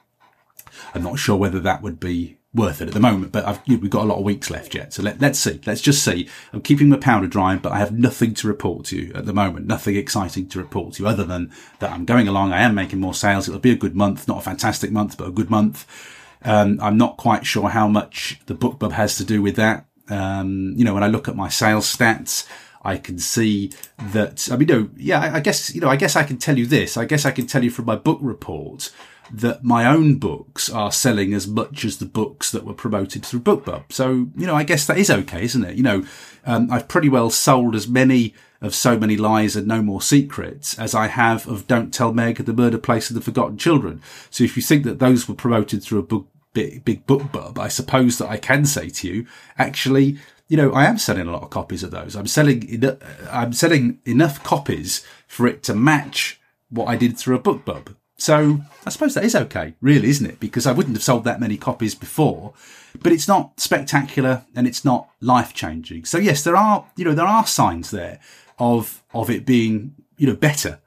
I'm 0.94 1.02
not 1.02 1.18
sure 1.18 1.36
whether 1.36 1.60
that 1.60 1.82
would 1.82 2.00
be 2.00 2.38
worth 2.54 2.82
it 2.82 2.88
at 2.88 2.92
the 2.92 3.00
moment, 3.00 3.32
but 3.32 3.46
I've, 3.46 3.66
we've 3.66 3.88
got 3.88 4.02
a 4.02 4.08
lot 4.08 4.18
of 4.18 4.24
weeks 4.24 4.50
left 4.50 4.74
yet. 4.74 4.92
So 4.92 5.02
let, 5.02 5.20
let's 5.20 5.38
see. 5.38 5.58
Let's 5.64 5.80
just 5.80 6.04
see. 6.04 6.28
I'm 6.52 6.60
keeping 6.60 6.90
my 6.90 6.98
powder 6.98 7.26
dry, 7.26 7.56
but 7.56 7.72
I 7.72 7.78
have 7.78 7.98
nothing 7.98 8.34
to 8.34 8.48
report 8.48 8.84
to 8.86 8.96
you 8.96 9.14
at 9.14 9.24
the 9.24 9.32
moment. 9.32 9.66
Nothing 9.66 9.96
exciting 9.96 10.48
to 10.48 10.58
report 10.58 10.94
to 10.94 11.02
you 11.02 11.08
other 11.08 11.24
than 11.24 11.50
that 11.78 11.92
I'm 11.92 12.04
going 12.04 12.28
along. 12.28 12.52
I 12.52 12.60
am 12.60 12.74
making 12.74 13.00
more 13.00 13.14
sales. 13.14 13.48
It'll 13.48 13.60
be 13.60 13.70
a 13.70 13.76
good 13.76 13.96
month, 13.96 14.28
not 14.28 14.38
a 14.38 14.42
fantastic 14.42 14.90
month, 14.90 15.16
but 15.16 15.28
a 15.28 15.32
good 15.32 15.48
month. 15.48 15.86
Um, 16.44 16.78
I'm 16.80 16.96
not 16.96 17.16
quite 17.16 17.46
sure 17.46 17.68
how 17.68 17.88
much 17.88 18.40
the 18.46 18.54
BookBub 18.54 18.92
has 18.92 19.16
to 19.16 19.24
do 19.24 19.42
with 19.42 19.56
that. 19.56 19.86
Um, 20.08 20.74
you 20.76 20.84
know, 20.84 20.94
when 20.94 21.04
I 21.04 21.08
look 21.08 21.28
at 21.28 21.36
my 21.36 21.48
sales 21.48 21.94
stats, 21.94 22.46
I 22.84 22.96
can 22.96 23.18
see 23.18 23.70
that, 23.98 24.48
I 24.50 24.56
mean, 24.56 24.68
no, 24.68 24.90
yeah, 24.96 25.20
I, 25.20 25.36
I 25.36 25.40
guess, 25.40 25.74
you 25.74 25.80
know, 25.80 25.88
I 25.88 25.96
guess 25.96 26.16
I 26.16 26.24
can 26.24 26.38
tell 26.38 26.58
you 26.58 26.66
this. 26.66 26.96
I 26.96 27.04
guess 27.04 27.24
I 27.24 27.30
can 27.30 27.46
tell 27.46 27.62
you 27.62 27.70
from 27.70 27.84
my 27.84 27.96
book 27.96 28.18
report 28.20 28.90
that 29.32 29.62
my 29.64 29.86
own 29.86 30.18
books 30.18 30.68
are 30.68 30.92
selling 30.92 31.32
as 31.32 31.46
much 31.46 31.84
as 31.84 31.98
the 31.98 32.04
books 32.04 32.50
that 32.50 32.64
were 32.64 32.74
promoted 32.74 33.24
through 33.24 33.40
BookBub. 33.40 33.84
So, 33.90 34.28
you 34.36 34.46
know, 34.46 34.56
I 34.56 34.64
guess 34.64 34.86
that 34.86 34.98
is 34.98 35.10
okay, 35.10 35.44
isn't 35.44 35.64
it? 35.64 35.76
You 35.76 35.82
know, 35.84 36.04
um, 36.44 36.70
I've 36.70 36.88
pretty 36.88 37.08
well 37.08 37.30
sold 37.30 37.74
as 37.74 37.88
many 37.88 38.34
of 38.60 38.74
So 38.74 38.98
Many 38.98 39.16
Lies 39.16 39.56
and 39.56 39.66
No 39.66 39.80
More 39.80 40.02
Secrets 40.02 40.78
as 40.78 40.94
I 40.94 41.06
have 41.06 41.48
of 41.48 41.66
Don't 41.66 41.94
Tell 41.94 42.12
Meg, 42.12 42.36
The 42.36 42.52
Murder 42.52 42.78
Place 42.78 43.10
and 43.10 43.16
The 43.16 43.24
Forgotten 43.24 43.58
Children. 43.58 44.02
So 44.30 44.44
if 44.44 44.56
you 44.56 44.62
think 44.62 44.84
that 44.84 44.98
those 44.98 45.28
were 45.28 45.34
promoted 45.34 45.82
through 45.82 46.00
a 46.00 46.04
book, 46.04 46.28
big, 46.52 46.84
big 46.84 47.06
BookBub, 47.06 47.58
I 47.58 47.68
suppose 47.68 48.18
that 48.18 48.28
I 48.28 48.36
can 48.36 48.64
say 48.64 48.88
to 48.88 49.08
you, 49.08 49.26
actually, 49.58 50.18
you 50.48 50.56
know, 50.56 50.72
I 50.72 50.86
am 50.86 50.98
selling 50.98 51.26
a 51.26 51.32
lot 51.32 51.42
of 51.42 51.50
copies 51.50 51.82
of 51.82 51.90
those. 51.90 52.14
I'm 52.14 52.26
selling, 52.26 52.82
I'm 53.30 53.52
selling 53.52 54.00
enough 54.04 54.42
copies 54.42 55.04
for 55.26 55.46
it 55.46 55.62
to 55.64 55.74
match 55.74 56.40
what 56.68 56.88
I 56.88 56.96
did 56.96 57.18
through 57.18 57.36
a 57.36 57.40
BookBub. 57.40 57.96
So 58.16 58.60
I 58.86 58.90
suppose 58.90 59.14
that 59.14 59.24
is 59.24 59.34
okay, 59.34 59.74
really, 59.80 60.08
isn't 60.08 60.26
it? 60.26 60.38
Because 60.38 60.66
I 60.66 60.72
wouldn't 60.72 60.94
have 60.96 61.02
sold 61.02 61.24
that 61.24 61.40
many 61.40 61.56
copies 61.56 61.94
before, 61.94 62.54
but 63.02 63.12
it's 63.12 63.26
not 63.26 63.58
spectacular 63.58 64.44
and 64.54 64.66
it's 64.66 64.84
not 64.84 65.08
life 65.20 65.54
changing. 65.54 66.04
So 66.04 66.18
yes, 66.18 66.44
there 66.44 66.56
are, 66.56 66.86
you 66.96 67.04
know, 67.04 67.14
there 67.14 67.26
are 67.26 67.46
signs 67.46 67.90
there 67.90 68.20
of, 68.58 69.02
of 69.12 69.28
it 69.28 69.44
being, 69.44 69.94
you 70.16 70.28
know, 70.28 70.36
better, 70.36 70.80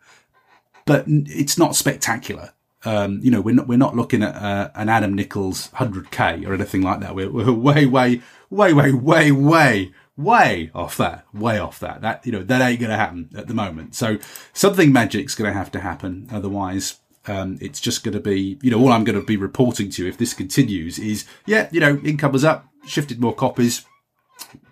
but 0.85 1.03
it's 1.07 1.57
not 1.57 1.75
spectacular. 1.75 2.53
Um, 2.85 3.19
you 3.21 3.31
know, 3.31 3.41
we're 3.41 3.55
not, 3.55 3.67
we're 3.67 3.77
not 3.77 3.95
looking 3.95 4.23
at 4.23 4.35
uh, 4.35 4.69
an 4.75 4.89
Adam 4.89 5.13
Nichols 5.13 5.69
100k 5.71 6.47
or 6.47 6.53
anything 6.53 6.81
like 6.81 6.99
that. 7.01 7.15
We're, 7.15 7.31
we're 7.31 7.51
way, 7.51 7.85
way, 7.85 8.21
way, 8.49 8.73
way, 8.73 8.91
way, 8.91 9.31
way, 9.31 9.91
way 10.17 10.71
off 10.73 10.97
that, 10.97 11.25
way 11.33 11.57
off 11.57 11.79
that. 11.79 12.01
That, 12.01 12.25
you 12.25 12.31
know, 12.31 12.43
that 12.43 12.61
ain't 12.61 12.79
going 12.79 12.91
to 12.91 12.97
happen 12.97 13.29
at 13.35 13.47
the 13.47 13.53
moment. 13.53 13.95
So 13.95 14.17
something 14.53 14.91
magic's 14.91 15.35
going 15.35 15.51
to 15.51 15.57
have 15.57 15.71
to 15.71 15.79
happen. 15.79 16.27
Otherwise, 16.31 16.99
um, 17.27 17.57
it's 17.59 17.81
just 17.81 18.03
going 18.03 18.13
to 18.13 18.19
be, 18.19 18.59
you 18.61 18.71
know, 18.71 18.79
all 18.79 18.91
I'm 18.91 19.03
going 19.03 19.19
to 19.19 19.25
be 19.25 19.37
reporting 19.37 19.89
to 19.91 20.03
you 20.03 20.09
if 20.09 20.17
this 20.17 20.33
continues 20.33 20.99
is, 20.99 21.25
yeah, 21.45 21.69
you 21.71 21.79
know, 21.79 21.99
income 22.03 22.31
was 22.31 22.45
up, 22.45 22.67
shifted 22.85 23.19
more 23.19 23.33
copies, 23.33 23.85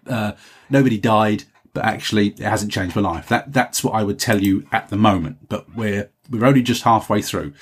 uh, 0.08 0.34
nobody 0.70 0.98
died, 0.98 1.46
but 1.74 1.86
actually 1.86 2.28
it 2.28 2.40
hasn't 2.40 2.72
changed 2.72 2.96
my 2.96 3.02
life. 3.02 3.28
That 3.28 3.52
that's 3.52 3.84
what 3.84 3.94
I 3.94 4.04
would 4.04 4.20
tell 4.20 4.42
you 4.42 4.68
at 4.72 4.90
the 4.90 4.98
moment. 4.98 5.50
But 5.50 5.76
we're 5.76 6.12
we're 6.34 6.46
only 6.46 6.62
just 6.62 6.84
halfway 6.84 7.22
through, 7.22 7.54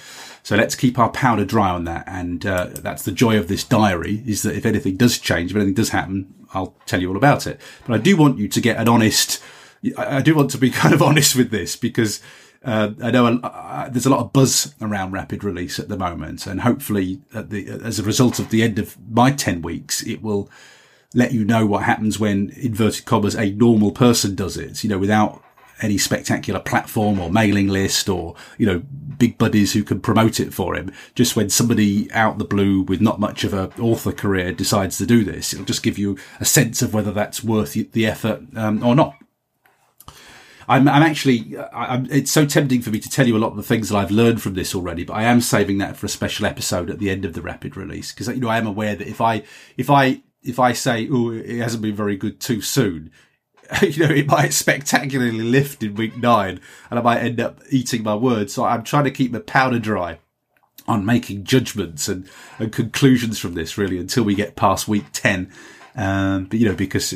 so 0.44 0.56
let's 0.56 0.76
keep 0.76 0.98
our 0.98 1.10
powder 1.10 1.46
dry 1.46 1.70
on 1.70 1.84
that. 1.86 2.04
And 2.08 2.46
uh, 2.46 2.70
that's 2.74 3.04
the 3.04 3.12
joy 3.12 3.38
of 3.38 3.48
this 3.48 3.64
diary 3.64 4.24
is 4.26 4.42
that 4.44 4.56
if 4.56 4.66
anything 4.66 4.98
does 4.98 5.20
change, 5.20 5.52
if 5.52 5.58
anything 5.58 5.76
does 5.76 5.90
happen, 5.90 6.34
I'll 6.54 6.76
tell 6.86 7.02
you 7.02 7.10
all 7.10 7.18
about 7.18 7.48
it. 7.48 7.60
But 7.86 7.94
I 7.94 7.98
do 7.98 8.18
want 8.18 8.38
you 8.38 8.48
to 8.48 8.62
get 8.62 8.78
an 8.78 8.88
honest. 8.88 9.42
I 9.98 10.22
do 10.22 10.36
want 10.36 10.52
to 10.52 10.58
be 10.58 10.70
kind 10.72 10.94
of 10.94 11.02
honest 11.02 11.36
with 11.36 11.52
this 11.52 11.76
because 11.76 12.22
uh, 12.64 12.92
I 13.02 13.12
know 13.12 13.26
uh, 13.28 13.90
there's 13.90 14.06
a 14.06 14.10
lot 14.10 14.20
of 14.20 14.34
buzz 14.34 14.76
around 14.82 15.12
rapid 15.12 15.44
release 15.44 15.80
at 15.80 15.90
the 15.90 15.98
moment, 15.98 16.46
and 16.46 16.62
hopefully, 16.62 17.22
the, 17.34 17.68
as 17.84 18.00
a 18.00 18.04
result 18.04 18.40
of 18.40 18.50
the 18.50 18.62
end 18.62 18.78
of 18.78 18.98
my 19.10 19.32
10 19.32 19.62
weeks, 19.62 20.04
it 20.04 20.22
will 20.22 20.50
let 21.14 21.34
you 21.34 21.44
know 21.44 21.66
what 21.66 21.84
happens 21.84 22.20
when, 22.20 22.52
inverted 22.56 23.06
commas, 23.06 23.36
a 23.36 23.52
normal 23.52 23.92
person 23.92 24.36
does 24.36 24.58
it, 24.58 24.84
you 24.84 24.90
know, 24.90 25.00
without 25.00 25.44
any 25.82 25.98
spectacular 25.98 26.60
platform 26.60 27.20
or 27.20 27.32
mailing 27.32 27.68
list 27.68 28.08
or, 28.08 28.36
you 28.58 28.66
know, 28.66 28.80
big 29.18 29.38
buddies 29.38 29.74
who 29.74 29.84
can 29.84 30.00
promote 30.00 30.40
it 30.40 30.54
for 30.54 30.76
him. 30.76 30.92
Just 31.16 31.36
when 31.36 31.50
somebody 31.50 32.12
out 32.12 32.38
the 32.38 32.46
blue 32.46 32.82
with 32.82 33.02
not 33.02 33.20
much 33.20 33.44
of 33.44 33.54
a 33.54 33.72
author 33.80 34.12
career 34.12 34.52
decides 34.52 34.98
to 34.98 35.06
do 35.06 35.24
this, 35.24 35.54
it'll 35.54 35.66
just 35.66 35.84
give 35.84 35.98
you 35.98 36.18
a 36.40 36.46
sense 36.46 36.82
of 36.82 36.94
whether 36.94 37.12
that's 37.12 37.44
worth 37.44 37.74
the 37.74 38.06
effort 38.06 38.42
um, 38.56 38.84
or 38.84 38.96
not. 38.96 39.16
I'm, 40.68 40.88
I'm 40.88 41.04
actually, 41.04 41.58
I'm, 41.74 42.10
it's 42.10 42.32
so 42.32 42.46
tempting 42.46 42.82
for 42.82 42.92
me 42.92 43.00
to 43.00 43.10
tell 43.10 43.28
you 43.28 43.36
a 43.36 43.40
lot 43.40 43.52
of 43.52 43.58
the 43.58 43.64
things 43.64 43.90
that 43.90 43.98
I've 43.98 44.12
learned 44.12 44.42
from 44.42 44.54
this 44.54 44.74
already, 44.74 45.04
but 45.04 45.14
I 45.14 45.24
am 45.24 45.42
saving 45.42 45.80
that 45.80 45.98
for 45.98 46.06
a 46.06 46.10
special 46.10 46.46
episode 46.46 46.90
at 46.90 47.00
the 47.00 47.10
end 47.10 47.26
of 47.26 47.34
the 47.34 47.42
rapid 47.42 47.76
release 47.76 48.14
because, 48.14 48.28
you 48.30 48.40
know, 48.40 48.48
I 48.48 48.58
am 48.58 48.68
aware 48.68 48.96
that 48.96 49.08
if 49.08 49.20
I, 49.20 49.44
if 49.76 49.90
I, 49.90 50.22
if 50.44 50.60
I 50.60 50.74
say, 50.74 51.10
oh, 51.12 51.32
it 51.32 51.60
hasn't 51.60 51.84
been 51.84 51.96
very 51.96 52.16
good 52.16 52.40
too 52.40 52.62
soon, 52.62 53.12
you 53.82 54.08
know, 54.08 54.14
it 54.14 54.28
might 54.28 54.54
spectacularly 54.54 55.42
lift 55.42 55.84
in 55.84 55.96
week 55.96 56.18
nine 56.18 56.60
and 56.90 57.00
I 57.00 57.02
might 57.02 57.20
end 57.20 57.40
up 57.40 57.62
eating 57.70 58.04
my 58.04 58.16
words. 58.16 58.54
So 58.54 58.66
I'm 58.66 58.84
trying 58.84 59.06
to 59.06 59.12
keep 59.12 59.32
my 59.32 59.40
powder 59.40 59.80
dry 59.80 60.20
on 60.88 61.06
making 61.06 61.44
judgments 61.44 62.08
and, 62.08 62.28
and 62.60 62.72
conclusions 62.72 63.40
from 63.40 63.54
this 63.54 63.78
really 63.78 63.98
until 64.00 64.24
we 64.24 64.36
get 64.36 64.56
past 64.56 64.88
week 64.88 65.06
10 65.14 65.52
um, 65.96 66.46
but 66.46 66.60
you 66.60 66.68
know, 66.68 66.76
because 66.76 67.14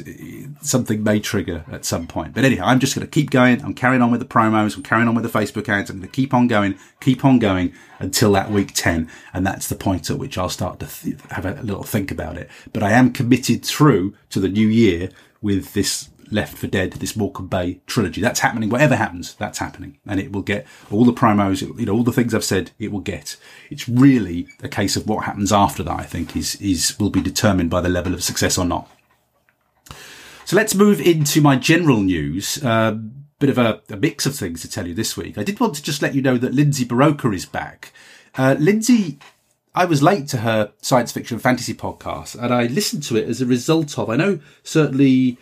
something 0.61 1.03
may 1.03 1.19
trigger 1.19 1.63
at 1.71 1.85
some 1.85 2.07
point. 2.07 2.33
But 2.33 2.43
anyhow, 2.43 2.65
I'm 2.65 2.79
just 2.79 2.95
going 2.95 3.07
to 3.07 3.11
keep 3.11 3.29
going. 3.29 3.63
I'm 3.63 3.73
carrying 3.73 4.01
on 4.01 4.11
with 4.11 4.19
the 4.19 4.25
promos. 4.25 4.75
I'm 4.75 4.83
carrying 4.83 5.07
on 5.07 5.15
with 5.15 5.23
the 5.23 5.39
Facebook 5.39 5.69
ads. 5.69 5.89
I'm 5.89 5.97
going 5.97 6.09
to 6.09 6.15
keep 6.15 6.33
on 6.33 6.47
going, 6.47 6.77
keep 6.99 7.23
on 7.23 7.39
going 7.39 7.73
until 7.99 8.33
that 8.33 8.51
week 8.51 8.73
10. 8.73 9.09
And 9.33 9.47
that's 9.47 9.69
the 9.69 9.75
point 9.75 10.09
at 10.09 10.17
which 10.17 10.37
I'll 10.37 10.49
start 10.49 10.79
to 10.81 10.87
th- 10.87 11.17
have 11.31 11.45
a 11.45 11.61
little 11.61 11.83
think 11.83 12.11
about 12.11 12.37
it. 12.37 12.49
But 12.73 12.83
I 12.83 12.91
am 12.91 13.13
committed 13.13 13.63
through 13.63 14.13
to 14.31 14.39
the 14.39 14.49
new 14.49 14.67
year 14.67 15.09
with 15.41 15.73
this 15.73 16.09
Left 16.32 16.57
for 16.57 16.67
Dead, 16.67 16.93
this 16.93 17.15
Morecambe 17.15 17.47
Bay 17.47 17.82
trilogy. 17.86 18.21
That's 18.21 18.39
happening. 18.39 18.69
Whatever 18.69 18.95
happens, 18.95 19.36
that's 19.36 19.59
happening. 19.59 19.97
And 20.05 20.19
it 20.19 20.32
will 20.32 20.41
get 20.41 20.65
all 20.91 21.05
the 21.05 21.13
promos, 21.13 21.61
you 21.61 21.86
know, 21.86 21.93
all 21.93 22.03
the 22.03 22.11
things 22.11 22.34
I've 22.34 22.43
said, 22.43 22.71
it 22.80 22.91
will 22.91 22.99
get. 22.99 23.38
It's 23.69 23.88
really 23.88 24.47
a 24.63 24.69
case 24.69 24.95
of 24.95 25.07
what 25.07 25.26
happens 25.26 25.51
after 25.51 25.84
that, 25.84 25.99
I 25.99 26.03
think, 26.03 26.36
is, 26.36 26.55
is, 26.61 26.97
will 26.99 27.09
be 27.09 27.21
determined 27.21 27.69
by 27.69 27.82
the 27.82 27.89
level 27.89 28.13
of 28.13 28.23
success 28.23 28.57
or 28.57 28.65
not. 28.65 28.89
So 30.45 30.55
let's 30.55 30.76
move 30.76 31.01
into 31.01 31.41
my 31.41 31.55
general 31.55 32.01
news. 32.01 32.63
Uh, 32.63 32.97
bit 33.39 33.49
of 33.49 33.57
a, 33.57 33.82
a, 33.89 33.97
mix 33.97 34.26
of 34.26 34.36
things 34.36 34.61
to 34.61 34.69
tell 34.69 34.88
you 34.88 34.93
this 34.93 35.17
week. 35.17 35.38
I 35.38 35.43
did 35.43 35.59
want 35.59 35.76
to 35.76 35.84
just 35.84 36.01
let 36.01 36.15
you 36.15 36.21
know 36.21 36.38
that 36.38 36.53
Lindsay 36.53 36.86
Buroker 36.86 37.36
is 37.36 37.45
back. 37.45 37.91
Uh, 38.38 38.55
Lindsay 38.59 39.17
I 39.76 39.84
was 39.84 40.01
late 40.01 40.30
to 40.30 40.38
her 40.38 40.71
science 40.82 41.11
fiction 41.11 41.38
fantasy 41.38 41.73
podcast 41.73 42.41
and 42.41 42.53
I 42.53 42.67
listened 42.67 43.03
to 43.03 43.17
it 43.17 43.28
as 43.28 43.41
a 43.41 43.45
result 43.45 43.99
of, 43.99 44.09
I 44.09 44.15
know 44.15 44.39
certainly 44.63 45.38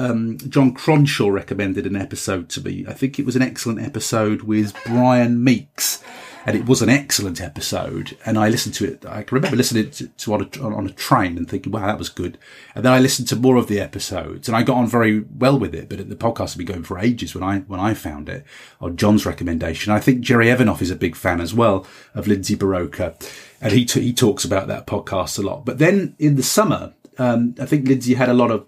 um, 0.00 0.38
John 0.38 0.74
Cronshaw 0.74 1.32
recommended 1.32 1.86
an 1.86 1.96
episode 1.96 2.48
to 2.50 2.60
me. 2.60 2.86
I 2.88 2.92
think 2.92 3.18
it 3.18 3.26
was 3.26 3.36
an 3.36 3.42
excellent 3.42 3.80
episode 3.80 4.42
with 4.42 4.74
Brian 4.86 5.42
Meeks, 5.44 6.02
and 6.46 6.56
it 6.56 6.64
was 6.64 6.80
an 6.80 6.88
excellent 6.88 7.40
episode. 7.40 8.16
And 8.24 8.38
I 8.38 8.48
listened 8.48 8.74
to 8.76 8.86
it. 8.86 9.04
I 9.04 9.22
can 9.22 9.34
remember 9.34 9.56
listening 9.56 9.90
to, 9.90 10.08
to 10.08 10.34
on, 10.34 10.42
a, 10.42 10.62
on 10.62 10.86
a 10.86 10.92
train 10.92 11.36
and 11.36 11.48
thinking, 11.48 11.72
"Wow, 11.72 11.86
that 11.86 11.98
was 11.98 12.08
good." 12.08 12.38
And 12.74 12.84
then 12.84 12.92
I 12.92 12.98
listened 12.98 13.28
to 13.28 13.36
more 13.36 13.56
of 13.56 13.68
the 13.68 13.80
episodes, 13.80 14.48
and 14.48 14.56
I 14.56 14.62
got 14.62 14.78
on 14.78 14.86
very 14.86 15.20
well 15.20 15.58
with 15.58 15.74
it. 15.74 15.88
But 15.88 16.08
the 16.08 16.16
podcast 16.16 16.50
had 16.50 16.58
been 16.58 16.66
going 16.66 16.84
for 16.84 16.98
ages 16.98 17.34
when 17.34 17.44
I 17.44 17.58
when 17.60 17.80
I 17.80 17.94
found 17.94 18.28
it 18.28 18.44
on 18.80 18.96
John's 18.96 19.26
recommendation. 19.26 19.92
I 19.92 20.00
think 20.00 20.20
Jerry 20.20 20.46
Evanoff 20.46 20.80
is 20.80 20.90
a 20.90 20.96
big 20.96 21.14
fan 21.14 21.40
as 21.40 21.52
well 21.52 21.86
of 22.14 22.26
Lindsay 22.26 22.56
Buroker, 22.56 23.14
and 23.60 23.72
he 23.72 23.84
t- 23.84 24.00
he 24.00 24.12
talks 24.14 24.44
about 24.44 24.66
that 24.68 24.86
podcast 24.86 25.38
a 25.38 25.42
lot. 25.42 25.64
But 25.64 25.78
then 25.78 26.16
in 26.18 26.36
the 26.36 26.42
summer. 26.42 26.94
Um, 27.18 27.54
I 27.60 27.66
think 27.66 27.86
Lindsay 27.86 28.14
had 28.14 28.30
a 28.30 28.34
lot 28.34 28.50
of 28.50 28.66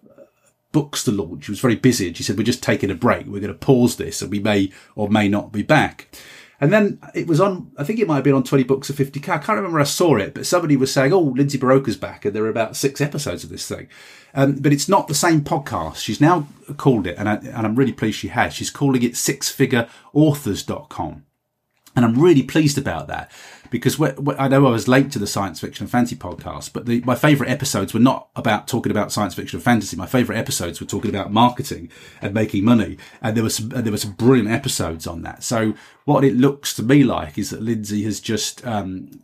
books 0.72 1.04
to 1.04 1.12
launch. 1.12 1.44
She 1.44 1.52
was 1.52 1.60
very 1.60 1.76
busy 1.76 2.08
and 2.08 2.16
she 2.16 2.22
said, 2.22 2.36
we're 2.36 2.44
just 2.44 2.62
taking 2.62 2.90
a 2.90 2.94
break. 2.94 3.26
We're 3.26 3.40
going 3.40 3.52
to 3.52 3.58
pause 3.58 3.96
this 3.96 4.22
and 4.22 4.30
we 4.30 4.40
may 4.40 4.72
or 4.96 5.08
may 5.08 5.28
not 5.28 5.52
be 5.52 5.62
back. 5.62 6.08
And 6.60 6.72
then 6.72 7.00
it 7.12 7.26
was 7.26 7.40
on, 7.40 7.72
I 7.76 7.82
think 7.82 7.98
it 7.98 8.06
might 8.06 8.14
have 8.14 8.24
been 8.24 8.34
on 8.34 8.44
20 8.44 8.62
books 8.64 8.88
of 8.88 8.94
50k. 8.94 9.28
I 9.28 9.38
can't 9.38 9.56
remember 9.56 9.80
I 9.80 9.84
saw 9.84 10.16
it, 10.16 10.32
but 10.32 10.46
somebody 10.46 10.76
was 10.76 10.92
saying, 10.92 11.12
oh, 11.12 11.18
Lindsay 11.18 11.58
Buroker's 11.58 11.96
back. 11.96 12.24
And 12.24 12.36
there 12.36 12.44
are 12.44 12.48
about 12.48 12.76
six 12.76 13.00
episodes 13.00 13.42
of 13.42 13.50
this 13.50 13.66
thing. 13.66 13.88
Um, 14.32 14.58
but 14.60 14.72
it's 14.72 14.88
not 14.88 15.08
the 15.08 15.14
same 15.14 15.40
podcast. 15.40 15.96
She's 15.96 16.20
now 16.20 16.46
called 16.76 17.08
it, 17.08 17.18
and, 17.18 17.28
I, 17.28 17.34
and 17.34 17.66
I'm 17.66 17.74
really 17.74 17.92
pleased 17.92 18.18
she 18.18 18.28
has. 18.28 18.54
She's 18.54 18.70
calling 18.70 19.02
it 19.02 19.14
sixfigureauthors.com. 19.14 21.24
And 21.94 22.04
I'm 22.04 22.18
really 22.18 22.44
pleased 22.44 22.78
about 22.78 23.08
that 23.08 23.30
because 23.72 23.98
I 24.38 24.48
know 24.48 24.66
I 24.66 24.70
was 24.70 24.86
late 24.86 25.10
to 25.12 25.18
the 25.18 25.26
science 25.26 25.58
fiction 25.58 25.84
and 25.84 25.90
fantasy 25.90 26.14
podcast, 26.14 26.74
but 26.74 26.84
the, 26.84 27.00
my 27.06 27.14
favorite 27.14 27.48
episodes 27.48 27.94
were 27.94 28.00
not 28.00 28.28
about 28.36 28.68
talking 28.68 28.92
about 28.92 29.10
science 29.10 29.32
fiction 29.32 29.56
and 29.56 29.64
fantasy. 29.64 29.96
My 29.96 30.04
favorite 30.04 30.36
episodes 30.36 30.78
were 30.78 30.86
talking 30.86 31.08
about 31.08 31.32
marketing 31.32 31.90
and 32.20 32.34
making 32.34 32.66
money. 32.66 32.98
And 33.22 33.34
there 33.34 33.42
was 33.42 33.56
some, 33.56 33.70
there 33.70 33.90
were 33.90 33.96
some 33.96 34.12
brilliant 34.12 34.50
episodes 34.50 35.06
on 35.06 35.22
that. 35.22 35.42
So 35.42 35.72
what 36.04 36.22
it 36.22 36.34
looks 36.34 36.74
to 36.74 36.82
me 36.82 37.02
like 37.02 37.38
is 37.38 37.48
that 37.48 37.62
Lindsay 37.62 38.02
has 38.02 38.20
just, 38.20 38.64
um, 38.66 39.22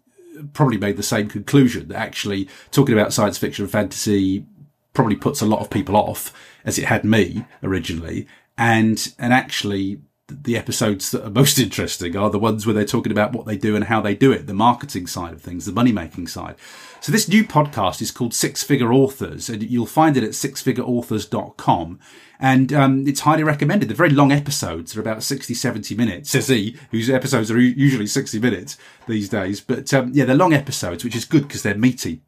probably 0.54 0.78
made 0.78 0.96
the 0.96 1.02
same 1.02 1.28
conclusion 1.28 1.88
that 1.88 1.98
actually 1.98 2.48
talking 2.70 2.94
about 2.94 3.12
science 3.12 3.36
fiction 3.36 3.66
and 3.66 3.72
fantasy 3.72 4.46
probably 4.94 5.16
puts 5.16 5.42
a 5.42 5.46
lot 5.46 5.60
of 5.60 5.68
people 5.68 5.94
off 5.94 6.32
as 6.64 6.78
it 6.78 6.86
had 6.86 7.04
me 7.04 7.44
originally. 7.62 8.26
And, 8.56 9.12
and 9.18 9.34
actually 9.34 10.00
the 10.28 10.56
episodes 10.56 11.10
that 11.10 11.24
are 11.24 11.30
most 11.30 11.58
interesting 11.58 12.16
are 12.16 12.30
the 12.30 12.38
ones 12.38 12.66
where 12.66 12.74
they're 12.74 12.84
talking 12.84 13.12
about 13.12 13.32
what 13.32 13.46
they 13.46 13.56
do 13.56 13.74
and 13.74 13.84
how 13.84 14.00
they 14.00 14.14
do 14.14 14.30
it, 14.30 14.46
the 14.46 14.54
marketing 14.54 15.06
side 15.06 15.32
of 15.32 15.42
things, 15.42 15.66
the 15.66 15.72
money 15.72 15.92
making 15.92 16.26
side. 16.26 16.54
So 17.00 17.12
this 17.12 17.28
new 17.28 17.44
podcast 17.44 18.02
is 18.02 18.10
called 18.10 18.34
Six 18.34 18.62
Figure 18.62 18.92
Authors 18.92 19.48
and 19.48 19.62
you'll 19.62 19.86
find 19.86 20.16
it 20.16 20.24
at 20.24 20.30
sixfigureauthors.com. 20.30 21.98
And, 22.40 22.72
um, 22.72 23.08
it's 23.08 23.20
highly 23.20 23.42
recommended. 23.42 23.88
They're 23.88 23.96
very 23.96 24.10
long 24.10 24.30
episodes. 24.30 24.92
They're 24.92 25.02
about 25.02 25.22
60, 25.22 25.54
70 25.54 25.94
minutes, 25.96 26.30
says 26.30 26.48
he, 26.48 26.76
whose 26.90 27.10
episodes 27.10 27.50
are 27.50 27.58
usually 27.58 28.06
60 28.06 28.38
minutes 28.38 28.76
these 29.08 29.28
days. 29.28 29.60
But, 29.60 29.92
um, 29.92 30.12
yeah, 30.12 30.24
they're 30.24 30.36
long 30.36 30.52
episodes, 30.52 31.02
which 31.02 31.16
is 31.16 31.24
good 31.24 31.48
because 31.48 31.62
they're 31.62 31.74
meaty. 31.74 32.22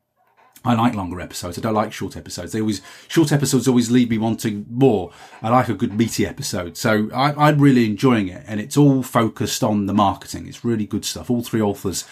I 0.64 0.74
like 0.74 0.94
longer 0.94 1.20
episodes. 1.20 1.56
I 1.56 1.62
don't 1.62 1.74
like 1.74 1.92
short 1.92 2.16
episodes. 2.16 2.52
They 2.52 2.60
always 2.60 2.82
short 3.08 3.32
episodes 3.32 3.66
always 3.66 3.90
leave 3.90 4.10
me 4.10 4.18
wanting 4.18 4.66
more. 4.68 5.10
I 5.42 5.48
like 5.48 5.68
a 5.68 5.74
good 5.74 5.94
meaty 5.94 6.26
episode, 6.26 6.76
so 6.76 7.08
I, 7.14 7.48
am 7.48 7.60
really 7.60 7.86
enjoying 7.86 8.28
it, 8.28 8.44
and 8.46 8.60
it's 8.60 8.76
all 8.76 9.02
focused 9.02 9.64
on 9.64 9.86
the 9.86 9.94
marketing. 9.94 10.46
It's 10.46 10.64
really 10.64 10.86
good 10.86 11.04
stuff. 11.04 11.30
All 11.30 11.42
three 11.42 11.62
authors 11.62 12.04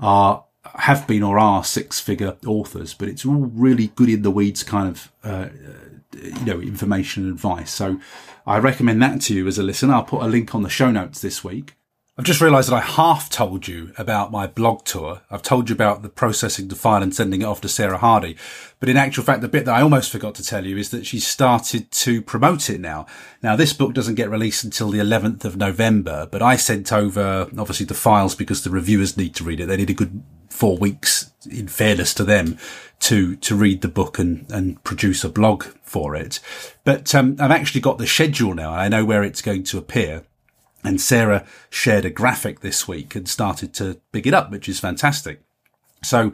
are 0.00 0.44
have 0.64 1.06
been 1.06 1.22
or 1.22 1.38
are 1.38 1.62
six 1.62 2.00
figure 2.00 2.36
authors, 2.46 2.94
but 2.94 3.08
it's 3.08 3.24
all 3.24 3.34
really 3.34 3.88
good 3.88 4.08
in 4.08 4.22
the 4.22 4.30
weeds 4.30 4.62
kind 4.62 4.88
of 4.88 5.12
uh, 5.22 5.48
you 6.12 6.44
know 6.44 6.60
information 6.60 7.24
and 7.24 7.32
advice. 7.32 7.70
So 7.70 8.00
I 8.46 8.58
recommend 8.58 9.00
that 9.02 9.20
to 9.22 9.34
you 9.34 9.46
as 9.46 9.58
a 9.58 9.62
listener. 9.62 9.94
I'll 9.94 10.04
put 10.04 10.22
a 10.22 10.26
link 10.26 10.54
on 10.54 10.62
the 10.62 10.68
show 10.68 10.90
notes 10.90 11.20
this 11.20 11.44
week. 11.44 11.74
I've 12.18 12.26
just 12.26 12.42
realised 12.42 12.68
that 12.68 12.76
I 12.76 12.80
half 12.80 13.30
told 13.30 13.66
you 13.66 13.94
about 13.96 14.30
my 14.30 14.46
blog 14.46 14.84
tour. 14.84 15.22
I've 15.30 15.40
told 15.40 15.70
you 15.70 15.74
about 15.74 16.02
the 16.02 16.10
processing 16.10 16.68
the 16.68 16.74
file 16.74 17.02
and 17.02 17.14
sending 17.14 17.40
it 17.40 17.46
off 17.46 17.62
to 17.62 17.70
Sarah 17.70 17.96
Hardy. 17.96 18.36
But 18.80 18.90
in 18.90 18.98
actual 18.98 19.24
fact, 19.24 19.40
the 19.40 19.48
bit 19.48 19.64
that 19.64 19.74
I 19.74 19.80
almost 19.80 20.12
forgot 20.12 20.34
to 20.34 20.44
tell 20.44 20.66
you 20.66 20.76
is 20.76 20.90
that 20.90 21.06
she's 21.06 21.26
started 21.26 21.90
to 21.90 22.20
promote 22.20 22.68
it 22.68 22.82
now. 22.82 23.06
Now, 23.42 23.56
this 23.56 23.72
book 23.72 23.94
doesn't 23.94 24.16
get 24.16 24.28
released 24.28 24.62
until 24.62 24.90
the 24.90 24.98
11th 24.98 25.46
of 25.46 25.56
November, 25.56 26.28
but 26.30 26.42
I 26.42 26.56
sent 26.56 26.92
over, 26.92 27.48
obviously, 27.56 27.86
the 27.86 27.94
files 27.94 28.34
because 28.34 28.62
the 28.62 28.68
reviewers 28.68 29.16
need 29.16 29.34
to 29.36 29.44
read 29.44 29.60
it. 29.60 29.66
They 29.66 29.78
need 29.78 29.88
a 29.88 29.94
good 29.94 30.22
four 30.50 30.76
weeks, 30.76 31.32
in 31.50 31.66
fairness 31.66 32.12
to 32.12 32.24
them, 32.24 32.58
to, 33.00 33.36
to 33.36 33.56
read 33.56 33.80
the 33.80 33.88
book 33.88 34.18
and, 34.18 34.44
and 34.52 34.84
produce 34.84 35.24
a 35.24 35.30
blog 35.30 35.64
for 35.82 36.14
it. 36.14 36.40
But, 36.84 37.14
um, 37.14 37.36
I've 37.40 37.50
actually 37.50 37.80
got 37.80 37.96
the 37.96 38.06
schedule 38.06 38.52
now. 38.52 38.70
I 38.74 38.88
know 38.88 39.02
where 39.02 39.24
it's 39.24 39.40
going 39.40 39.64
to 39.64 39.78
appear. 39.78 40.24
And 40.84 41.00
Sarah 41.00 41.46
shared 41.70 42.04
a 42.04 42.10
graphic 42.10 42.60
this 42.60 42.88
week 42.88 43.14
and 43.14 43.28
started 43.28 43.72
to 43.74 44.00
pick 44.10 44.26
it 44.26 44.34
up, 44.34 44.50
which 44.50 44.68
is 44.68 44.80
fantastic. 44.80 45.42
So 46.02 46.32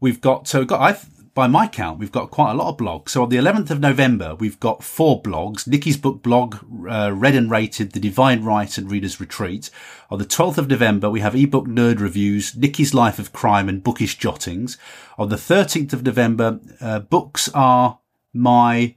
we've 0.00 0.20
got, 0.20 0.48
so 0.48 0.60
we've 0.60 0.68
got, 0.68 0.80
I, 0.80 0.98
by 1.34 1.46
my 1.46 1.66
count, 1.66 1.98
we've 1.98 2.12
got 2.12 2.30
quite 2.30 2.52
a 2.52 2.54
lot 2.54 2.68
of 2.68 2.76
blogs. 2.76 3.10
So 3.10 3.22
on 3.22 3.30
the 3.30 3.36
11th 3.36 3.70
of 3.70 3.80
November, 3.80 4.34
we've 4.34 4.60
got 4.60 4.84
four 4.84 5.22
blogs. 5.22 5.66
Nikki's 5.66 5.96
book 5.96 6.22
blog, 6.22 6.56
uh, 6.88 7.12
read 7.14 7.34
and 7.34 7.50
rated, 7.50 7.92
The 7.92 8.00
Divine 8.00 8.44
Right 8.44 8.76
and 8.76 8.90
Reader's 8.90 9.20
Retreat. 9.20 9.70
On 10.10 10.18
the 10.18 10.26
12th 10.26 10.58
of 10.58 10.68
November, 10.68 11.08
we 11.08 11.20
have 11.20 11.34
ebook 11.34 11.66
nerd 11.66 12.00
reviews, 12.00 12.54
Nikki's 12.54 12.92
Life 12.92 13.18
of 13.18 13.32
Crime 13.32 13.68
and 13.68 13.82
bookish 13.82 14.18
jottings. 14.18 14.76
On 15.18 15.30
the 15.30 15.36
13th 15.36 15.94
of 15.94 16.02
November, 16.02 16.60
uh, 16.80 16.98
books 16.98 17.48
are 17.54 17.98
my, 18.34 18.96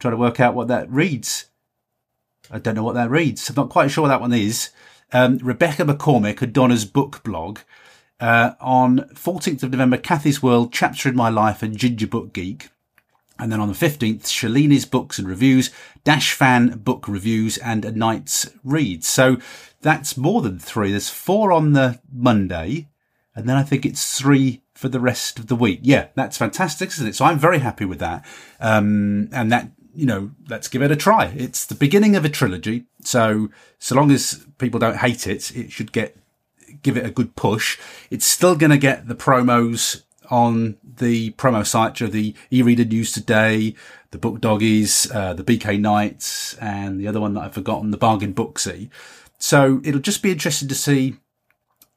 trying 0.00 0.12
to 0.12 0.18
work 0.18 0.40
out 0.40 0.54
what 0.54 0.68
that 0.68 0.90
reads. 0.90 1.47
I 2.50 2.58
don't 2.58 2.74
know 2.74 2.82
what 2.82 2.94
that 2.94 3.10
reads. 3.10 3.48
I'm 3.48 3.56
not 3.56 3.70
quite 3.70 3.90
sure 3.90 4.02
what 4.02 4.08
that 4.08 4.20
one 4.20 4.32
is. 4.32 4.70
Um, 5.12 5.38
Rebecca 5.38 5.84
McCormick, 5.84 6.52
Donna's 6.52 6.84
book 6.84 7.22
blog. 7.22 7.60
Uh, 8.20 8.54
on 8.60 9.00
14th 9.14 9.62
of 9.62 9.70
November, 9.70 9.96
Kathy's 9.96 10.42
World, 10.42 10.72
Chapter 10.72 11.08
in 11.08 11.14
My 11.16 11.28
Life 11.28 11.62
and 11.62 11.76
Ginger 11.76 12.08
Book 12.08 12.32
Geek. 12.32 12.70
And 13.38 13.52
then 13.52 13.60
on 13.60 13.68
the 13.68 13.74
15th, 13.74 14.22
Shalini's 14.22 14.84
Books 14.84 15.18
and 15.18 15.28
Reviews, 15.28 15.70
Dash 16.02 16.32
Fan 16.32 16.78
Book 16.78 17.06
Reviews 17.06 17.56
and 17.58 17.84
A 17.84 17.92
Night's 17.92 18.50
Read. 18.64 19.04
So 19.04 19.36
that's 19.80 20.16
more 20.16 20.42
than 20.42 20.58
three. 20.58 20.90
There's 20.90 21.08
four 21.08 21.52
on 21.52 21.72
the 21.72 22.00
Monday. 22.12 22.88
And 23.36 23.48
then 23.48 23.56
I 23.56 23.62
think 23.62 23.86
it's 23.86 24.18
three 24.18 24.62
for 24.74 24.88
the 24.88 24.98
rest 24.98 25.38
of 25.38 25.46
the 25.46 25.54
week. 25.54 25.80
Yeah, 25.82 26.08
that's 26.16 26.36
fantastic, 26.36 26.88
isn't 26.88 27.06
it? 27.06 27.14
So 27.14 27.24
I'm 27.24 27.38
very 27.38 27.58
happy 27.58 27.84
with 27.84 28.00
that. 28.00 28.24
Um, 28.58 29.28
and 29.32 29.52
that 29.52 29.70
you 29.98 30.06
know, 30.06 30.30
let's 30.48 30.68
give 30.68 30.80
it 30.80 30.92
a 30.92 30.96
try. 30.96 31.26
It's 31.36 31.66
the 31.66 31.74
beginning 31.74 32.14
of 32.14 32.24
a 32.24 32.28
trilogy. 32.28 32.84
So, 33.02 33.50
so 33.80 33.96
long 33.96 34.12
as 34.12 34.46
people 34.58 34.78
don't 34.78 34.98
hate 34.98 35.26
it, 35.26 35.50
it 35.56 35.72
should 35.72 35.90
get, 35.90 36.16
give 36.82 36.96
it 36.96 37.04
a 37.04 37.10
good 37.10 37.34
push. 37.34 37.80
It's 38.08 38.24
still 38.24 38.54
going 38.54 38.70
to 38.70 38.78
get 38.78 39.08
the 39.08 39.16
promos 39.16 40.04
on 40.30 40.76
the 40.84 41.32
promo 41.32 41.66
site 41.66 42.00
of 42.00 42.12
the 42.12 42.32
e-reader 42.52 42.84
news 42.84 43.10
today, 43.10 43.74
the 44.12 44.18
book 44.18 44.40
doggies, 44.40 45.10
uh, 45.10 45.34
the 45.34 45.42
BKnights, 45.42 46.56
and 46.62 47.00
the 47.00 47.08
other 47.08 47.20
one 47.20 47.34
that 47.34 47.40
I've 47.40 47.54
forgotten, 47.54 47.90
the 47.90 47.96
bargain 47.96 48.32
booksy. 48.32 48.90
So 49.38 49.80
it'll 49.82 50.00
just 50.00 50.22
be 50.22 50.30
interesting 50.30 50.68
to 50.68 50.76
see 50.76 51.16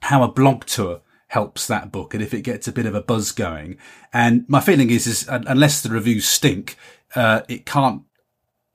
how 0.01 0.23
a 0.23 0.27
blog 0.27 0.65
tour 0.65 1.01
helps 1.27 1.67
that 1.67 1.91
book 1.91 2.15
and 2.15 2.23
if 2.23 2.33
it 2.33 2.41
gets 2.41 2.67
a 2.67 2.71
bit 2.71 2.87
of 2.87 2.95
a 2.95 3.01
buzz 3.01 3.31
going. 3.31 3.77
And 4.11 4.43
my 4.49 4.59
feeling 4.59 4.89
is, 4.89 5.05
is 5.05 5.27
unless 5.29 5.81
the 5.81 5.89
reviews 5.89 6.27
stink, 6.27 6.77
uh, 7.15 7.41
it 7.47 7.65
can't 7.65 8.03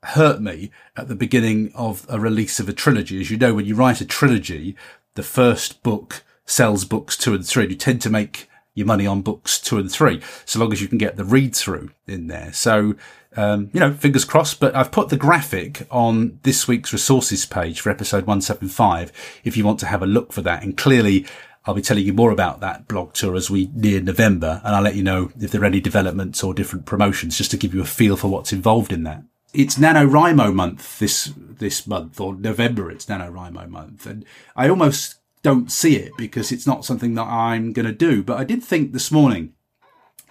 hurt 0.05 0.41
me 0.41 0.71
at 0.97 1.09
the 1.09 1.17
beginning 1.17 1.73
of 1.75 2.07
a 2.09 2.21
release 2.21 2.61
of 2.61 2.69
a 2.69 2.73
trilogy. 2.73 3.21
As 3.21 3.31
you 3.31 3.37
know, 3.37 3.55
when 3.55 3.67
you 3.67 3.75
write 3.75 4.01
a 4.01 4.07
trilogy, 4.07 4.77
the 5.15 5.23
first 5.23 5.83
book 5.83 6.23
sells 6.45 6.85
books 6.85 7.17
two 7.17 7.35
and 7.35 7.47
three. 7.47 7.65
And 7.65 7.73
you 7.73 7.79
tend 7.79 8.01
to 8.03 8.11
make 8.11 8.49
your 8.75 8.87
money 8.87 9.07
on 9.07 9.23
books 9.23 9.59
two 9.59 9.79
and 9.79 9.91
three, 9.91 10.21
so 10.45 10.61
long 10.61 10.73
as 10.73 10.81
you 10.81 10.87
can 10.89 10.99
get 10.99 11.17
the 11.17 11.25
read 11.25 11.57
through 11.57 11.91
in 12.07 12.29
there. 12.29 12.53
So, 12.53 12.95
um, 13.35 13.71
you 13.73 13.81
know, 13.81 13.93
fingers 13.93 14.25
crossed, 14.25 14.61
but 14.61 14.75
I've 14.77 14.93
put 14.93 15.09
the 15.09 15.17
graphic 15.17 15.87
on 15.91 16.39
this 16.43 16.69
week's 16.69 16.93
resources 16.93 17.47
page 17.47 17.81
for 17.81 17.91
episode 17.91 18.27
175 18.27 19.13
if 19.45 19.57
you 19.57 19.65
want 19.65 19.81
to 19.81 19.87
have 19.87 20.03
a 20.03 20.07
look 20.07 20.33
for 20.33 20.43
that. 20.43 20.63
And 20.63 20.77
clearly 20.77 21.27
I'll 21.67 21.75
be 21.75 21.83
telling 21.83 22.07
you 22.07 22.13
more 22.13 22.31
about 22.31 22.61
that 22.61 22.87
blog 22.87 23.13
tour 23.13 23.35
as 23.35 23.51
we 23.51 23.71
near 23.75 24.01
November, 24.01 24.61
and 24.65 24.75
I'll 24.75 24.83
let 24.83 24.95
you 24.95 25.03
know 25.03 25.33
if 25.41 25.51
there 25.51 25.63
are 25.63 25.67
any 25.67 25.81
developments 25.81 26.45
or 26.45 26.55
different 26.55 26.87
promotions, 26.87 27.37
just 27.37 27.51
to 27.51 27.57
give 27.57 27.75
you 27.75 27.81
a 27.81 27.87
feel 27.87 28.17
for 28.17 28.29
what's 28.29 28.53
involved 28.53 28.93
in 28.93 29.03
that. 29.03 29.25
It's 29.53 29.77
NaNoWriMo 29.77 30.55
month 30.55 30.99
this 30.99 31.33
this 31.37 31.87
month, 31.87 32.21
or 32.21 32.35
November. 32.35 32.91
It's 32.91 33.07
NaNoWriMo 33.07 33.69
month, 33.69 34.07
and 34.07 34.25
I 34.55 34.69
almost 34.69 35.17
don't 35.43 35.73
see 35.73 35.97
it 35.97 36.13
because 36.17 36.53
it's 36.53 36.67
not 36.67 36.85
something 36.85 37.15
that 37.15 37.27
I'm 37.27 37.73
going 37.73 37.87
to 37.87 37.93
do. 37.93 38.23
But 38.23 38.39
I 38.39 38.45
did 38.45 38.63
think 38.63 38.93
this 38.93 39.11
morning. 39.11 39.53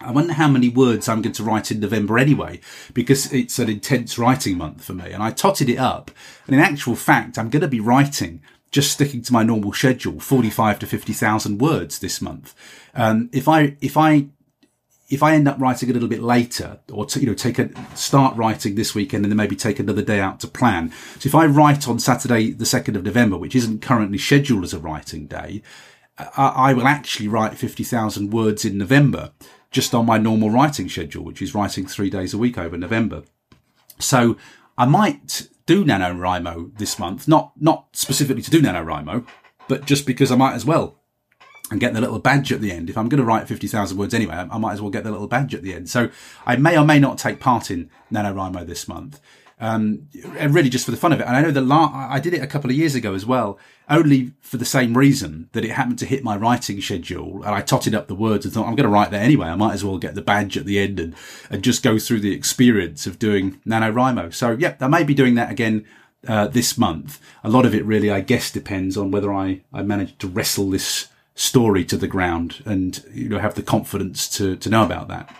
I 0.01 0.11
wonder 0.11 0.33
how 0.33 0.49
many 0.49 0.67
words 0.67 1.07
I'm 1.07 1.21
going 1.21 1.33
to 1.33 1.43
write 1.43 1.71
in 1.71 1.79
November 1.79 2.19
anyway, 2.19 2.59
because 2.93 3.31
it's 3.31 3.59
an 3.59 3.69
intense 3.69 4.17
writing 4.17 4.57
month 4.57 4.83
for 4.83 4.93
me. 4.93 5.11
And 5.11 5.23
I 5.23 5.31
totted 5.31 5.69
it 5.69 5.77
up. 5.77 6.11
And 6.45 6.53
in 6.53 6.61
actual 6.61 6.97
fact, 6.97 7.37
I'm 7.37 7.49
going 7.49 7.61
to 7.61 7.69
be 7.69 7.79
writing 7.79 8.41
just 8.75 8.91
sticking 8.91 9.21
to 9.21 9.31
my 9.31 9.41
normal 9.41 9.71
schedule, 9.71 10.19
45 10.19 10.79
to 10.79 10.85
50,000 10.85 11.59
words 11.59 11.99
this 11.99 12.21
month. 12.21 12.53
Um, 12.93 13.29
if 13.31 13.47
I, 13.47 13.77
if 13.79 13.95
I, 13.95 14.27
if 15.09 15.23
I 15.23 15.33
end 15.33 15.47
up 15.47 15.57
writing 15.61 15.89
a 15.89 15.93
little 15.93 16.09
bit 16.09 16.21
later 16.21 16.79
or 16.91 17.05
to, 17.05 17.21
you 17.21 17.25
know, 17.25 17.33
take 17.33 17.57
a 17.57 17.69
start 17.95 18.35
writing 18.35 18.75
this 18.75 18.93
weekend 18.93 19.23
and 19.23 19.31
then 19.31 19.37
maybe 19.37 19.55
take 19.55 19.79
another 19.79 20.01
day 20.01 20.19
out 20.19 20.41
to 20.41 20.49
plan. 20.49 20.91
So 21.19 21.27
if 21.27 21.33
I 21.33 21.45
write 21.45 21.87
on 21.87 21.99
Saturday, 21.99 22.51
the 22.51 22.65
2nd 22.65 22.97
of 22.97 23.05
November, 23.05 23.37
which 23.37 23.55
isn't 23.55 23.81
currently 23.81 24.17
scheduled 24.17 24.65
as 24.65 24.73
a 24.73 24.79
writing 24.79 25.27
day, 25.27 25.61
I, 26.17 26.47
I 26.47 26.73
will 26.73 26.87
actually 26.87 27.29
write 27.29 27.57
50,000 27.57 28.33
words 28.33 28.65
in 28.65 28.77
November 28.77 29.31
just 29.71 29.95
on 29.95 30.05
my 30.05 30.17
normal 30.17 30.49
writing 30.49 30.89
schedule, 30.89 31.23
which 31.23 31.41
is 31.41 31.55
writing 31.55 31.87
three 31.87 32.09
days 32.09 32.33
a 32.33 32.37
week 32.37 32.57
over 32.57 32.77
November. 32.77 33.23
So 33.99 34.35
I 34.77 34.85
might 34.85 35.47
do 35.65 35.83
NaNoWriMo 35.83 36.77
this 36.77 36.99
month, 36.99 37.27
not, 37.27 37.53
not 37.59 37.87
specifically 37.93 38.43
to 38.43 38.51
do 38.51 38.61
NaNoWriMo, 38.61 39.25
but 39.67 39.85
just 39.85 40.05
because 40.05 40.31
I 40.31 40.35
might 40.35 40.53
as 40.53 40.65
well 40.65 40.99
and 41.71 41.79
get 41.79 41.93
the 41.93 42.01
little 42.01 42.19
badge 42.19 42.51
at 42.51 42.61
the 42.61 42.71
end. 42.71 42.89
If 42.89 42.97
I'm 42.97 43.09
going 43.09 43.19
to 43.19 43.25
write 43.25 43.47
50,000 43.47 43.97
words 43.97 44.13
anyway, 44.13 44.35
I 44.35 44.57
might 44.57 44.73
as 44.73 44.81
well 44.81 44.91
get 44.91 45.03
the 45.03 45.11
little 45.11 45.27
badge 45.27 45.55
at 45.55 45.63
the 45.63 45.73
end. 45.73 45.89
So 45.89 46.09
I 46.45 46.55
may 46.57 46.77
or 46.77 46.85
may 46.85 46.99
not 46.99 47.17
take 47.17 47.39
part 47.39 47.71
in 47.71 47.89
NaNoWriMo 48.11 48.67
this 48.67 48.87
month 48.87 49.19
um, 49.59 50.09
really 50.49 50.69
just 50.69 50.85
for 50.85 50.91
the 50.91 50.97
fun 50.97 51.13
of 51.13 51.19
it. 51.19 51.27
And 51.27 51.35
I 51.35 51.41
know 51.41 51.51
that 51.51 51.61
la- 51.61 52.07
I 52.09 52.19
did 52.19 52.33
it 52.33 52.41
a 52.41 52.47
couple 52.47 52.69
of 52.69 52.75
years 52.75 52.95
ago 52.95 53.13
as 53.13 53.25
well, 53.25 53.57
only 53.89 54.33
for 54.41 54.57
the 54.57 54.65
same 54.65 54.97
reason 54.97 55.49
that 55.53 55.63
it 55.63 55.71
happened 55.71 55.99
to 55.99 56.05
hit 56.05 56.23
my 56.23 56.35
writing 56.35 56.81
schedule. 56.81 57.43
And 57.43 57.55
I 57.55 57.61
totted 57.61 57.95
up 57.95 58.07
the 58.07 58.15
words 58.15 58.45
and 58.45 58.53
thought, 58.53 58.67
I'm 58.67 58.75
going 58.75 58.89
to 58.89 58.93
write 58.93 59.11
that 59.11 59.23
anyway. 59.23 59.47
I 59.47 59.55
might 59.55 59.73
as 59.73 59.83
well 59.85 59.97
get 59.97 60.15
the 60.15 60.21
badge 60.21 60.57
at 60.57 60.65
the 60.65 60.79
end 60.79 60.99
and, 60.99 61.15
and 61.49 61.63
just 61.63 61.83
go 61.83 61.97
through 61.99 62.19
the 62.19 62.33
experience 62.33 63.07
of 63.07 63.19
doing 63.19 63.61
NaNoWriMo. 63.65 64.33
So 64.33 64.51
yeah, 64.51 64.75
I 64.81 64.87
may 64.87 65.03
be 65.03 65.13
doing 65.13 65.35
that 65.35 65.51
again. 65.51 65.85
Uh, 66.27 66.47
this 66.47 66.75
month, 66.75 67.21
a 67.43 67.49
lot 67.49 67.67
of 67.67 67.75
it 67.75 67.85
really, 67.85 68.09
I 68.09 68.19
guess, 68.19 68.49
depends 68.49 68.97
on 68.97 69.11
whether 69.11 69.31
I, 69.31 69.61
I 69.71 69.83
manage 69.83 70.17
to 70.17 70.27
wrestle 70.27 70.71
this 70.71 71.07
story 71.35 71.85
to 71.85 71.97
the 71.97 72.07
ground 72.07 72.63
and, 72.65 72.99
you 73.13 73.29
know, 73.29 73.37
have 73.37 73.53
the 73.53 73.61
confidence 73.61 74.27
to, 74.37 74.55
to 74.55 74.69
know 74.69 74.83
about 74.83 75.07
that. 75.09 75.35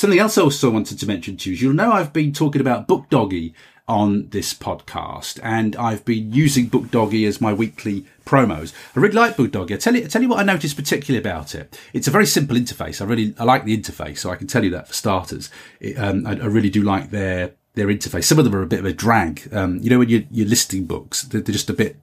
Something 0.00 0.18
else 0.18 0.38
I 0.38 0.42
also 0.42 0.70
wanted 0.70 0.98
to 0.98 1.06
mention 1.06 1.36
to 1.36 1.50
you 1.50 1.54
is 1.54 1.60
you'll 1.60 1.74
know 1.74 1.92
I've 1.92 2.14
been 2.14 2.32
talking 2.32 2.62
about 2.62 2.86
Book 2.86 3.10
Doggy 3.10 3.52
on 3.86 4.30
this 4.30 4.54
podcast, 4.54 5.38
and 5.42 5.76
I've 5.76 6.06
been 6.06 6.32
using 6.32 6.68
Book 6.68 6.90
Doggy 6.90 7.26
as 7.26 7.38
my 7.38 7.52
weekly 7.52 8.06
promos. 8.24 8.72
I 8.96 9.00
really 9.00 9.12
like 9.12 9.36
Book 9.36 9.50
Doggy. 9.50 9.74
I 9.74 9.76
tell 9.76 9.94
you, 9.94 10.04
I 10.04 10.06
tell 10.06 10.22
you 10.22 10.30
what 10.30 10.38
I 10.38 10.42
noticed 10.42 10.74
particularly 10.74 11.20
about 11.22 11.54
it. 11.54 11.78
It's 11.92 12.08
a 12.08 12.10
very 12.10 12.24
simple 12.24 12.56
interface. 12.56 13.02
I 13.02 13.04
really, 13.04 13.34
I 13.38 13.44
like 13.44 13.64
the 13.64 13.76
interface, 13.76 14.16
so 14.16 14.30
I 14.30 14.36
can 14.36 14.46
tell 14.46 14.64
you 14.64 14.70
that 14.70 14.88
for 14.88 14.94
starters. 14.94 15.50
It, 15.80 15.98
um, 15.98 16.26
I, 16.26 16.30
I, 16.30 16.46
really 16.46 16.70
do 16.70 16.82
like 16.82 17.10
their 17.10 17.52
their 17.74 17.88
interface. 17.88 18.24
Some 18.24 18.38
of 18.38 18.46
them 18.46 18.54
are 18.54 18.62
a 18.62 18.66
bit 18.66 18.78
of 18.78 18.86
a 18.86 18.94
drag. 18.94 19.52
Um, 19.52 19.80
you 19.82 19.90
know, 19.90 19.98
when 19.98 20.08
you're, 20.08 20.22
you're 20.30 20.48
listing 20.48 20.86
books, 20.86 21.24
they're, 21.24 21.42
they're, 21.42 21.52
just 21.52 21.68
a 21.68 21.74
bit. 21.74 21.96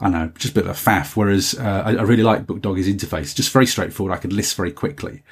I 0.00 0.08
know, 0.10 0.30
just 0.38 0.52
a 0.52 0.54
bit 0.54 0.68
of 0.68 0.70
a 0.70 0.90
faff. 0.90 1.16
Whereas 1.16 1.56
uh, 1.58 1.82
I, 1.86 1.96
I 1.96 2.02
really 2.02 2.22
like 2.22 2.46
Book 2.46 2.60
Doggy's 2.60 2.86
interface. 2.86 3.34
Just 3.34 3.52
very 3.52 3.66
straightforward. 3.66 4.14
I 4.14 4.20
can 4.20 4.30
list 4.30 4.54
very 4.54 4.70
quickly. 4.70 5.24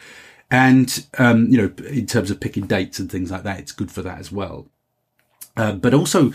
And, 0.51 1.07
um, 1.19 1.47
you 1.49 1.59
know, 1.59 1.73
in 1.87 2.07
terms 2.07 2.31
of 2.31 2.41
picking 2.41 2.67
dates 2.67 2.99
and 2.99 3.11
things 3.11 3.31
like 3.31 3.45
that, 3.45 3.61
it's 3.61 3.73
good 3.73 3.93
for 3.93 4.03
that 4.03 4.19
as 4.19 4.33
well. 4.33 4.67
Uh, 5.57 5.73
but 5.73 5.95
also 5.95 6.33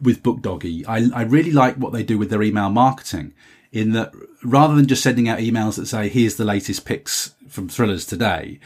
with 0.00 0.22
Book 0.22 0.40
Doggy, 0.40 0.86
I, 0.86 1.08
I 1.14 1.22
really 1.22 1.52
like 1.52 1.76
what 1.76 1.92
they 1.92 2.02
do 2.02 2.18
with 2.18 2.30
their 2.30 2.42
email 2.42 2.70
marketing 2.70 3.34
in 3.72 3.92
that 3.92 4.12
rather 4.44 4.74
than 4.74 4.86
just 4.86 5.02
sending 5.02 5.28
out 5.28 5.38
emails 5.38 5.76
that 5.76 5.86
say, 5.86 6.08
here's 6.08 6.36
the 6.36 6.44
latest 6.44 6.84
picks 6.84 7.34
from 7.48 7.68
thrillers 7.68 8.06
today, 8.06 8.60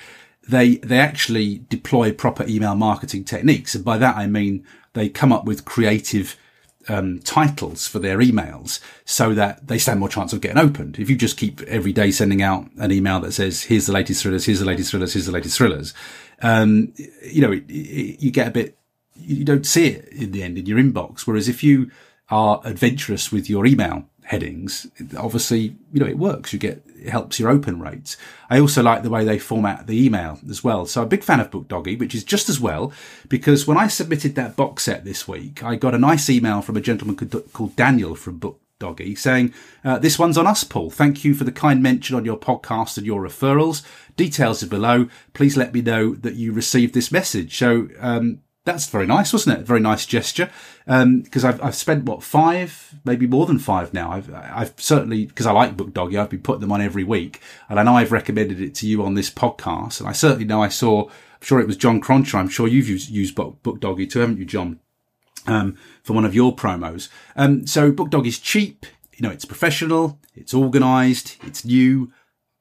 they, 0.48 0.76
they 0.76 0.98
actually 0.98 1.64
deploy 1.68 2.12
proper 2.12 2.44
email 2.46 2.74
marketing 2.74 3.24
techniques. 3.24 3.74
And 3.74 3.84
by 3.84 3.98
that, 3.98 4.16
I 4.16 4.26
mean, 4.26 4.66
they 4.92 5.08
come 5.08 5.32
up 5.32 5.44
with 5.44 5.64
creative 5.64 6.36
um, 6.88 7.20
titles 7.20 7.86
for 7.86 7.98
their 7.98 8.18
emails 8.18 8.80
so 9.04 9.34
that 9.34 9.66
they 9.66 9.78
stand 9.78 10.00
more 10.00 10.08
chance 10.08 10.32
of 10.32 10.40
getting 10.40 10.58
opened. 10.58 10.98
If 10.98 11.10
you 11.10 11.16
just 11.16 11.36
keep 11.36 11.60
every 11.62 11.92
day 11.92 12.10
sending 12.10 12.42
out 12.42 12.70
an 12.78 12.92
email 12.92 13.20
that 13.20 13.32
says, 13.32 13.62
here's 13.62 13.86
the 13.86 13.92
latest 13.92 14.22
thrillers, 14.22 14.46
here's 14.46 14.60
the 14.60 14.66
latest 14.66 14.90
thrillers, 14.90 15.12
here's 15.12 15.26
the 15.26 15.32
latest 15.32 15.56
thrillers, 15.56 15.94
um, 16.42 16.92
you 17.22 17.42
know, 17.42 17.52
it, 17.52 17.64
it, 17.68 18.22
you 18.22 18.30
get 18.30 18.48
a 18.48 18.50
bit, 18.50 18.78
you 19.14 19.44
don't 19.44 19.66
see 19.66 19.88
it 19.88 20.08
in 20.08 20.32
the 20.32 20.42
end 20.42 20.56
in 20.56 20.66
your 20.66 20.78
inbox. 20.78 21.20
Whereas 21.20 21.48
if 21.48 21.62
you 21.62 21.90
are 22.30 22.60
adventurous 22.64 23.30
with 23.30 23.50
your 23.50 23.66
email 23.66 24.06
headings, 24.30 24.86
obviously, 25.18 25.74
you 25.92 25.98
know, 25.98 26.06
it 26.06 26.16
works. 26.16 26.52
You 26.52 26.60
get, 26.60 26.84
it 26.86 27.08
helps 27.08 27.40
your 27.40 27.50
open 27.50 27.80
rates. 27.80 28.16
I 28.48 28.60
also 28.60 28.80
like 28.80 29.02
the 29.02 29.10
way 29.10 29.24
they 29.24 29.40
format 29.40 29.88
the 29.88 30.06
email 30.06 30.38
as 30.48 30.62
well. 30.62 30.86
So 30.86 31.00
I'm 31.00 31.08
a 31.08 31.10
big 31.10 31.24
fan 31.24 31.40
of 31.40 31.50
BookDoggy, 31.50 31.98
which 31.98 32.14
is 32.14 32.22
just 32.22 32.48
as 32.48 32.60
well 32.60 32.92
because 33.28 33.66
when 33.66 33.76
I 33.76 33.88
submitted 33.88 34.36
that 34.36 34.54
box 34.54 34.84
set 34.84 35.04
this 35.04 35.26
week, 35.26 35.64
I 35.64 35.74
got 35.74 35.96
a 35.96 35.98
nice 35.98 36.30
email 36.30 36.62
from 36.62 36.76
a 36.76 36.80
gentleman 36.80 37.16
called 37.52 37.74
Daniel 37.74 38.14
from 38.14 38.38
Book 38.38 38.60
Doggy 38.78 39.16
saying, 39.16 39.52
uh, 39.84 39.98
This 39.98 40.16
one's 40.16 40.38
on 40.38 40.46
us, 40.46 40.62
Paul. 40.62 40.90
Thank 40.90 41.24
you 41.24 41.34
for 41.34 41.42
the 41.42 41.50
kind 41.50 41.82
mention 41.82 42.14
on 42.14 42.24
your 42.24 42.38
podcast 42.38 42.98
and 42.98 43.06
your 43.06 43.22
referrals. 43.22 43.84
Details 44.14 44.62
are 44.62 44.68
below. 44.68 45.08
Please 45.34 45.56
let 45.56 45.74
me 45.74 45.82
know 45.82 46.14
that 46.14 46.36
you 46.36 46.52
received 46.52 46.94
this 46.94 47.10
message. 47.10 47.58
So, 47.58 47.88
um, 47.98 48.42
that's 48.64 48.88
very 48.88 49.06
nice, 49.06 49.32
wasn't 49.32 49.58
it? 49.58 49.66
Very 49.66 49.80
nice 49.80 50.04
gesture. 50.04 50.50
Because 50.84 51.44
um, 51.44 51.48
I've, 51.48 51.62
I've 51.62 51.74
spent 51.74 52.04
what 52.04 52.22
five, 52.22 52.94
maybe 53.04 53.26
more 53.26 53.46
than 53.46 53.58
five 53.58 53.94
now. 53.94 54.12
I've, 54.12 54.32
I've 54.34 54.74
certainly 54.76 55.26
because 55.26 55.46
I 55.46 55.52
like 55.52 55.76
Book 55.76 55.94
Doggy, 55.94 56.18
I've 56.18 56.30
been 56.30 56.42
putting 56.42 56.60
them 56.60 56.72
on 56.72 56.82
every 56.82 57.04
week, 57.04 57.40
and 57.68 57.80
I 57.80 57.82
know 57.82 57.94
I've 57.94 58.12
recommended 58.12 58.60
it 58.60 58.74
to 58.76 58.86
you 58.86 59.02
on 59.02 59.14
this 59.14 59.30
podcast, 59.30 60.00
and 60.00 60.08
I 60.08 60.12
certainly 60.12 60.44
know 60.44 60.62
I 60.62 60.68
saw. 60.68 61.04
I'm 61.08 61.46
sure 61.46 61.60
it 61.60 61.66
was 61.66 61.78
John 61.78 62.02
Croncher. 62.02 62.34
I'm 62.34 62.50
sure 62.50 62.68
you've 62.68 62.88
used, 62.88 63.08
used 63.08 63.34
Book, 63.34 63.62
Book 63.62 63.80
Doggy 63.80 64.06
too, 64.06 64.20
haven't 64.20 64.38
you, 64.38 64.44
John? 64.44 64.78
Um, 65.46 65.78
for 66.02 66.12
one 66.12 66.26
of 66.26 66.34
your 66.34 66.54
promos. 66.54 67.08
Um, 67.34 67.66
so 67.66 67.90
Book 67.90 68.10
Dog 68.10 68.26
is 68.26 68.38
cheap. 68.38 68.84
You 69.16 69.26
know, 69.26 69.32
it's 69.32 69.46
professional, 69.46 70.18
it's 70.34 70.52
organised, 70.52 71.38
it's 71.44 71.64
new. 71.64 72.12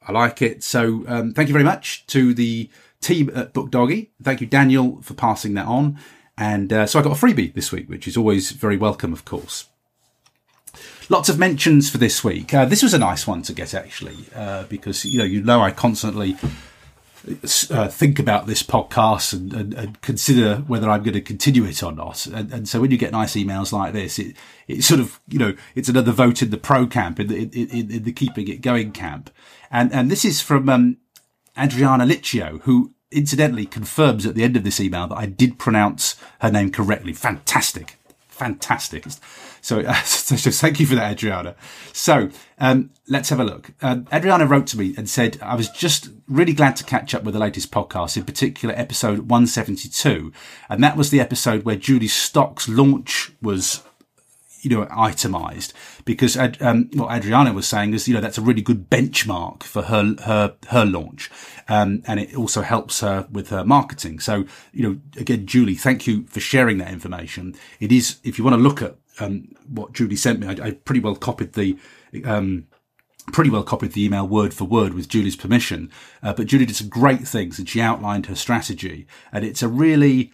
I 0.02 0.12
like 0.14 0.42
it. 0.42 0.64
So 0.64 1.04
um, 1.08 1.34
thank 1.34 1.50
you 1.50 1.54
very 1.54 1.64
much 1.64 2.06
to 2.08 2.34
the 2.34 2.70
team 3.02 3.32
at 3.34 3.54
Book 3.54 3.72
Doggy. 3.72 4.12
Thank 4.22 4.42
you, 4.42 4.48
Daniel, 4.48 5.02
for 5.02 5.14
passing 5.14 5.54
that 5.56 5.66
on. 5.66 5.98
And 6.38 6.72
uh, 6.72 6.86
so 6.86 7.00
I 7.00 7.04
got 7.04 7.12
a 7.12 7.20
freebie 7.20 7.54
this 7.54 7.72
week, 7.72 7.90
which 7.90 8.08
is 8.08 8.16
always 8.16 8.52
very 8.52 8.78
welcome, 8.78 9.12
of 9.12 9.26
course. 9.26 9.68
Lots 11.10 11.28
of 11.28 11.40
mentions 11.40 11.90
for 11.90 11.98
this 11.98 12.24
week. 12.24 12.54
Uh, 12.54 12.66
this 12.66 12.84
was 12.84 12.94
a 12.94 13.00
nice 13.00 13.26
one 13.26 13.42
to 13.44 13.54
get 13.54 13.74
actually, 13.74 14.16
uh, 14.36 14.64
because 14.66 15.04
you 15.06 15.18
know 15.18 15.26
you 15.26 15.42
know 15.42 15.60
I 15.60 15.72
constantly 15.72 16.38
uh, 17.72 17.88
think 17.88 18.20
about 18.20 18.48
this 18.48 18.64
podcast 18.64 19.34
and, 19.34 19.54
and, 19.54 19.74
and, 19.74 20.02
consider 20.02 20.58
whether 20.68 20.90
I'm 20.90 21.04
going 21.04 21.16
to 21.16 21.22
continue 21.22 21.66
it 21.66 21.84
or 21.84 21.92
not. 21.92 22.26
And, 22.28 22.52
and, 22.54 22.70
so 22.70 22.80
when 22.80 22.92
you 22.92 22.98
get 22.98 23.12
nice 23.12 23.36
emails 23.36 23.74
like 23.74 23.94
this, 23.94 24.20
it 24.20 24.36
it 24.68 24.84
sort 24.84 25.00
of 25.00 25.20
you 25.28 25.40
know 25.40 25.56
it's 25.76 25.90
another 25.90 26.12
vote 26.12 26.42
in 26.42 26.52
the 26.52 26.58
pro 26.58 26.88
camp 26.88 27.20
in 27.20 27.28
the 27.28 27.38
in, 27.38 27.92
in 27.92 28.04
the 28.04 28.14
keeping 28.14 28.48
it 28.48 28.62
going 28.62 28.92
camp. 28.92 29.32
And 29.70 29.92
and 29.92 30.10
this 30.10 30.24
is 30.24 30.42
from 30.42 30.70
um, 30.70 30.98
Adriana 31.60 32.06
Liccio, 32.06 32.62
who 32.62 32.94
incidentally 33.12 33.66
confirms 33.66 34.26
at 34.26 34.36
the 34.36 34.44
end 34.44 34.56
of 34.56 34.64
this 34.64 34.80
email 34.80 35.08
that 35.08 35.18
I 35.18 35.26
did 35.26 35.58
pronounce 35.58 36.16
her 36.42 36.52
name 36.52 36.72
correctly. 36.72 37.14
Fantastic. 37.14 37.98
Fantastic. 38.40 39.06
So, 39.62 39.80
uh, 39.88 39.94
so, 40.04 40.36
thank 40.52 40.80
you 40.80 40.86
for 40.86 40.96
that, 40.96 41.12
Adriana. 41.12 41.56
So, 41.92 42.30
um, 42.60 42.92
let's 43.08 43.30
have 43.30 43.40
a 43.40 43.44
look. 43.44 43.72
Um, 43.82 44.08
Adriana 44.14 44.46
wrote 44.46 44.68
to 44.68 44.78
me 44.78 44.94
and 44.98 45.10
said, 45.10 45.38
I 45.42 45.56
was 45.56 45.70
just 45.70 46.10
really 46.28 46.54
glad 46.54 46.76
to 46.78 46.84
catch 46.84 47.14
up 47.14 47.24
with 47.24 47.34
the 47.34 47.40
latest 47.40 47.72
podcast, 47.72 48.16
in 48.16 48.24
particular 48.24 48.74
episode 48.78 49.30
172. 49.30 50.32
And 50.70 50.84
that 50.84 50.96
was 50.96 51.10
the 51.10 51.20
episode 51.20 51.64
where 51.64 51.76
Julie 51.76 52.08
Stock's 52.08 52.70
launch 52.70 53.34
was 53.42 53.84
you 54.62 54.70
know, 54.70 54.88
itemized 54.92 55.74
because, 56.06 56.38
um, 56.38 56.90
what 56.94 57.12
Adriana 57.16 57.54
was 57.54 57.68
saying 57.68 57.94
is, 57.94 58.08
you 58.08 58.14
know, 58.14 58.22
that's 58.22 58.38
a 58.38 58.42
really 58.42 58.62
good 58.62 58.90
benchmark 58.90 59.64
for 59.64 59.84
her, 59.84 60.16
her, 60.26 60.56
her 60.68 60.86
launch. 60.86 61.30
Um, 61.68 62.04
and 62.08 62.20
it 62.20 62.36
also 62.36 62.62
helps 62.62 63.02
her 63.02 63.28
with 63.32 63.50
her 63.50 63.64
marketing. 63.64 64.20
So, 64.20 64.46
you 64.74 64.84
know, 64.84 65.00
again, 65.18 65.46
Julie, 65.46 65.76
thank 65.76 66.08
you 66.08 66.26
for 66.28 66.40
sharing 66.40 66.78
that 66.80 66.92
information. 66.92 67.56
It 67.80 67.92
is, 67.92 68.20
if 68.24 68.38
you 68.38 68.44
want 68.44 68.56
to 68.56 68.62
look 68.62 68.82
at, 68.82 68.96
um, 69.20 69.50
what 69.68 69.94
Julie 69.94 70.16
sent 70.16 70.40
me, 70.40 70.48
I, 70.48 70.68
I 70.68 70.72
pretty 70.72 71.02
well 71.02 71.16
copied 71.16 71.54
the, 71.54 71.78
um, 72.26 72.68
pretty 73.32 73.50
well 73.50 73.64
copied 73.64 73.94
the 73.94 74.04
email 74.04 74.28
word 74.28 74.54
for 74.54 74.66
word 74.66 74.94
with 74.94 75.08
Julie's 75.08 75.36
permission. 75.36 75.92
Uh, 76.24 76.34
but 76.34 76.48
Julie 76.48 76.66
did 76.66 76.76
some 76.76 76.90
great 76.90 77.28
things 77.28 77.60
and 77.60 77.70
she 77.70 77.82
outlined 77.82 78.26
her 78.26 78.36
strategy 78.36 79.08
and 79.32 79.46
it's 79.46 79.62
a 79.62 79.68
really, 79.68 80.32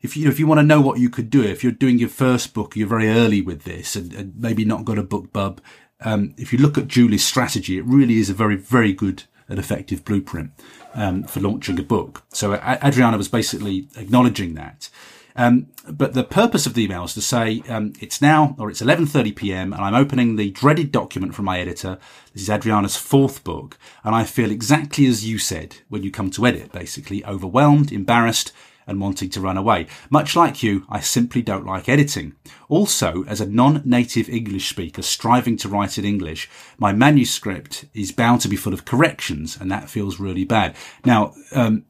if 0.00 0.16
you 0.16 0.28
if 0.28 0.38
you 0.38 0.46
want 0.46 0.58
to 0.58 0.66
know 0.66 0.80
what 0.80 0.98
you 0.98 1.10
could 1.10 1.30
do, 1.30 1.42
if 1.42 1.62
you're 1.62 1.72
doing 1.72 1.98
your 1.98 2.08
first 2.08 2.54
book, 2.54 2.76
you're 2.76 2.88
very 2.88 3.08
early 3.08 3.40
with 3.40 3.62
this, 3.62 3.96
and, 3.96 4.12
and 4.12 4.34
maybe 4.36 4.64
not 4.64 4.84
got 4.84 4.98
a 4.98 5.02
BookBub. 5.02 5.58
Um, 6.00 6.34
if 6.36 6.52
you 6.52 6.58
look 6.58 6.76
at 6.76 6.88
Julie's 6.88 7.24
strategy, 7.24 7.78
it 7.78 7.84
really 7.84 8.18
is 8.18 8.28
a 8.28 8.34
very 8.34 8.56
very 8.56 8.92
good 8.92 9.24
and 9.48 9.58
effective 9.58 10.04
blueprint 10.04 10.50
um, 10.94 11.22
for 11.22 11.40
launching 11.40 11.78
a 11.78 11.82
book. 11.82 12.24
So 12.30 12.54
Adriana 12.54 13.16
was 13.16 13.28
basically 13.28 13.88
acknowledging 13.96 14.54
that. 14.54 14.90
Um, 15.36 15.68
but 15.88 16.14
the 16.14 16.24
purpose 16.24 16.66
of 16.66 16.74
the 16.74 16.84
email 16.84 17.04
is 17.04 17.14
to 17.14 17.20
say 17.20 17.62
um, 17.68 17.92
it's 18.00 18.22
now 18.22 18.56
or 18.58 18.70
it's 18.70 18.80
11:30 18.80 19.36
p.m. 19.36 19.72
and 19.72 19.82
I'm 19.82 19.94
opening 19.94 20.36
the 20.36 20.50
dreaded 20.50 20.90
document 20.90 21.34
from 21.34 21.44
my 21.44 21.60
editor. 21.60 21.98
This 22.32 22.42
is 22.42 22.50
Adriana's 22.50 22.96
fourth 22.96 23.44
book, 23.44 23.78
and 24.02 24.14
I 24.14 24.24
feel 24.24 24.50
exactly 24.50 25.06
as 25.06 25.28
you 25.28 25.38
said 25.38 25.76
when 25.88 26.02
you 26.02 26.10
come 26.10 26.30
to 26.30 26.46
edit. 26.46 26.72
Basically, 26.72 27.24
overwhelmed, 27.26 27.92
embarrassed, 27.92 28.52
and 28.86 29.00
wanting 29.00 29.30
to 29.30 29.40
run 29.40 29.56
away. 29.56 29.86
Much 30.10 30.36
like 30.36 30.62
you, 30.62 30.86
I 30.88 31.00
simply 31.00 31.42
don't 31.42 31.66
like 31.66 31.88
editing. 31.88 32.34
Also, 32.68 33.24
as 33.24 33.40
a 33.40 33.46
non-native 33.46 34.28
English 34.28 34.68
speaker 34.68 35.02
striving 35.02 35.56
to 35.58 35.68
write 35.68 35.98
in 35.98 36.04
English, 36.04 36.48
my 36.78 36.92
manuscript 36.92 37.86
is 37.94 38.12
bound 38.12 38.40
to 38.42 38.48
be 38.48 38.56
full 38.56 38.74
of 38.74 38.84
corrections, 38.84 39.56
and 39.60 39.70
that 39.70 39.90
feels 39.90 40.20
really 40.20 40.44
bad. 40.44 40.76
Now, 41.04 41.34
um, 41.52 41.84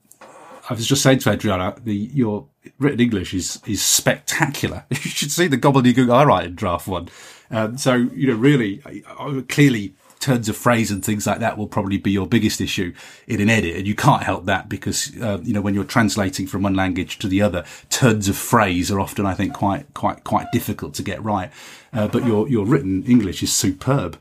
I 0.68 0.74
was 0.74 0.86
just 0.86 1.02
saying 1.02 1.20
to 1.20 1.30
Adriana, 1.30 1.76
the, 1.82 1.94
your 1.94 2.48
written 2.78 3.00
English 3.00 3.32
is 3.34 3.60
is 3.66 3.82
spectacular. 3.82 4.84
You 4.90 5.10
should 5.10 5.30
see 5.30 5.46
the 5.46 5.58
gobbledygook 5.58 6.12
I 6.12 6.24
write 6.24 6.46
in 6.46 6.54
draft 6.54 6.88
one. 6.88 7.08
Um, 7.50 7.78
so 7.78 7.94
you 7.94 8.26
know, 8.28 8.34
really, 8.34 8.82
I, 8.84 9.02
I, 9.18 9.44
clearly 9.48 9.94
turns 10.20 10.48
of 10.48 10.56
phrase 10.56 10.90
and 10.90 11.04
things 11.04 11.26
like 11.26 11.40
that 11.40 11.58
will 11.58 11.68
probably 11.68 11.98
be 11.98 12.10
your 12.10 12.26
biggest 12.26 12.60
issue 12.60 12.92
in 13.26 13.40
an 13.40 13.50
edit. 13.50 13.76
And 13.76 13.86
you 13.86 13.94
can't 13.94 14.22
help 14.22 14.46
that 14.46 14.68
because, 14.68 15.12
uh, 15.20 15.38
you 15.42 15.52
know, 15.52 15.60
when 15.60 15.74
you're 15.74 15.84
translating 15.84 16.46
from 16.46 16.62
one 16.62 16.74
language 16.74 17.18
to 17.18 17.28
the 17.28 17.42
other, 17.42 17.64
turns 17.90 18.28
of 18.28 18.36
phrase 18.36 18.90
are 18.90 19.00
often, 19.00 19.26
I 19.26 19.34
think, 19.34 19.54
quite, 19.54 19.92
quite, 19.94 20.24
quite 20.24 20.50
difficult 20.52 20.94
to 20.94 21.02
get 21.02 21.22
right. 21.22 21.50
Uh, 21.92 22.08
but 22.08 22.26
your, 22.26 22.48
your 22.48 22.66
written 22.66 23.04
English 23.04 23.42
is 23.42 23.52
superb. 23.52 24.18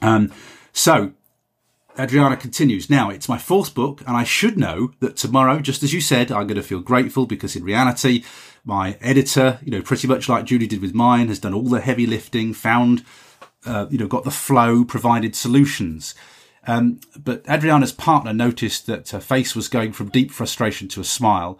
Um, 0.00 0.32
so 0.72 1.12
Adriana 1.98 2.36
continues. 2.36 2.88
Now, 2.88 3.10
it's 3.10 3.28
my 3.28 3.38
fourth 3.38 3.74
book, 3.74 4.02
and 4.06 4.16
I 4.16 4.24
should 4.24 4.58
know 4.58 4.92
that 5.00 5.16
tomorrow, 5.16 5.60
just 5.60 5.82
as 5.82 5.92
you 5.92 6.00
said, 6.00 6.32
I'm 6.32 6.46
going 6.46 6.56
to 6.56 6.62
feel 6.62 6.80
grateful 6.80 7.26
because 7.26 7.54
in 7.54 7.64
reality, 7.64 8.24
my 8.64 8.96
editor, 9.00 9.58
you 9.62 9.70
know, 9.70 9.82
pretty 9.82 10.08
much 10.08 10.28
like 10.28 10.46
Julie 10.46 10.66
did 10.66 10.80
with 10.80 10.94
mine, 10.94 11.28
has 11.28 11.38
done 11.38 11.54
all 11.54 11.68
the 11.68 11.80
heavy 11.80 12.06
lifting, 12.06 12.54
found 12.54 13.04
uh, 13.66 13.86
you 13.90 13.98
know, 13.98 14.06
got 14.06 14.24
the 14.24 14.30
flow, 14.30 14.84
provided 14.84 15.34
solutions. 15.34 16.14
Um, 16.66 17.00
but 17.18 17.44
Adriana's 17.48 17.92
partner 17.92 18.32
noticed 18.32 18.86
that 18.86 19.08
her 19.10 19.20
face 19.20 19.56
was 19.56 19.68
going 19.68 19.92
from 19.92 20.10
deep 20.10 20.30
frustration 20.30 20.88
to 20.88 21.00
a 21.00 21.04
smile. 21.04 21.58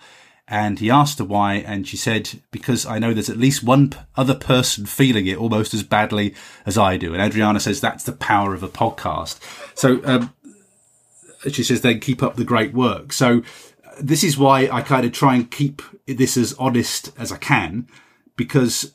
And 0.49 0.81
he 0.81 0.91
asked 0.91 1.19
her 1.19 1.25
why, 1.25 1.55
and 1.55 1.87
she 1.89 1.97
said, 1.97 2.43
because 2.51 2.85
I 2.85 2.99
know 2.99 3.15
there's 3.15 3.31
at 3.31 3.39
least 3.39 3.63
one 3.63 3.91
p- 3.91 3.99
other 4.17 4.35
person 4.35 4.87
feeling 4.87 5.27
it 5.27 5.39
almost 5.39 5.73
as 5.73 5.83
badly 5.83 6.35
as 6.67 6.77
I 6.77 6.97
do. 6.97 7.15
And 7.15 7.23
Adriana 7.23 7.61
says 7.61 7.81
that's 7.81 8.05
the 8.05 8.13
power 8.13 8.53
of 8.53 8.63
a 8.63 8.69
podcast. 8.69 9.39
So, 9.75 10.01
um, 10.05 10.35
she 11.51 11.63
says, 11.63 11.81
then 11.81 12.01
keep 12.01 12.23
up 12.23 12.37
the 12.37 12.45
great 12.45 12.75
work. 12.75 13.13
So 13.13 13.43
this 14.01 14.23
is 14.23 14.37
why 14.37 14.69
I 14.71 14.83
kind 14.83 15.07
of 15.07 15.13
try 15.13 15.37
and 15.37 15.51
keep 15.51 15.83
this 16.07 16.37
as 16.37 16.53
honest 16.55 17.13
as 17.19 17.33
I 17.33 17.39
can, 17.39 17.89
because 18.37 18.95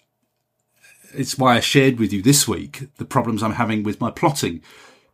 it's 1.18 1.38
why 1.38 1.56
I 1.56 1.60
shared 1.60 2.00
with 2.00 2.14
you 2.14 2.22
this 2.22 2.48
week 2.48 2.88
the 2.98 3.06
problems 3.06 3.44
I'm 3.44 3.54
having 3.54 3.84
with 3.84 4.00
my 4.00 4.12
plotting. 4.12 4.62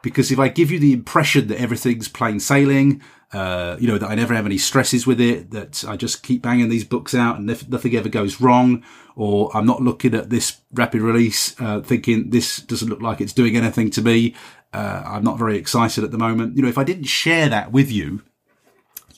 Because 0.02 0.32
if 0.32 0.40
I 0.40 0.50
give 0.50 0.70
you 0.70 0.80
the 0.80 0.92
impression 0.92 1.48
that 1.48 1.62
everything's 1.62 2.10
plain 2.10 2.40
sailing, 2.42 3.02
uh, 3.32 3.78
you 3.80 3.88
know, 3.88 3.98
that 3.98 4.10
I 4.10 4.16
never 4.16 4.34
have 4.34 4.46
any 4.46 4.58
stresses 4.58 5.08
with 5.08 5.22
it, 5.22 5.52
that 5.52 5.86
I 5.88 5.96
just 5.96 6.24
keep 6.24 6.42
banging 6.42 6.68
these 6.68 6.84
books 6.84 7.16
out 7.16 7.38
and 7.38 7.48
nothing 7.48 7.96
ever 7.96 8.10
goes 8.10 8.42
wrong, 8.42 8.84
or 9.16 9.50
I'm 9.56 9.66
not 9.66 9.82
looking 9.82 10.14
at 10.14 10.30
this 10.30 10.58
rapid 10.74 11.02
release, 11.02 11.60
uh, 11.60 11.82
thinking 11.82 12.32
this 12.32 12.58
doesn't 12.58 12.90
look 12.90 13.02
like 13.02 13.22
it's 13.22 13.34
doing 13.34 13.56
anything 13.56 13.90
to 13.92 14.02
me. 14.02 14.36
Uh, 14.74 15.04
I'm 15.06 15.24
not 15.24 15.40
very 15.40 15.58
excited 15.58 16.04
at 16.04 16.12
the 16.12 16.18
moment. 16.18 16.58
You 16.58 16.64
know, 16.64 16.70
if 16.70 16.78
I 16.78 16.84
didn't 16.84 17.06
share 17.06 17.48
that 17.50 17.72
with 17.72 17.90
you, 17.90 18.24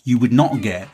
you 0.03 0.19
would 0.19 0.33
not 0.33 0.61
get, 0.61 0.87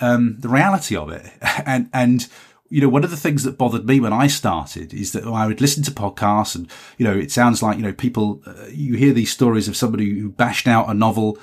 um, 0.00 0.36
the 0.38 0.48
reality 0.48 0.96
of 0.96 1.10
it. 1.10 1.26
And, 1.66 1.90
and, 1.92 2.28
you 2.72 2.80
know, 2.80 2.88
one 2.88 3.04
of 3.04 3.10
the 3.10 3.18
things 3.18 3.42
that 3.44 3.58
bothered 3.58 3.86
me 3.86 4.00
when 4.00 4.14
I 4.14 4.28
started 4.28 4.94
is 4.94 5.12
that 5.12 5.24
I 5.24 5.46
would 5.46 5.60
listen 5.60 5.82
to 5.84 5.90
podcasts 5.90 6.56
and, 6.56 6.70
you 6.96 7.06
know, 7.06 7.14
it 7.14 7.30
sounds 7.30 7.62
like, 7.62 7.76
you 7.76 7.82
know, 7.82 7.92
people, 7.92 8.40
uh, 8.46 8.66
you 8.70 8.94
hear 8.96 9.12
these 9.12 9.30
stories 9.30 9.68
of 9.68 9.76
somebody 9.76 10.18
who 10.18 10.30
bashed 10.30 10.66
out 10.66 10.88
a 10.88 10.94
novel, 10.94 11.38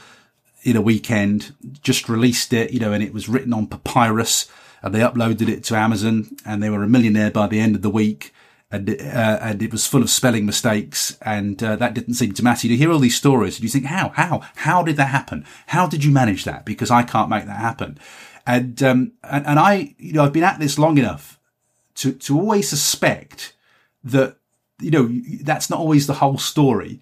in 0.64 0.76
a 0.76 0.82
weekend, 0.82 1.54
just 1.82 2.10
released 2.10 2.52
it, 2.52 2.72
you 2.72 2.80
know, 2.80 2.92
and 2.92 3.04
it 3.04 3.14
was 3.14 3.30
written 3.30 3.54
on 3.54 3.68
papyrus 3.68 4.50
and 4.82 4.94
they 4.94 5.00
uploaded 5.00 5.48
it 5.48 5.64
to 5.66 5.76
Amazon 5.76 6.36
and 6.46 6.62
they 6.62 6.70
were 6.70 6.84
a 6.84 6.90
millionaire 6.90 7.32
by 7.32 7.48
the 7.48 7.60
end 7.60 7.76
of 7.76 7.82
the 7.82 7.90
week. 7.90 8.34
And, 8.72 8.90
uh, 8.90 9.40
and 9.42 9.64
it 9.64 9.72
was 9.72 9.88
full 9.88 10.04
of 10.04 10.10
spelling 10.10 10.46
mistakes 10.46 11.18
and, 11.22 11.62
uh, 11.64 11.76
that 11.78 11.96
didn't 11.96 12.16
seem 12.16 12.34
to 12.34 12.44
matter. 12.44 12.68
You 12.68 12.78
hear 12.78 12.92
all 12.92 13.00
these 13.00 13.18
stories 13.18 13.56
and 13.56 13.64
you 13.64 13.70
think, 13.70 13.86
how, 13.86 14.10
how, 14.10 14.42
how 14.58 14.84
did 14.84 14.98
that 14.98 15.06
happen? 15.06 15.46
How 15.68 15.88
did 15.88 16.04
you 16.04 16.12
manage 16.12 16.44
that? 16.44 16.66
Because 16.66 16.92
I 16.92 17.04
can't 17.04 17.30
make 17.30 17.46
that 17.46 17.60
happen. 17.60 17.98
And, 18.46 18.82
um, 18.84 19.14
and, 19.24 19.46
and 19.46 19.60
I, 19.60 19.96
you 19.98 20.14
know, 20.14 20.24
I've 20.24 20.34
been 20.34 20.44
at 20.44 20.60
this 20.60 20.80
long 20.80 20.98
enough 20.98 21.40
to, 21.96 22.14
to 22.14 22.40
always 22.40 22.70
suspect 22.70 23.54
that, 24.04 24.38
you 24.80 24.92
know, 24.92 25.10
that's 25.44 25.70
not 25.70 25.80
always 25.80 26.08
the 26.08 26.16
whole 26.16 26.38
story 26.38 27.00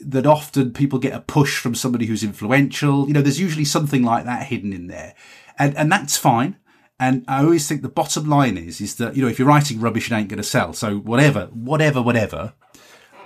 that 0.00 0.26
often 0.26 0.72
people 0.72 0.98
get 0.98 1.14
a 1.14 1.20
push 1.20 1.58
from 1.58 1.74
somebody 1.74 2.06
who's 2.06 2.22
influential. 2.22 3.06
You 3.06 3.14
know, 3.14 3.22
there's 3.22 3.40
usually 3.40 3.64
something 3.64 4.02
like 4.02 4.24
that 4.24 4.46
hidden 4.46 4.72
in 4.72 4.88
there. 4.88 5.14
And, 5.58 5.76
and 5.76 5.90
that's 5.90 6.16
fine. 6.16 6.56
And 7.00 7.24
I 7.26 7.42
always 7.42 7.66
think 7.66 7.82
the 7.82 7.88
bottom 7.88 8.28
line 8.28 8.56
is, 8.56 8.80
is 8.80 8.96
that, 8.96 9.16
you 9.16 9.22
know, 9.22 9.28
if 9.28 9.38
you're 9.38 9.48
writing 9.48 9.80
rubbish, 9.80 10.10
it 10.10 10.14
ain't 10.14 10.28
going 10.28 10.38
to 10.38 10.44
sell. 10.44 10.72
So 10.72 10.96
whatever, 10.96 11.46
whatever, 11.52 12.02
whatever, 12.02 12.52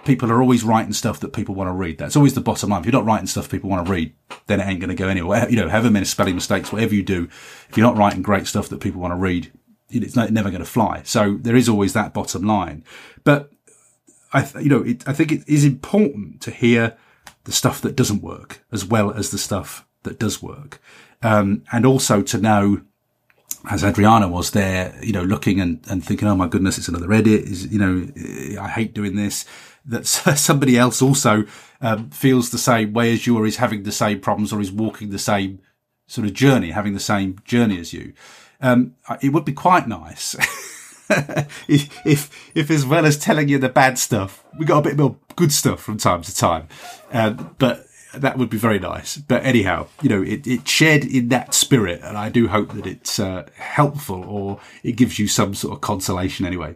people 0.05 0.31
are 0.31 0.41
always 0.41 0.65
writing 0.65 0.93
stuff 0.93 1.21
that 1.21 1.33
people 1.33 1.55
want 1.55 1.69
to 1.69 1.73
read. 1.73 1.99
That's 1.99 2.17
always 2.17 2.35
the 2.35 2.41
bottom 2.41 2.71
line. 2.71 2.81
If 2.81 2.87
you're 2.87 2.93
not 2.93 3.05
writing 3.05 3.27
stuff 3.27 3.51
people 3.51 3.71
want 3.71 3.87
to 3.87 3.93
read, 3.93 4.15
then 4.47 4.61
it 4.61 4.67
ain't 4.67 4.81
going 4.81 4.89
to 4.89 4.95
go 4.95 5.09
anywhere. 5.09 5.49
You 5.49 5.57
know, 5.57 5.69
however 5.69 5.91
many 5.91 6.07
spelling 6.07 6.35
mistakes, 6.35 6.73
whatever 6.73 6.95
you 6.95 7.03
do, 7.03 7.29
if 7.69 7.77
you're 7.77 7.87
not 7.87 7.97
writing 7.97 8.23
great 8.23 8.47
stuff 8.47 8.69
that 8.69 8.81
people 8.81 9.01
want 9.01 9.13
to 9.13 9.17
read, 9.17 9.53
it's 9.91 10.17
never 10.17 10.51
going 10.51 10.63
to 10.63 10.65
fly. 10.65 11.03
So 11.05 11.39
there 11.41 11.57
is 11.57 11.69
always 11.69 11.93
that 11.95 12.15
bottom 12.15 12.43
line. 12.43 12.85
But 13.25 13.51
I, 14.33 14.49
you 14.61 14.69
know, 14.69 14.83
it, 14.83 15.07
I 15.09 15.13
think 15.13 15.33
it 15.33 15.49
is 15.49 15.65
important 15.65 16.41
to 16.43 16.51
hear 16.51 16.97
the 17.45 17.53
stuff 17.53 17.81
that 17.81 17.97
doesn't 17.97 18.23
work 18.23 18.65
as 18.71 18.85
well 18.85 19.11
as 19.11 19.31
the 19.31 19.39
stuff 19.39 19.87
that 20.03 20.19
does 20.19 20.43
work. 20.43 20.81
Um, 21.23 21.65
and 21.73 21.87
also 21.87 22.23
to 22.23 22.39
know, 22.39 22.83
as 23.71 23.83
Adriana 23.83 24.29
was 24.29 24.53
there, 24.53 24.95
you 25.03 25.13
know, 25.13 25.23
looking 25.23 25.61
and, 25.61 25.85
and 25.91 26.05
thinking, 26.05 26.29
oh 26.29 26.37
my 26.37 26.47
goodness, 26.47 26.79
it's 26.79 26.89
another 26.89 27.13
edit. 27.13 27.45
Is, 27.45 27.67
you 27.73 27.79
know, 27.79 28.61
I 28.61 28.69
hate 28.69 28.95
doing 28.95 29.17
this. 29.17 29.47
That 29.89 30.07
somebody 30.37 30.79
else 30.79 31.03
also 31.03 31.45
um, 31.81 32.11
feels 32.11 32.51
the 32.51 32.59
same 32.59 32.93
way 32.93 33.13
as 33.13 33.27
you 33.27 33.37
or 33.37 33.47
is 33.47 33.57
having 33.57 33.83
the 33.83 33.93
same 33.93 34.21
problems 34.21 34.53
or 34.53 34.61
is 34.61 34.71
walking 34.71 35.11
the 35.11 35.19
same 35.19 35.61
sort 36.07 36.27
of 36.27 36.35
journey, 36.35 36.71
having 36.71 36.95
the 36.95 37.01
same 37.01 37.39
journey 37.45 37.79
as 37.79 37.93
you. 37.93 38.13
Um, 38.61 38.95
it 39.23 39.33
would 39.33 39.45
be 39.45 39.53
quite 39.53 39.87
nice 39.87 40.35
if, 41.69 42.07
if, 42.07 42.51
if 42.55 42.71
as 42.71 42.85
well 42.85 43.07
as 43.07 43.17
telling 43.17 43.49
you 43.49 43.59
the 43.59 43.69
bad 43.69 43.99
stuff, 43.99 44.45
we 44.59 44.65
got 44.65 44.79
a 44.79 44.83
bit 44.83 44.99
more 44.99 45.17
good 45.37 45.53
stuff 45.53 45.81
from 45.81 45.97
time 45.97 46.23
to 46.23 46.35
time. 46.35 46.69
Um, 47.13 47.55
but 47.59 47.87
that 48.15 48.37
would 48.37 48.51
be 48.51 48.59
very 48.59 48.79
nice. 48.79 49.17
But 49.17 49.45
anyhow, 49.45 49.87
you 50.03 50.09
know, 50.09 50.23
it, 50.23 50.47
it 50.47 50.67
shared 50.67 51.05
in 51.05 51.29
that 51.29 51.55
spirit, 51.55 52.01
and 52.03 52.17
I 52.17 52.29
do 52.29 52.49
hope 52.49 52.75
that 52.75 52.87
it's 52.87 53.19
uh, 53.19 53.49
helpful 53.55 54.25
or 54.25 54.61
it 54.83 54.93
gives 54.93 55.19
you 55.19 55.29
some 55.29 55.55
sort 55.55 55.75
of 55.75 55.81
consolation 55.81 56.45
anyway. 56.45 56.75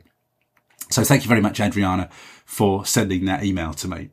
So 0.90 1.04
thank 1.04 1.22
you 1.22 1.28
very 1.28 1.40
much, 1.40 1.58
Adriana, 1.58 2.10
for 2.53 2.84
sending 2.84 3.24
that 3.24 3.42
email 3.42 3.72
to 3.72 3.88
me. 3.88 4.11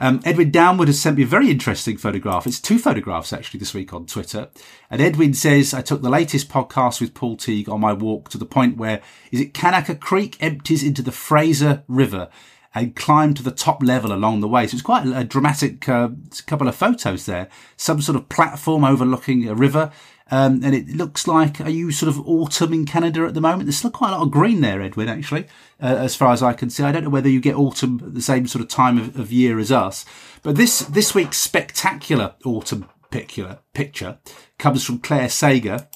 Um, 0.00 0.20
Edwin 0.24 0.50
Downward 0.50 0.88
has 0.88 1.00
sent 1.00 1.16
me 1.16 1.22
a 1.22 1.26
very 1.26 1.48
interesting 1.48 1.96
photograph. 1.96 2.44
It's 2.44 2.58
two 2.58 2.76
photographs 2.76 3.32
actually 3.32 3.60
this 3.60 3.72
week 3.72 3.94
on 3.94 4.04
Twitter. 4.06 4.48
And 4.90 5.00
Edwin 5.00 5.32
says, 5.32 5.72
I 5.72 5.80
took 5.80 6.02
the 6.02 6.10
latest 6.10 6.48
podcast 6.48 7.00
with 7.00 7.14
Paul 7.14 7.36
Teague 7.36 7.68
on 7.68 7.80
my 7.80 7.92
walk 7.92 8.30
to 8.30 8.38
the 8.38 8.44
point 8.44 8.78
where, 8.78 9.00
is 9.30 9.40
it 9.40 9.54
Kanaka 9.54 9.94
Creek 9.94 10.36
empties 10.40 10.82
into 10.82 11.02
the 11.02 11.12
Fraser 11.12 11.84
River 11.86 12.28
and 12.74 12.96
climbed 12.96 13.36
to 13.36 13.42
the 13.42 13.50
top 13.50 13.82
level 13.82 14.12
along 14.12 14.40
the 14.40 14.48
way. 14.48 14.66
So 14.66 14.74
it's 14.74 14.82
quite 14.82 15.06
a, 15.06 15.24
dramatic 15.24 15.88
uh, 15.88 16.10
couple 16.46 16.68
of 16.68 16.76
photos 16.76 17.26
there. 17.26 17.48
Some 17.76 18.00
sort 18.02 18.16
of 18.16 18.28
platform 18.28 18.84
overlooking 18.84 19.48
a 19.48 19.54
river 19.54 19.90
um, 20.30 20.62
and 20.62 20.74
it 20.74 20.88
looks 20.88 21.26
like, 21.26 21.60
are 21.60 21.70
you 21.70 21.90
sort 21.90 22.08
of 22.08 22.26
autumn 22.28 22.72
in 22.72 22.84
Canada 22.84 23.24
at 23.24 23.34
the 23.34 23.40
moment? 23.40 23.64
There's 23.64 23.78
still 23.78 23.90
quite 23.90 24.10
a 24.10 24.16
lot 24.16 24.22
of 24.22 24.30
green 24.30 24.60
there, 24.60 24.82
Edwin, 24.82 25.08
actually, 25.08 25.46
uh, 25.80 25.96
as 25.96 26.14
far 26.14 26.32
as 26.32 26.42
I 26.42 26.52
can 26.52 26.70
see. 26.70 26.82
I 26.82 26.92
don't 26.92 27.04
know 27.04 27.10
whether 27.10 27.28
you 27.28 27.40
get 27.40 27.56
autumn 27.56 28.00
at 28.04 28.14
the 28.14 28.22
same 28.22 28.46
sort 28.46 28.62
of 28.62 28.68
time 28.68 28.98
of, 28.98 29.18
of 29.18 29.32
year 29.32 29.58
as 29.58 29.72
us. 29.72 30.04
But 30.42 30.56
this, 30.56 30.80
this 30.80 31.14
week's 31.14 31.38
spectacular 31.38 32.34
autumn 32.44 32.88
picture, 33.10 33.58
picture 33.72 34.18
comes 34.58 34.84
from 34.84 34.98
Claire 34.98 35.30
Sager 35.30 35.88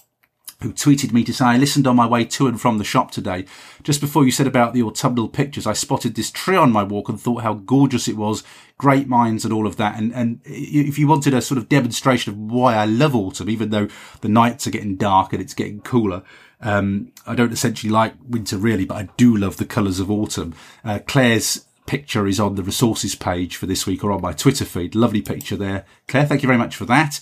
who 0.62 0.72
tweeted 0.72 1.12
me 1.12 1.24
to 1.24 1.32
say, 1.32 1.44
I 1.44 1.56
listened 1.56 1.86
on 1.86 1.96
my 1.96 2.06
way 2.06 2.24
to 2.24 2.46
and 2.46 2.60
from 2.60 2.78
the 2.78 2.84
shop 2.84 3.10
today. 3.10 3.44
Just 3.82 4.00
before 4.00 4.24
you 4.24 4.30
said 4.30 4.46
about 4.46 4.72
the 4.72 4.82
autumnal 4.82 5.28
pictures, 5.28 5.66
I 5.66 5.72
spotted 5.72 6.14
this 6.14 6.30
tree 6.30 6.56
on 6.56 6.72
my 6.72 6.82
walk 6.82 7.08
and 7.08 7.20
thought 7.20 7.42
how 7.42 7.54
gorgeous 7.54 8.08
it 8.08 8.16
was, 8.16 8.42
great 8.78 9.08
minds 9.08 9.44
and 9.44 9.52
all 9.52 9.66
of 9.66 9.76
that. 9.76 9.98
And, 9.98 10.12
and 10.14 10.40
if 10.44 10.98
you 10.98 11.06
wanted 11.06 11.34
a 11.34 11.42
sort 11.42 11.58
of 11.58 11.68
demonstration 11.68 12.32
of 12.32 12.38
why 12.38 12.74
I 12.74 12.84
love 12.84 13.14
autumn, 13.14 13.50
even 13.50 13.70
though 13.70 13.88
the 14.20 14.28
nights 14.28 14.66
are 14.66 14.70
getting 14.70 14.96
dark 14.96 15.32
and 15.32 15.42
it's 15.42 15.54
getting 15.54 15.80
cooler, 15.80 16.22
um, 16.60 17.12
I 17.26 17.34
don't 17.34 17.52
essentially 17.52 17.90
like 17.90 18.14
winter 18.26 18.56
really, 18.56 18.84
but 18.84 18.96
I 18.96 19.08
do 19.16 19.36
love 19.36 19.56
the 19.56 19.64
colours 19.64 20.00
of 20.00 20.10
autumn. 20.10 20.54
Uh, 20.84 21.00
Claire's 21.06 21.66
picture 21.86 22.26
is 22.26 22.38
on 22.38 22.54
the 22.54 22.62
resources 22.62 23.14
page 23.14 23.56
for 23.56 23.66
this 23.66 23.86
week 23.86 24.04
or 24.04 24.12
on 24.12 24.22
my 24.22 24.32
Twitter 24.32 24.64
feed. 24.64 24.94
Lovely 24.94 25.20
picture 25.20 25.56
there. 25.56 25.84
Claire, 26.06 26.26
thank 26.26 26.42
you 26.42 26.46
very 26.46 26.58
much 26.58 26.76
for 26.76 26.84
that. 26.86 27.20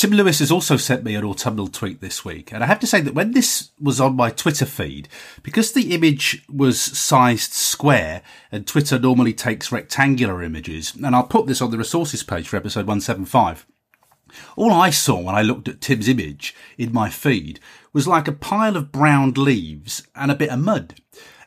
Tim 0.00 0.12
Lewis 0.12 0.38
has 0.38 0.50
also 0.50 0.78
sent 0.78 1.04
me 1.04 1.14
an 1.14 1.26
autumnal 1.26 1.68
tweet 1.68 2.00
this 2.00 2.24
week, 2.24 2.54
and 2.54 2.64
I 2.64 2.66
have 2.66 2.80
to 2.80 2.86
say 2.86 3.02
that 3.02 3.12
when 3.12 3.32
this 3.32 3.68
was 3.78 4.00
on 4.00 4.16
my 4.16 4.30
Twitter 4.30 4.64
feed, 4.64 5.10
because 5.42 5.72
the 5.72 5.94
image 5.94 6.42
was 6.48 6.80
sized 6.80 7.52
square, 7.52 8.22
and 8.50 8.66
Twitter 8.66 8.98
normally 8.98 9.34
takes 9.34 9.70
rectangular 9.70 10.42
images, 10.42 10.94
and 10.94 11.14
I'll 11.14 11.24
put 11.24 11.46
this 11.46 11.60
on 11.60 11.70
the 11.70 11.76
resources 11.76 12.22
page 12.22 12.48
for 12.48 12.56
episode 12.56 12.86
175. 12.86 13.66
All 14.56 14.72
I 14.72 14.88
saw 14.88 15.20
when 15.20 15.34
I 15.34 15.42
looked 15.42 15.68
at 15.68 15.82
Tim's 15.82 16.08
image 16.08 16.54
in 16.78 16.94
my 16.94 17.10
feed 17.10 17.60
was 17.92 18.08
like 18.08 18.26
a 18.26 18.32
pile 18.32 18.78
of 18.78 18.90
browned 18.90 19.36
leaves 19.36 20.08
and 20.14 20.30
a 20.30 20.34
bit 20.34 20.48
of 20.48 20.60
mud. 20.60 20.94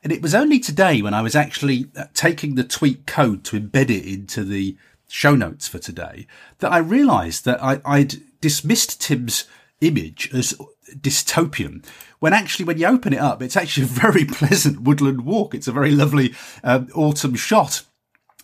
And 0.03 0.13
it 0.13 0.21
was 0.21 0.35
only 0.35 0.59
today 0.59 1.01
when 1.01 1.15
I 1.15 1.23
was 1.23 1.35
actually 1.35 1.87
uh, 1.97 2.03
taking 2.13 2.53
the 2.53 2.63
tweet 2.63 3.07
code 3.07 3.43
to 3.45 3.59
embed 3.59 3.89
it 3.89 4.05
into 4.05 4.43
the 4.43 4.77
show 5.07 5.35
notes 5.35 5.67
for 5.67 5.79
today 5.79 6.27
that 6.59 6.71
I 6.71 6.77
realized 6.77 7.45
that 7.45 7.63
I, 7.63 7.79
would 7.97 8.21
dismissed 8.43 8.99
Tim's 9.01 9.45
image 9.79 10.29
as 10.33 10.53
dystopian 10.95 11.83
when 12.19 12.33
actually 12.33 12.65
when 12.65 12.77
you 12.77 12.85
open 12.85 13.13
it 13.13 13.19
up 13.19 13.41
it's 13.41 13.55
actually 13.55 13.83
a 13.83 13.87
very 13.87 14.25
pleasant 14.39 14.81
woodland 14.81 15.25
walk. 15.25 15.55
It's 15.55 15.67
a 15.67 15.71
very 15.71 15.91
lovely 15.91 16.35
um, 16.61 16.89
autumn 16.93 17.35
shot. 17.35 17.83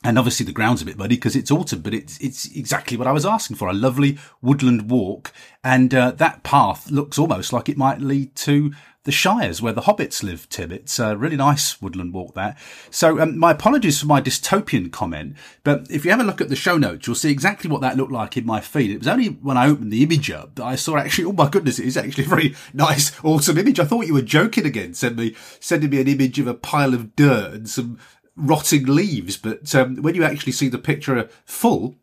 And 0.02 0.18
obviously 0.18 0.46
the 0.46 0.54
ground's 0.54 0.82
a 0.82 0.86
bit 0.86 0.98
muddy 0.98 1.16
because 1.16 1.36
it's 1.36 1.52
autumn, 1.52 1.82
but 1.82 1.94
it's 1.94 2.18
it's 2.20 2.46
exactly 2.56 2.96
what 2.96 3.08
I 3.08 3.12
was 3.12 3.26
asking 3.26 3.58
for—a 3.58 3.74
lovely 3.74 4.18
woodland 4.42 4.90
walk, 4.90 5.34
and 5.62 5.94
uh, 5.94 6.12
that 6.12 6.42
path 6.44 6.90
looks 6.90 7.20
almost 7.20 7.52
like 7.52 7.68
it 7.68 7.76
might 7.76 8.00
lead 8.00 8.34
to 8.48 8.72
the 9.06 9.12
Shires 9.12 9.62
where 9.62 9.74
the 9.74 9.82
hobbits 9.82 10.24
live. 10.24 10.50
Tim, 10.50 10.72
it's 10.72 11.00
a 11.00 11.16
really 11.16 11.38
nice 11.38 11.82
woodland 11.82 12.14
walk. 12.14 12.36
there. 12.36 12.56
So 12.92 13.20
um, 13.20 13.38
my 13.38 13.52
apologies 13.52 14.00
for 14.00 14.08
my 14.08 14.22
dystopian 14.22 14.92
comment, 14.92 15.36
but 15.64 15.90
if 15.90 16.04
you 16.04 16.12
have 16.12 16.20
a 16.20 16.26
look 16.26 16.42
at 16.42 16.50
the 16.50 16.56
show 16.56 16.78
notes, 16.78 17.08
you'll 17.08 17.16
see 17.16 17.32
exactly 17.32 17.70
what 17.70 17.82
that 17.82 17.96
looked 17.96 18.12
like 18.12 18.36
in 18.36 18.46
my 18.46 18.60
feed. 18.60 18.92
It 18.92 19.00
was 19.00 19.08
only 19.08 19.28
when 19.28 19.58
I 19.58 19.68
opened 19.68 19.94
the 19.94 20.04
image 20.04 20.30
up 20.30 20.56
that 20.56 20.66
I 20.66 20.76
saw 20.76 20.98
actually, 20.98 21.26
oh 21.26 21.34
my 21.34 21.50
goodness, 21.50 21.80
it 21.80 21.88
is 21.88 21.98
actually 21.98 22.26
a 22.26 22.30
very 22.30 22.56
nice, 22.74 23.12
awesome 23.24 23.58
image. 23.58 23.80
I 23.80 23.86
thought 23.86 24.08
you 24.08 24.14
were 24.14 24.22
joking 24.22 24.66
again, 24.66 24.94
sending 24.94 25.28
me 25.28 25.36
sending 25.60 25.90
me 25.90 26.02
an 26.02 26.08
image 26.08 26.40
of 26.40 26.48
a 26.48 26.54
pile 26.54 26.94
of 26.94 27.16
dirt 27.16 27.54
and 27.54 27.70
some 27.70 28.00
rotting 28.36 28.86
leaves. 28.86 29.38
But 29.38 29.74
um, 29.76 29.98
when 29.98 30.16
you 30.16 30.24
actually 30.24 30.54
see 30.54 30.68
the 30.68 30.78
picture 30.78 31.30
full, 31.46 31.96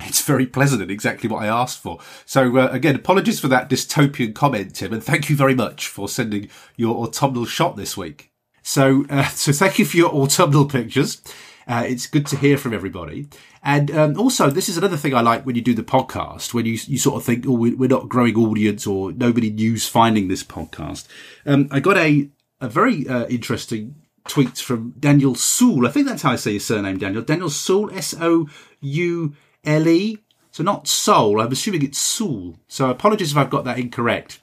it's 0.00 0.22
very 0.22 0.46
pleasant 0.46 0.82
and 0.82 0.90
exactly 0.90 1.28
what 1.28 1.42
I 1.42 1.46
asked 1.46 1.80
for. 1.80 1.98
So 2.24 2.56
uh, 2.58 2.68
again, 2.70 2.94
apologies 2.94 3.40
for 3.40 3.48
that 3.48 3.68
dystopian 3.68 4.34
comment, 4.34 4.74
Tim, 4.76 4.92
and 4.92 5.02
thank 5.02 5.28
you 5.28 5.36
very 5.36 5.54
much 5.54 5.88
for 5.88 6.08
sending 6.08 6.48
your 6.76 7.04
autumnal 7.04 7.46
shot 7.46 7.76
this 7.76 7.96
week. 7.96 8.30
So, 8.62 9.06
uh, 9.10 9.28
so 9.28 9.52
thank 9.52 9.78
you 9.78 9.84
for 9.84 9.96
your 9.96 10.14
autumnal 10.14 10.66
pictures. 10.66 11.22
Uh, 11.66 11.84
it's 11.86 12.06
good 12.06 12.26
to 12.26 12.36
hear 12.36 12.56
from 12.56 12.72
everybody. 12.72 13.28
And 13.62 13.90
um, 13.90 14.18
also, 14.18 14.48
this 14.48 14.70
is 14.70 14.78
another 14.78 14.96
thing 14.96 15.14
I 15.14 15.20
like 15.20 15.44
when 15.44 15.54
you 15.54 15.60
do 15.60 15.74
the 15.74 15.82
podcast, 15.82 16.54
when 16.54 16.64
you, 16.64 16.78
you 16.86 16.96
sort 16.96 17.16
of 17.16 17.24
think, 17.24 17.44
oh, 17.46 17.52
we're 17.52 17.88
not 17.88 18.08
growing 18.08 18.36
audience 18.36 18.86
or 18.86 19.12
nobody 19.12 19.50
new's 19.50 19.86
finding 19.86 20.28
this 20.28 20.42
podcast. 20.42 21.06
Um, 21.44 21.68
I 21.70 21.80
got 21.80 21.98
a, 21.98 22.30
a 22.60 22.68
very 22.68 23.06
uh, 23.06 23.26
interesting 23.26 23.96
tweet 24.26 24.56
from 24.58 24.94
Daniel 24.98 25.34
Soule. 25.34 25.86
I 25.86 25.90
think 25.90 26.06
that's 26.06 26.22
how 26.22 26.32
I 26.32 26.36
say 26.36 26.54
his 26.54 26.64
surname, 26.64 26.98
Daniel. 26.98 27.22
Daniel 27.22 27.50
Soule, 27.50 27.90
S 27.92 28.14
O 28.18 28.48
U 28.80 29.34
L 29.64 29.88
E. 29.88 30.18
So 30.50 30.62
not 30.62 30.88
Soul. 30.88 31.40
I'm 31.40 31.52
assuming 31.52 31.82
it's 31.82 31.98
Soul. 31.98 32.58
So 32.68 32.90
apologies 32.90 33.32
if 33.32 33.36
I've 33.36 33.50
got 33.50 33.64
that 33.64 33.78
incorrect. 33.78 34.40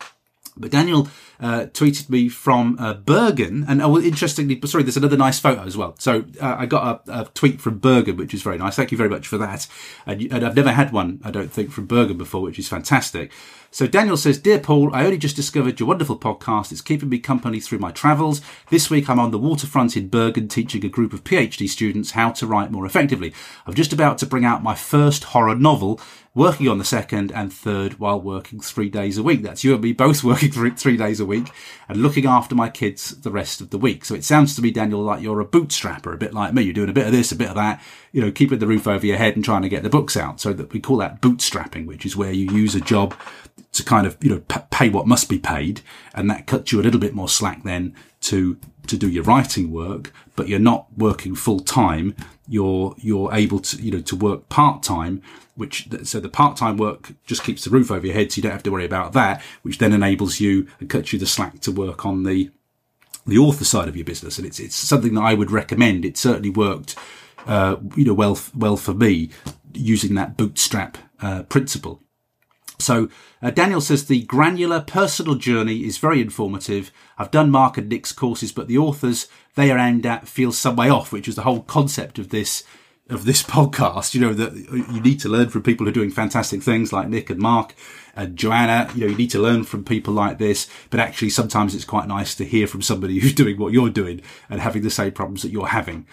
But 0.58 0.72
Daniel 0.72 1.10
uh, 1.40 1.66
tweeted 1.74 2.10
me 2.10 2.30
from 2.30 2.78
uh, 2.80 2.94
Bergen, 2.94 3.66
and 3.68 3.82
oh, 3.82 4.00
interestingly, 4.00 4.60
sorry, 4.66 4.84
there's 4.84 4.96
another 4.96 5.18
nice 5.18 5.38
photo 5.38 5.64
as 5.64 5.76
well. 5.76 5.96
So 6.00 6.26
uh, 6.42 6.56
I 6.60 6.66
got 6.66 7.04
a, 7.08 7.22
a, 7.22 7.26
tweet 7.26 7.60
from 7.60 7.80
Bergen, 7.80 8.16
which 8.16 8.34
is 8.34 8.42
very 8.42 8.58
nice. 8.58 8.78
Thank 8.78 8.92
you 8.92 8.98
very 8.98 9.10
much 9.10 9.28
for 9.28 9.38
that. 9.38 9.68
And, 10.06 10.22
and, 10.32 10.46
I've 10.46 10.56
never 10.56 10.72
had 10.72 10.94
one, 10.94 11.20
I 11.26 11.32
don't 11.32 11.52
think, 11.52 11.72
from 11.72 11.88
Bergen 11.88 12.18
before, 12.18 12.42
which 12.42 12.58
is 12.58 12.70
fantastic. 12.70 13.34
So 13.70 13.86
Daniel 13.86 14.16
says, 14.16 14.40
Dear 14.40 14.60
Paul, 14.60 14.96
I 14.96 15.04
only 15.04 15.18
just 15.18 15.36
discovered 15.36 15.78
your 15.82 15.90
wonderful 15.90 16.18
podcast. 16.18 16.72
It's 16.72 16.80
keeping 16.80 17.10
me 17.10 17.20
company 17.20 17.60
through 17.60 17.80
my 17.80 17.92
travels. 17.92 18.40
This 18.70 18.90
week 18.90 19.10
I'm 19.10 19.20
on 19.20 19.32
the 19.32 19.38
waterfront 19.38 19.98
in 19.98 20.08
Bergen 20.08 20.48
teaching 20.48 20.86
a 20.86 20.90
group 20.90 21.12
of 21.12 21.26
PhD 21.26 21.68
students 21.68 22.12
how 22.12 22.32
to 22.32 22.48
write 22.48 22.72
more 22.72 22.86
effectively. 22.86 23.34
I'm 23.68 23.74
just 23.74 23.92
about 23.92 24.18
to 24.20 24.26
bring 24.26 24.46
out 24.46 24.64
my 24.64 24.76
first 24.76 25.26
horror 25.26 25.56
novel 25.56 26.00
working 26.36 26.68
on 26.68 26.78
the 26.78 26.86
second 26.86 27.32
and 27.32 27.52
third 27.52 27.98
while 27.98 28.20
working 28.20 28.60
three 28.60 28.90
days 28.90 29.18
a 29.18 29.24
week. 29.24 29.42
That's 29.42 29.64
you 29.64 29.74
and 29.74 29.82
me 29.82 29.94
both 29.94 30.24
working 30.24 30.52
three, 30.52 30.98
days 30.98 31.20
a 31.20 31.26
week 31.26 31.50
and 31.88 32.02
looking 32.02 32.26
after 32.26 32.54
my 32.54 32.70
kids 32.70 33.22
the 33.22 33.32
rest 33.32 33.62
of 33.62 33.70
the 33.70 33.78
week. 33.78 34.06
So 34.06 34.14
it 34.14 34.24
sounds 34.24 34.56
to 34.56 34.62
me, 34.62 34.70
Daniel, 34.70 35.02
like 35.02 35.22
you're 35.22 35.40
a 35.40 35.46
bootstrapper, 35.46 36.14
a 36.14 36.18
bit 36.18 36.34
like 36.34 36.54
me. 36.54 36.64
You're 36.64 36.74
doing 36.74 36.90
a 36.90 36.94
bit 36.94 37.08
of 37.08 37.14
this, 37.14 37.32
a 37.32 37.38
bit 37.38 37.50
of 37.50 37.56
that, 37.56 37.82
you 38.12 38.22
know, 38.22 38.32
keeping 38.32 38.60
the 38.60 38.68
roof 38.68 38.86
over 38.86 39.06
your 39.06 39.18
head 39.18 39.36
and 39.36 39.46
trying 39.46 39.62
to 39.62 39.70
get 39.70 39.84
the 39.84 39.90
books 39.90 40.18
out. 40.18 40.42
So 40.42 40.52
that 40.54 40.74
we 40.74 40.82
call 40.82 40.98
that 40.98 41.22
bootstrapping, 41.22 41.86
which 41.86 42.06
is 42.06 42.18
where 42.18 42.32
you 42.32 42.52
use 42.52 42.76
a 42.76 42.82
job 42.82 43.16
to 43.72 43.84
kind 43.84 44.06
of, 44.06 44.18
you 44.22 44.30
know, 44.30 44.42
pay 44.72 44.90
what 44.90 45.08
must 45.08 45.30
be 45.30 45.40
paid. 45.40 45.82
And 46.14 46.30
that 46.30 46.48
cuts 46.48 46.72
you 46.72 46.82
a 46.82 46.84
little 46.84 47.00
bit 47.00 47.16
more 47.16 47.30
slack 47.30 47.64
then 47.64 47.96
to, 48.22 48.60
to 48.88 48.98
do 48.98 49.10
your 49.10 49.24
writing 49.24 49.72
work, 49.72 50.12
but 50.36 50.50
you're 50.50 50.60
not 50.60 50.88
working 50.98 51.36
full 51.36 51.62
time. 51.62 52.16
You're, 52.48 52.94
you're 52.98 53.34
able 53.34 53.60
to, 53.60 53.82
you 53.82 53.92
know, 53.92 54.02
to 54.02 54.16
work 54.16 54.50
part 54.50 54.84
time 54.84 55.22
which 55.56 55.88
so 56.04 56.20
the 56.20 56.30
part-time 56.30 56.78
work 56.78 57.14
just 57.26 57.44
keeps 57.44 57.64
the 57.64 57.70
roof 57.70 57.90
over 57.90 58.06
your 58.06 58.16
head 58.16 58.32
so 58.32 58.38
you 58.38 58.44
don't 58.44 58.52
have 58.52 58.64
to 58.64 58.72
worry 58.72 58.86
about 58.86 59.14
that 59.14 59.42
which 59.62 59.78
then 59.78 59.94
enables 59.94 60.40
you 60.40 60.68
and 60.80 60.90
cuts 60.90 61.14
you 61.14 61.20
the 61.20 61.26
slack 61.26 61.60
to 61.62 61.72
work 61.72 62.06
on 62.06 62.24
the 62.24 62.52
the 63.26 63.38
author 63.38 63.66
side 63.66 63.88
of 63.88 63.96
your 63.96 64.06
business. 64.06 64.38
And 64.38 64.46
it's 64.48 64.60
it's 64.60 64.76
something 64.76 65.14
that 65.16 65.22
I 65.22 65.34
would 65.34 65.52
recommend. 65.52 66.06
It 66.06 66.18
certainly 66.18 66.50
worked 66.50 66.96
uh, 67.48 67.78
you 67.96 68.06
know 68.06 68.14
well 68.14 68.40
well 68.56 68.78
for 68.78 68.94
me 68.94 69.30
using 69.74 70.16
that 70.16 70.38
bootstrap 70.38 70.98
uh, 71.22 71.44
principle. 71.44 72.02
So 72.78 73.10
uh, 73.42 73.52
Daniel 73.52 73.80
says 73.80 74.06
the 74.06 74.24
granular 74.24 74.82
personal 74.82 75.36
journey 75.36 75.86
is 75.86 75.98
very 75.98 76.22
informative. 76.22 76.92
I've 77.18 77.32
done 77.32 77.50
Mark 77.50 77.78
and 77.78 77.88
Nick's 77.88 78.12
courses, 78.12 78.52
but 78.52 78.68
the 78.68 78.78
authors 78.78 79.28
they 79.56 79.72
are 79.72 79.80
aimed 79.80 80.06
at 80.06 80.28
feel 80.28 80.52
some 80.52 80.76
way 80.76 80.90
off, 80.90 81.12
which 81.12 81.28
is 81.28 81.36
the 81.36 81.44
whole 81.44 81.62
concept 81.62 82.20
of 82.20 82.30
this 82.30 82.64
of 83.10 83.26
this 83.26 83.44
podcast, 83.56 84.14
you 84.14 84.22
know, 84.22 84.34
that 84.34 84.54
you 84.56 85.02
need 85.02 85.20
to 85.22 85.30
learn 85.30 85.50
from 85.50 85.64
people 85.64 85.86
who 85.86 85.92
are 85.92 85.94
doing 85.94 86.12
fantastic 86.12 86.62
things 86.62 86.92
like 86.92 87.08
Nick 87.08 87.30
and 87.30 87.40
Mark 87.40 87.74
and 88.16 88.38
Joanna. 88.38 88.90
You 88.96 89.02
know, 89.02 89.12
you 89.12 89.18
need 89.18 89.32
to 89.32 89.40
learn 89.40 89.64
from 89.64 89.84
people 89.84 90.14
like 90.14 90.38
this, 90.38 90.68
but 90.90 91.00
actually 91.00 91.30
sometimes 91.30 91.76
it's 91.76 91.86
quite 91.86 92.08
nice 92.08 92.36
to 92.36 92.46
hear 92.46 92.68
from 92.68 92.82
somebody 92.82 93.20
who's 93.20 93.34
doing 93.34 93.58
what 93.58 93.74
you're 93.74 93.90
doing 93.90 94.22
and 94.50 94.62
having 94.62 94.84
the 94.84 94.90
same 94.90 95.12
problems 95.12 95.42
that 95.42 95.52
you're 95.52 95.68
having. 95.68 96.08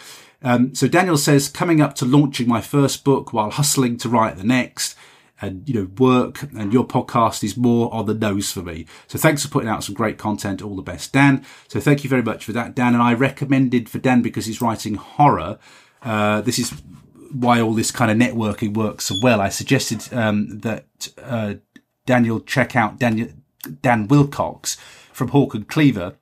Um, 0.44 0.74
so 0.74 0.88
Daniel 0.88 1.16
says, 1.16 1.48
coming 1.48 1.80
up 1.80 1.94
to 1.96 2.04
launching 2.04 2.48
my 2.48 2.60
first 2.60 3.04
book 3.04 3.32
while 3.32 3.50
hustling 3.50 3.96
to 3.98 4.08
write 4.08 4.36
the 4.36 4.44
next 4.44 4.96
and, 5.40 5.68
you 5.68 5.74
know, 5.74 5.88
work 5.98 6.42
and 6.42 6.72
your 6.72 6.86
podcast 6.86 7.42
is 7.42 7.56
more 7.56 7.92
on 7.92 8.06
the 8.06 8.14
nose 8.14 8.52
for 8.52 8.62
me. 8.62 8.86
So 9.06 9.18
thanks 9.18 9.44
for 9.44 9.50
putting 9.50 9.68
out 9.68 9.84
some 9.84 9.94
great 9.94 10.18
content. 10.18 10.62
All 10.62 10.76
the 10.76 10.82
best, 10.82 11.12
Dan. 11.12 11.44
So 11.68 11.80
thank 11.80 12.04
you 12.04 12.10
very 12.10 12.22
much 12.22 12.44
for 12.44 12.52
that, 12.52 12.74
Dan. 12.74 12.94
And 12.94 13.02
I 13.02 13.14
recommended 13.14 13.88
for 13.88 13.98
Dan 13.98 14.22
because 14.22 14.46
he's 14.46 14.60
writing 14.60 14.94
horror 14.94 15.58
uh, 16.04 16.40
this 16.40 16.58
is 16.58 16.72
why 17.32 17.60
all 17.60 17.74
this 17.74 17.90
kind 17.90 18.10
of 18.10 18.16
networking 18.16 18.74
works 18.74 19.06
so 19.06 19.16
well. 19.22 19.40
I 19.40 19.48
suggested 19.48 20.12
um, 20.12 20.60
that 20.60 20.84
uh, 21.22 21.54
Daniel 22.06 22.40
check 22.40 22.76
out 22.76 22.98
Daniel, 22.98 23.28
Dan 23.80 24.08
Wilcox 24.08 24.76
from 25.12 25.28
Hawk 25.28 25.54
and 25.54 25.66
Cleaver 25.66 26.16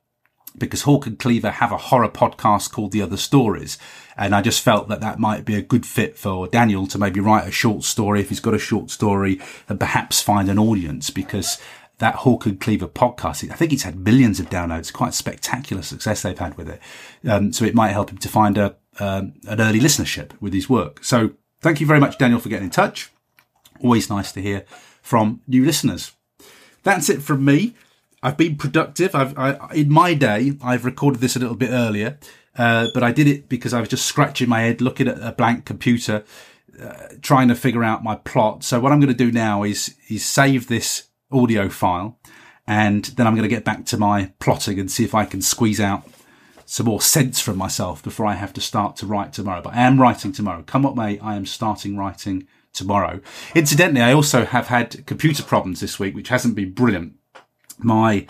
because 0.57 0.83
Hawk 0.83 1.07
and 1.07 1.17
Cleaver 1.17 1.49
have 1.49 1.71
a 1.71 1.77
horror 1.77 2.09
podcast 2.09 2.71
called 2.71 2.91
The 2.91 3.01
Other 3.01 3.17
Stories. 3.17 3.77
And 4.17 4.35
I 4.35 4.41
just 4.41 4.61
felt 4.61 4.89
that 4.89 5.01
that 5.01 5.19
might 5.19 5.45
be 5.45 5.55
a 5.55 5.61
good 5.61 5.85
fit 5.85 6.17
for 6.17 6.47
Daniel 6.47 6.87
to 6.87 6.97
maybe 6.97 7.19
write 7.19 7.47
a 7.47 7.51
short 7.51 7.83
story 7.83 8.19
if 8.21 8.29
he's 8.29 8.39
got 8.39 8.53
a 8.53 8.59
short 8.59 8.89
story 8.89 9.39
and 9.69 9.79
perhaps 9.79 10.21
find 10.21 10.49
an 10.49 10.59
audience 10.59 11.09
because 11.09 11.57
that 11.99 12.15
Hawk 12.15 12.45
and 12.45 12.59
Cleaver 12.59 12.87
podcast, 12.87 13.49
I 13.49 13.55
think 13.55 13.71
it's 13.71 13.83
had 13.83 13.97
millions 13.97 14.39
of 14.39 14.49
downloads, 14.49 14.91
quite 14.91 15.13
spectacular 15.13 15.83
success 15.83 16.21
they've 16.21 16.37
had 16.37 16.57
with 16.57 16.67
it. 16.67 16.81
Um, 17.27 17.53
so 17.53 17.63
it 17.63 17.75
might 17.75 17.91
help 17.91 18.09
him 18.09 18.17
to 18.17 18.29
find 18.29 18.57
a, 18.57 18.75
um, 18.99 19.33
an 19.47 19.61
early 19.61 19.79
listenership 19.79 20.31
with 20.39 20.53
his 20.53 20.69
work. 20.69 21.03
So 21.03 21.31
thank 21.61 21.81
you 21.81 21.87
very 21.87 21.99
much, 21.99 22.17
Daniel, 22.17 22.39
for 22.39 22.49
getting 22.49 22.65
in 22.65 22.71
touch. 22.71 23.11
Always 23.81 24.09
nice 24.09 24.31
to 24.33 24.41
hear 24.41 24.65
from 25.01 25.41
new 25.47 25.65
listeners. 25.65 26.11
That's 26.83 27.09
it 27.09 27.21
from 27.21 27.45
me. 27.45 27.75
I've 28.23 28.37
been 28.37 28.55
productive. 28.55 29.15
I've, 29.15 29.37
I, 29.37 29.57
in 29.73 29.91
my 29.91 30.13
day, 30.13 30.53
I've 30.63 30.85
recorded 30.85 31.21
this 31.21 31.35
a 31.35 31.39
little 31.39 31.55
bit 31.55 31.71
earlier, 31.71 32.19
uh, 32.57 32.89
but 32.93 33.03
I 33.03 33.11
did 33.11 33.27
it 33.27 33.49
because 33.49 33.73
I 33.73 33.79
was 33.79 33.89
just 33.89 34.05
scratching 34.05 34.49
my 34.49 34.61
head, 34.61 34.81
looking 34.81 35.07
at 35.07 35.19
a 35.19 35.31
blank 35.31 35.65
computer, 35.65 36.23
uh, 36.79 37.07
trying 37.21 37.47
to 37.47 37.55
figure 37.55 37.83
out 37.83 38.03
my 38.03 38.15
plot. 38.15 38.63
So 38.63 38.79
what 38.79 38.91
I'm 38.91 38.99
going 38.99 39.15
to 39.15 39.25
do 39.25 39.31
now 39.31 39.63
is, 39.63 39.95
is 40.07 40.23
save 40.23 40.67
this 40.67 41.07
audio 41.31 41.69
file 41.69 42.19
and 42.67 43.05
then 43.05 43.25
I'm 43.25 43.33
going 43.33 43.47
to 43.47 43.53
get 43.53 43.65
back 43.65 43.85
to 43.87 43.97
my 43.97 44.31
plotting 44.39 44.79
and 44.79 44.91
see 44.91 45.03
if 45.03 45.15
I 45.15 45.25
can 45.25 45.41
squeeze 45.41 45.79
out 45.79 46.07
some 46.71 46.85
more 46.85 47.01
sense 47.01 47.41
from 47.41 47.57
myself 47.57 48.01
before 48.01 48.25
I 48.25 48.35
have 48.35 48.53
to 48.53 48.61
start 48.61 48.95
to 48.95 49.05
write 49.05 49.33
tomorrow. 49.33 49.61
But 49.61 49.73
I 49.73 49.81
am 49.81 49.99
writing 49.99 50.31
tomorrow. 50.31 50.63
Come 50.65 50.83
what 50.83 50.95
may, 50.95 51.19
I 51.19 51.35
am 51.35 51.45
starting 51.45 51.97
writing 51.97 52.47
tomorrow. 52.71 53.19
Incidentally, 53.53 53.99
I 53.99 54.13
also 54.13 54.45
have 54.45 54.67
had 54.67 55.05
computer 55.05 55.43
problems 55.43 55.81
this 55.81 55.99
week, 55.99 56.15
which 56.15 56.29
hasn't 56.29 56.55
been 56.55 56.71
brilliant. 56.71 57.15
My, 57.77 58.25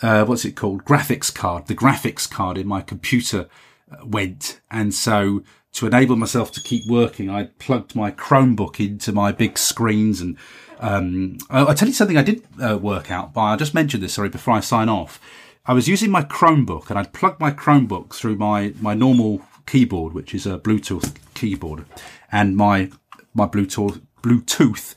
uh, 0.00 0.24
what's 0.24 0.44
it 0.44 0.54
called? 0.54 0.84
Graphics 0.84 1.34
card. 1.34 1.66
The 1.66 1.74
graphics 1.74 2.30
card 2.30 2.58
in 2.58 2.68
my 2.68 2.80
computer 2.80 3.48
uh, 3.90 4.06
went. 4.06 4.60
And 4.70 4.94
so 4.94 5.42
to 5.72 5.88
enable 5.88 6.14
myself 6.14 6.52
to 6.52 6.60
keep 6.60 6.88
working, 6.88 7.28
I 7.28 7.48
plugged 7.58 7.96
my 7.96 8.12
Chromebook 8.12 8.78
into 8.78 9.10
my 9.10 9.32
big 9.32 9.58
screens 9.58 10.20
and 10.20 10.38
um, 10.78 11.38
I'll 11.50 11.74
tell 11.74 11.88
you 11.88 11.94
something 11.94 12.16
I 12.16 12.22
did 12.22 12.44
uh, 12.62 12.78
work 12.78 13.10
out, 13.10 13.32
but 13.32 13.40
I 13.40 13.56
just 13.56 13.74
mentioned 13.74 14.02
this, 14.02 14.14
sorry, 14.14 14.28
before 14.28 14.54
I 14.54 14.60
sign 14.60 14.88
off. 14.88 15.20
I 15.66 15.72
was 15.72 15.88
using 15.88 16.10
my 16.10 16.22
Chromebook 16.22 16.90
and 16.90 16.98
I'd 16.98 17.14
plug 17.14 17.40
my 17.40 17.50
Chromebook 17.50 18.12
through 18.12 18.36
my, 18.36 18.74
my 18.80 18.92
normal 18.92 19.40
keyboard, 19.66 20.12
which 20.12 20.34
is 20.34 20.46
a 20.46 20.58
Bluetooth 20.58 21.14
keyboard, 21.34 21.86
and 22.30 22.54
my, 22.56 22.90
my 23.32 23.46
Bluetooth, 23.46 24.02
Bluetooth 24.22 24.94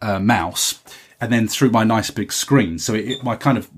uh, 0.00 0.20
mouse, 0.20 0.80
and 1.20 1.32
then 1.32 1.48
through 1.48 1.70
my 1.70 1.82
nice 1.82 2.10
big 2.10 2.32
screen. 2.32 2.78
So 2.78 2.94
it, 2.94 3.08
it, 3.08 3.24
my 3.24 3.34
kind 3.34 3.58
of 3.58 3.68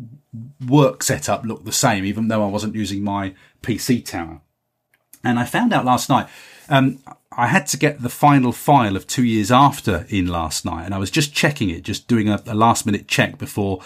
work 0.66 1.02
setup 1.02 1.44
looked 1.44 1.64
the 1.64 1.72
same, 1.72 2.04
even 2.04 2.28
though 2.28 2.44
I 2.44 2.48
wasn't 2.48 2.74
using 2.74 3.02
my 3.02 3.34
PC 3.62 4.04
tower. 4.04 4.42
And 5.24 5.38
I 5.38 5.44
found 5.44 5.72
out 5.72 5.86
last 5.86 6.10
night, 6.10 6.28
um, 6.68 6.98
I 7.32 7.46
had 7.46 7.66
to 7.68 7.78
get 7.78 8.02
the 8.02 8.08
final 8.10 8.52
file 8.52 8.96
of 8.96 9.06
two 9.06 9.24
years 9.24 9.50
after 9.50 10.04
in 10.10 10.26
last 10.26 10.66
night, 10.66 10.84
and 10.84 10.94
I 10.94 10.98
was 10.98 11.10
just 11.10 11.32
checking 11.32 11.70
it, 11.70 11.82
just 11.82 12.08
doing 12.08 12.28
a, 12.28 12.42
a 12.46 12.54
last 12.54 12.84
minute 12.84 13.08
check 13.08 13.38
before 13.38 13.80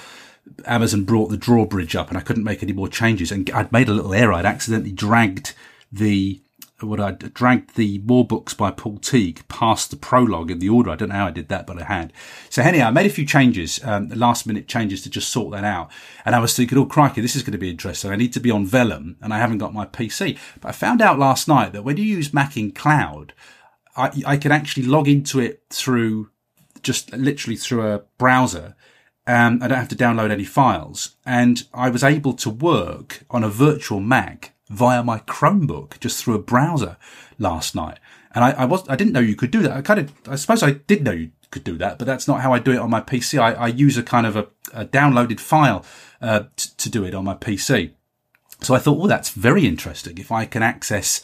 Amazon 0.67 1.05
brought 1.05 1.29
the 1.29 1.37
drawbridge 1.37 1.97
up 1.97 2.09
and 2.09 2.19
I 2.19 2.23
couldn't 2.23 2.45
make 2.45 2.63
any 2.63 2.73
more 2.73 2.89
changes. 2.89 3.33
And 3.33 3.49
I'd 3.51 3.73
made 3.73 3.89
a 3.89 3.93
little 3.93 4.15
error. 4.15 4.33
I'd 4.33 4.47
accidentally 4.47 4.93
dragged 4.93 5.55
the 5.91 6.41
what 6.81 7.01
I 7.01 7.13
dragged 7.13 7.77
the 7.77 7.99
More 8.05 8.27
Books 8.27 8.53
by 8.53 8.71
Paul 8.71 8.99
Teague 8.99 9.47
past 9.49 9.91
the 9.91 9.97
prologue 9.97 10.51
in 10.51 10.59
the 10.59 10.69
order. 10.69 10.91
I 10.91 10.97
don't 10.97 11.09
know 11.09 11.15
how 11.15 11.27
I 11.27 11.31
did 11.31 11.49
that, 11.49 11.67
but 11.67 11.81
I 11.81 11.85
had. 11.85 12.13
So 12.51 12.63
anyhow, 12.63 12.89
I 12.89 12.91
made 12.91 13.07
a 13.07 13.11
few 13.11 13.25
changes, 13.25 13.81
um, 13.85 14.09
last 14.11 14.47
minute 14.47 14.69
changes 14.69 15.03
to 15.03 15.11
just 15.11 15.31
sort 15.31 15.53
that 15.53 15.65
out. 15.65 15.91
And 16.25 16.35
I 16.35 16.41
was 16.41 16.55
thinking, 16.55 16.77
oh 16.77 16.87
crikey, 16.87 17.21
this 17.21 17.37
is 17.37 17.43
going 17.43 17.53
to 17.53 17.59
be 17.59 17.71
interesting. 17.71 18.11
I 18.11 18.17
need 18.17 18.33
to 18.35 18.41
be 18.41 18.51
on 18.51 18.67
Vellum 18.67 19.17
and 19.23 19.33
I 19.33 19.39
haven't 19.39 19.59
got 19.59 19.73
my 19.73 19.87
PC. 19.87 20.39
But 20.61 20.69
I 20.69 20.73
found 20.73 21.01
out 21.01 21.19
last 21.19 21.49
night 21.49 21.73
that 21.73 21.85
when 21.85 21.97
you 21.97 22.05
use 22.05 22.31
MacinCloud, 22.31 23.31
I, 23.97 24.23
I 24.27 24.37
can 24.37 24.53
actually 24.53 24.87
log 24.87 25.09
into 25.09 25.41
it 25.41 25.63
through 25.71 26.31
just 26.83 27.13
literally 27.13 27.57
through 27.57 27.87
a 27.87 28.01
browser 28.19 28.75
um, 29.27 29.61
I 29.63 29.69
don't 29.69 29.79
have 29.79 29.89
to 29.89 29.97
download 29.97 30.31
any 30.31 30.45
files. 30.45 31.17
And 31.25 31.65
I 31.73 31.91
was 31.91 32.05
able 32.05 32.35
to 32.35 32.51
work 32.51 33.25
on 33.31 33.45
a 33.45 33.49
virtual 33.49 34.01
Mac 34.01 34.53
via 34.69 35.03
my 35.03 35.19
Chromebook 35.21 35.99
just 36.01 36.23
through 36.23 36.35
a 36.35 36.43
browser 36.43 36.97
last 37.39 37.75
night. 37.75 37.99
And 38.35 38.45
I, 38.45 38.51
I 38.53 38.65
was, 38.65 38.87
I 38.89 38.97
didn't 38.97 39.13
know 39.13 39.21
you 39.21 39.37
could 39.37 39.51
do 39.51 39.63
that. 39.63 39.73
I 39.73 39.83
kind 39.83 40.01
of, 40.01 40.13
I 40.29 40.37
suppose 40.37 40.63
I 40.63 40.73
did 40.73 41.05
know 41.05 41.13
you 41.13 41.31
could 41.51 41.65
do 41.65 41.79
that, 41.79 41.99
but 41.99 42.07
that's 42.07 42.27
not 42.27 42.41
how 42.41 42.53
I 42.53 42.59
do 42.59 42.73
it 42.73 42.79
on 42.79 42.91
my 42.91 43.01
PC. 43.01 43.39
I, 43.39 43.53
I 43.53 43.67
use 43.69 43.97
a 43.97 44.03
kind 44.03 44.27
of 44.27 44.37
a, 44.37 44.49
a 44.73 44.85
downloaded 44.85 45.41
file, 45.41 45.85
uh, 46.21 46.45
t- 46.57 46.71
to 46.77 46.91
do 46.91 47.05
it 47.05 47.15
on 47.15 47.25
my 47.25 47.35
PC. 47.35 47.93
So 48.61 48.75
I 48.75 48.79
thought, 48.79 48.99
well, 48.99 49.09
that's 49.09 49.31
very 49.31 49.67
interesting. 49.67 50.19
If 50.19 50.33
I 50.33 50.47
can 50.47 50.63
access 50.63 51.23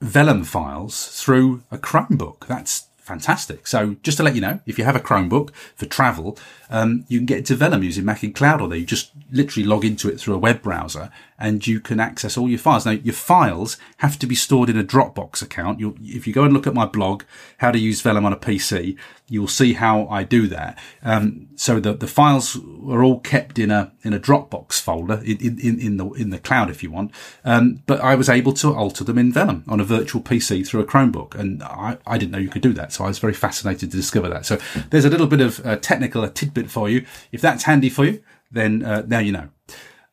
Vellum 0.00 0.44
files 0.44 1.08
through 1.20 1.62
a 1.70 1.78
Chromebook, 1.78 2.46
that's 2.46 2.87
fantastic. 3.08 3.66
So 3.66 3.96
just 4.02 4.18
to 4.18 4.22
let 4.22 4.34
you 4.34 4.40
know, 4.40 4.60
if 4.66 4.78
you 4.78 4.84
have 4.84 4.94
a 4.94 5.00
Chromebook 5.00 5.50
for 5.74 5.86
travel, 5.86 6.38
um, 6.70 7.04
you 7.08 7.18
can 7.18 7.26
get 7.26 7.46
to 7.46 7.56
Vellum 7.56 7.82
using 7.82 8.04
MacinCloud 8.04 8.60
or. 8.60 8.76
You 8.76 8.86
just 8.86 9.10
literally 9.32 9.66
log 9.66 9.84
into 9.84 10.08
it 10.08 10.20
through 10.20 10.34
a 10.34 10.38
web 10.38 10.62
browser 10.62 11.10
and 11.38 11.66
you 11.66 11.80
can 11.80 12.00
access 12.00 12.36
all 12.36 12.48
your 12.48 12.58
files. 12.58 12.84
Now, 12.84 12.92
your 12.92 13.14
files 13.14 13.76
have 13.98 14.18
to 14.18 14.26
be 14.26 14.34
stored 14.34 14.68
in 14.68 14.76
a 14.76 14.82
Dropbox 14.82 15.40
account. 15.40 15.78
You'll, 15.78 15.94
if 16.02 16.26
you 16.26 16.32
go 16.32 16.42
and 16.42 16.52
look 16.52 16.66
at 16.66 16.74
my 16.74 16.84
blog, 16.84 17.22
how 17.58 17.70
to 17.70 17.78
use 17.78 18.00
Vellum 18.00 18.24
on 18.24 18.32
a 18.32 18.36
PC, 18.36 18.98
you'll 19.28 19.46
see 19.46 19.74
how 19.74 20.08
I 20.08 20.24
do 20.24 20.48
that. 20.48 20.78
Um, 21.02 21.48
so 21.54 21.78
the, 21.78 21.92
the 21.94 22.08
files 22.08 22.56
are 22.88 23.04
all 23.04 23.20
kept 23.20 23.58
in 23.58 23.70
a, 23.70 23.92
in 24.02 24.12
a 24.12 24.18
Dropbox 24.18 24.80
folder 24.80 25.22
in, 25.24 25.60
in, 25.60 25.78
in 25.78 25.96
the, 25.96 26.10
in 26.10 26.30
the 26.30 26.38
cloud 26.38 26.70
if 26.70 26.82
you 26.82 26.90
want. 26.90 27.12
Um, 27.44 27.82
but 27.86 28.00
I 28.00 28.16
was 28.16 28.28
able 28.28 28.52
to 28.54 28.74
alter 28.74 29.04
them 29.04 29.18
in 29.18 29.32
Vellum 29.32 29.64
on 29.68 29.78
a 29.78 29.84
virtual 29.84 30.20
PC 30.20 30.66
through 30.66 30.80
a 30.80 30.86
Chromebook. 30.86 31.36
And 31.36 31.62
I, 31.62 31.98
I 32.06 32.18
didn't 32.18 32.32
know 32.32 32.38
you 32.38 32.48
could 32.48 32.62
do 32.62 32.72
that. 32.72 32.92
So 32.92 33.04
I 33.04 33.08
was 33.08 33.20
very 33.20 33.34
fascinated 33.34 33.90
to 33.92 33.96
discover 33.96 34.28
that. 34.28 34.44
So 34.44 34.58
there's 34.90 35.04
a 35.04 35.10
little 35.10 35.28
bit 35.28 35.40
of 35.40 35.64
uh, 35.64 35.76
technical, 35.76 36.24
a 36.24 36.30
tidbit 36.30 36.68
for 36.70 36.88
you. 36.88 37.06
If 37.30 37.40
that's 37.40 37.64
handy 37.64 37.90
for 37.90 38.06
you, 38.06 38.22
then 38.50 38.82
uh, 38.82 39.04
now 39.06 39.20
you 39.20 39.32
know. 39.32 39.50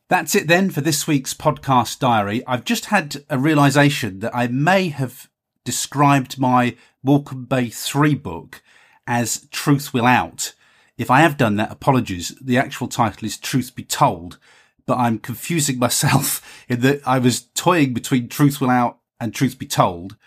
That's 0.07 0.35
it 0.35 0.47
then 0.47 0.69
for 0.69 0.81
this 0.81 1.07
week's 1.07 1.33
podcast 1.33 1.97
diary. 1.97 2.43
I've 2.45 2.63
just 2.63 2.85
had 2.85 3.23
a 3.27 3.39
realization 3.39 4.19
that 4.19 4.35
I 4.35 4.47
may 4.47 4.89
have 4.89 5.29
described 5.63 6.37
my 6.37 6.75
Morecambe 7.01 7.45
Bay 7.45 7.69
3 7.69 8.13
book 8.13 8.61
as 9.07 9.47
Truth 9.49 9.95
Will 9.95 10.05
Out. 10.05 10.53
If 10.95 11.09
I 11.09 11.21
have 11.21 11.37
done 11.37 11.55
that, 11.55 11.71
apologies. 11.71 12.35
The 12.39 12.55
actual 12.55 12.87
title 12.87 13.25
is 13.25 13.35
Truth 13.35 13.73
Be 13.73 13.83
Told, 13.83 14.37
but 14.85 14.99
I'm 14.99 15.17
confusing 15.17 15.79
myself 15.79 16.63
in 16.69 16.81
that 16.81 17.01
I 17.07 17.17
was 17.17 17.47
toying 17.55 17.95
between 17.95 18.29
Truth 18.29 18.61
Will 18.61 18.69
Out 18.69 18.99
and 19.19 19.33
Truth 19.33 19.57
Be 19.57 19.65
Told. 19.65 20.17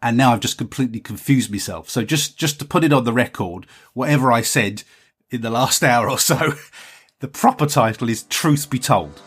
And 0.00 0.16
now 0.16 0.32
I've 0.32 0.40
just 0.40 0.56
completely 0.56 1.00
confused 1.00 1.50
myself. 1.50 1.90
So 1.90 2.04
just, 2.04 2.38
just 2.38 2.58
to 2.60 2.64
put 2.64 2.84
it 2.84 2.92
on 2.92 3.04
the 3.04 3.12
record, 3.12 3.66
whatever 3.92 4.32
I 4.32 4.40
said 4.40 4.82
in 5.30 5.42
the 5.42 5.50
last 5.50 5.82
hour 5.84 6.08
or 6.08 6.18
so, 6.18 6.54
the 7.20 7.28
proper 7.28 7.64
title 7.64 8.10
is 8.10 8.24
Truth 8.24 8.68
Be 8.68 8.78
Told. 8.78 9.22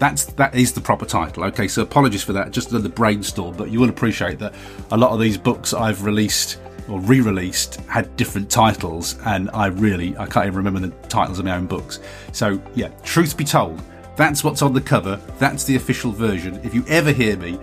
That's 0.00 0.24
that 0.32 0.52
is 0.56 0.72
the 0.72 0.80
proper 0.80 1.06
title. 1.06 1.44
Okay, 1.44 1.68
so 1.68 1.82
apologies 1.82 2.24
for 2.24 2.32
that. 2.32 2.50
Just 2.50 2.70
the 2.70 2.88
brainstorm, 2.88 3.56
but 3.56 3.70
you 3.70 3.78
will 3.78 3.88
appreciate 3.88 4.40
that 4.40 4.52
a 4.90 4.96
lot 4.96 5.12
of 5.12 5.20
these 5.20 5.38
books 5.38 5.72
I've 5.72 6.04
released 6.04 6.58
or 6.88 6.98
re-released 7.00 7.76
had 7.82 8.14
different 8.16 8.50
titles, 8.50 9.16
and 9.26 9.48
I 9.52 9.66
really 9.66 10.16
I 10.18 10.26
can't 10.26 10.46
even 10.46 10.56
remember 10.56 10.80
the 10.80 11.08
titles 11.08 11.38
of 11.38 11.44
my 11.44 11.54
own 11.54 11.66
books. 11.66 12.00
So 12.32 12.60
yeah, 12.74 12.88
truth 13.04 13.36
be 13.36 13.44
told, 13.44 13.80
that's 14.16 14.42
what's 14.42 14.60
on 14.62 14.72
the 14.72 14.80
cover. 14.80 15.20
That's 15.38 15.62
the 15.62 15.76
official 15.76 16.10
version. 16.10 16.60
If 16.64 16.74
you 16.74 16.84
ever 16.88 17.12
hear 17.12 17.36
me, 17.36 17.60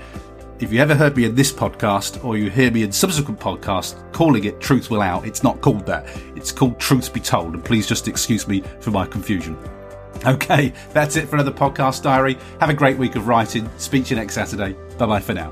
if 0.61 0.71
you 0.71 0.79
ever 0.79 0.93
heard 0.93 1.17
me 1.17 1.25
in 1.25 1.33
this 1.33 1.51
podcast 1.51 2.23
or 2.23 2.37
you 2.37 2.49
hear 2.49 2.69
me 2.69 2.83
in 2.83 2.91
subsequent 2.91 3.39
podcasts 3.39 3.95
calling 4.13 4.43
it 4.43 4.59
Truth 4.61 4.91
Will 4.91 5.01
Out, 5.01 5.25
it's 5.25 5.41
not 5.41 5.59
called 5.59 5.85
that. 5.87 6.05
It's 6.35 6.51
called 6.51 6.79
Truth 6.79 7.11
Be 7.13 7.19
Told, 7.19 7.55
and 7.55 7.65
please 7.65 7.87
just 7.87 8.07
excuse 8.07 8.47
me 8.47 8.61
for 8.79 8.91
my 8.91 9.07
confusion. 9.07 9.57
Okay, 10.25 10.71
that's 10.93 11.15
it 11.15 11.27
for 11.27 11.37
another 11.37 11.51
podcast 11.51 12.03
diary. 12.03 12.37
Have 12.59 12.69
a 12.69 12.75
great 12.75 12.97
week 12.97 13.15
of 13.15 13.27
writing. 13.27 13.67
Speak 13.77 14.05
to 14.05 14.09
you 14.11 14.17
next 14.17 14.35
Saturday. 14.35 14.73
Bye 14.99 15.07
bye 15.07 15.19
for 15.19 15.33
now. 15.33 15.51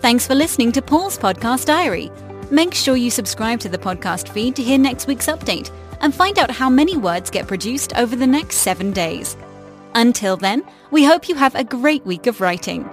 Thanks 0.00 0.26
for 0.26 0.34
listening 0.34 0.70
to 0.72 0.82
Paul's 0.82 1.16
Podcast 1.16 1.64
Diary. 1.64 2.10
Make 2.50 2.74
sure 2.74 2.96
you 2.96 3.10
subscribe 3.10 3.58
to 3.60 3.68
the 3.70 3.78
podcast 3.78 4.28
feed 4.28 4.54
to 4.56 4.62
hear 4.62 4.78
next 4.78 5.06
week's 5.06 5.26
update 5.26 5.70
and 6.02 6.14
find 6.14 6.38
out 6.38 6.50
how 6.50 6.68
many 6.68 6.96
words 6.96 7.30
get 7.30 7.48
produced 7.48 7.96
over 7.96 8.14
the 8.16 8.26
next 8.26 8.56
seven 8.56 8.92
days. 8.92 9.36
Until 9.94 10.36
then, 10.36 10.62
we 10.90 11.04
hope 11.04 11.28
you 11.28 11.34
have 11.34 11.54
a 11.54 11.64
great 11.64 12.04
week 12.04 12.26
of 12.26 12.40
writing. 12.40 12.88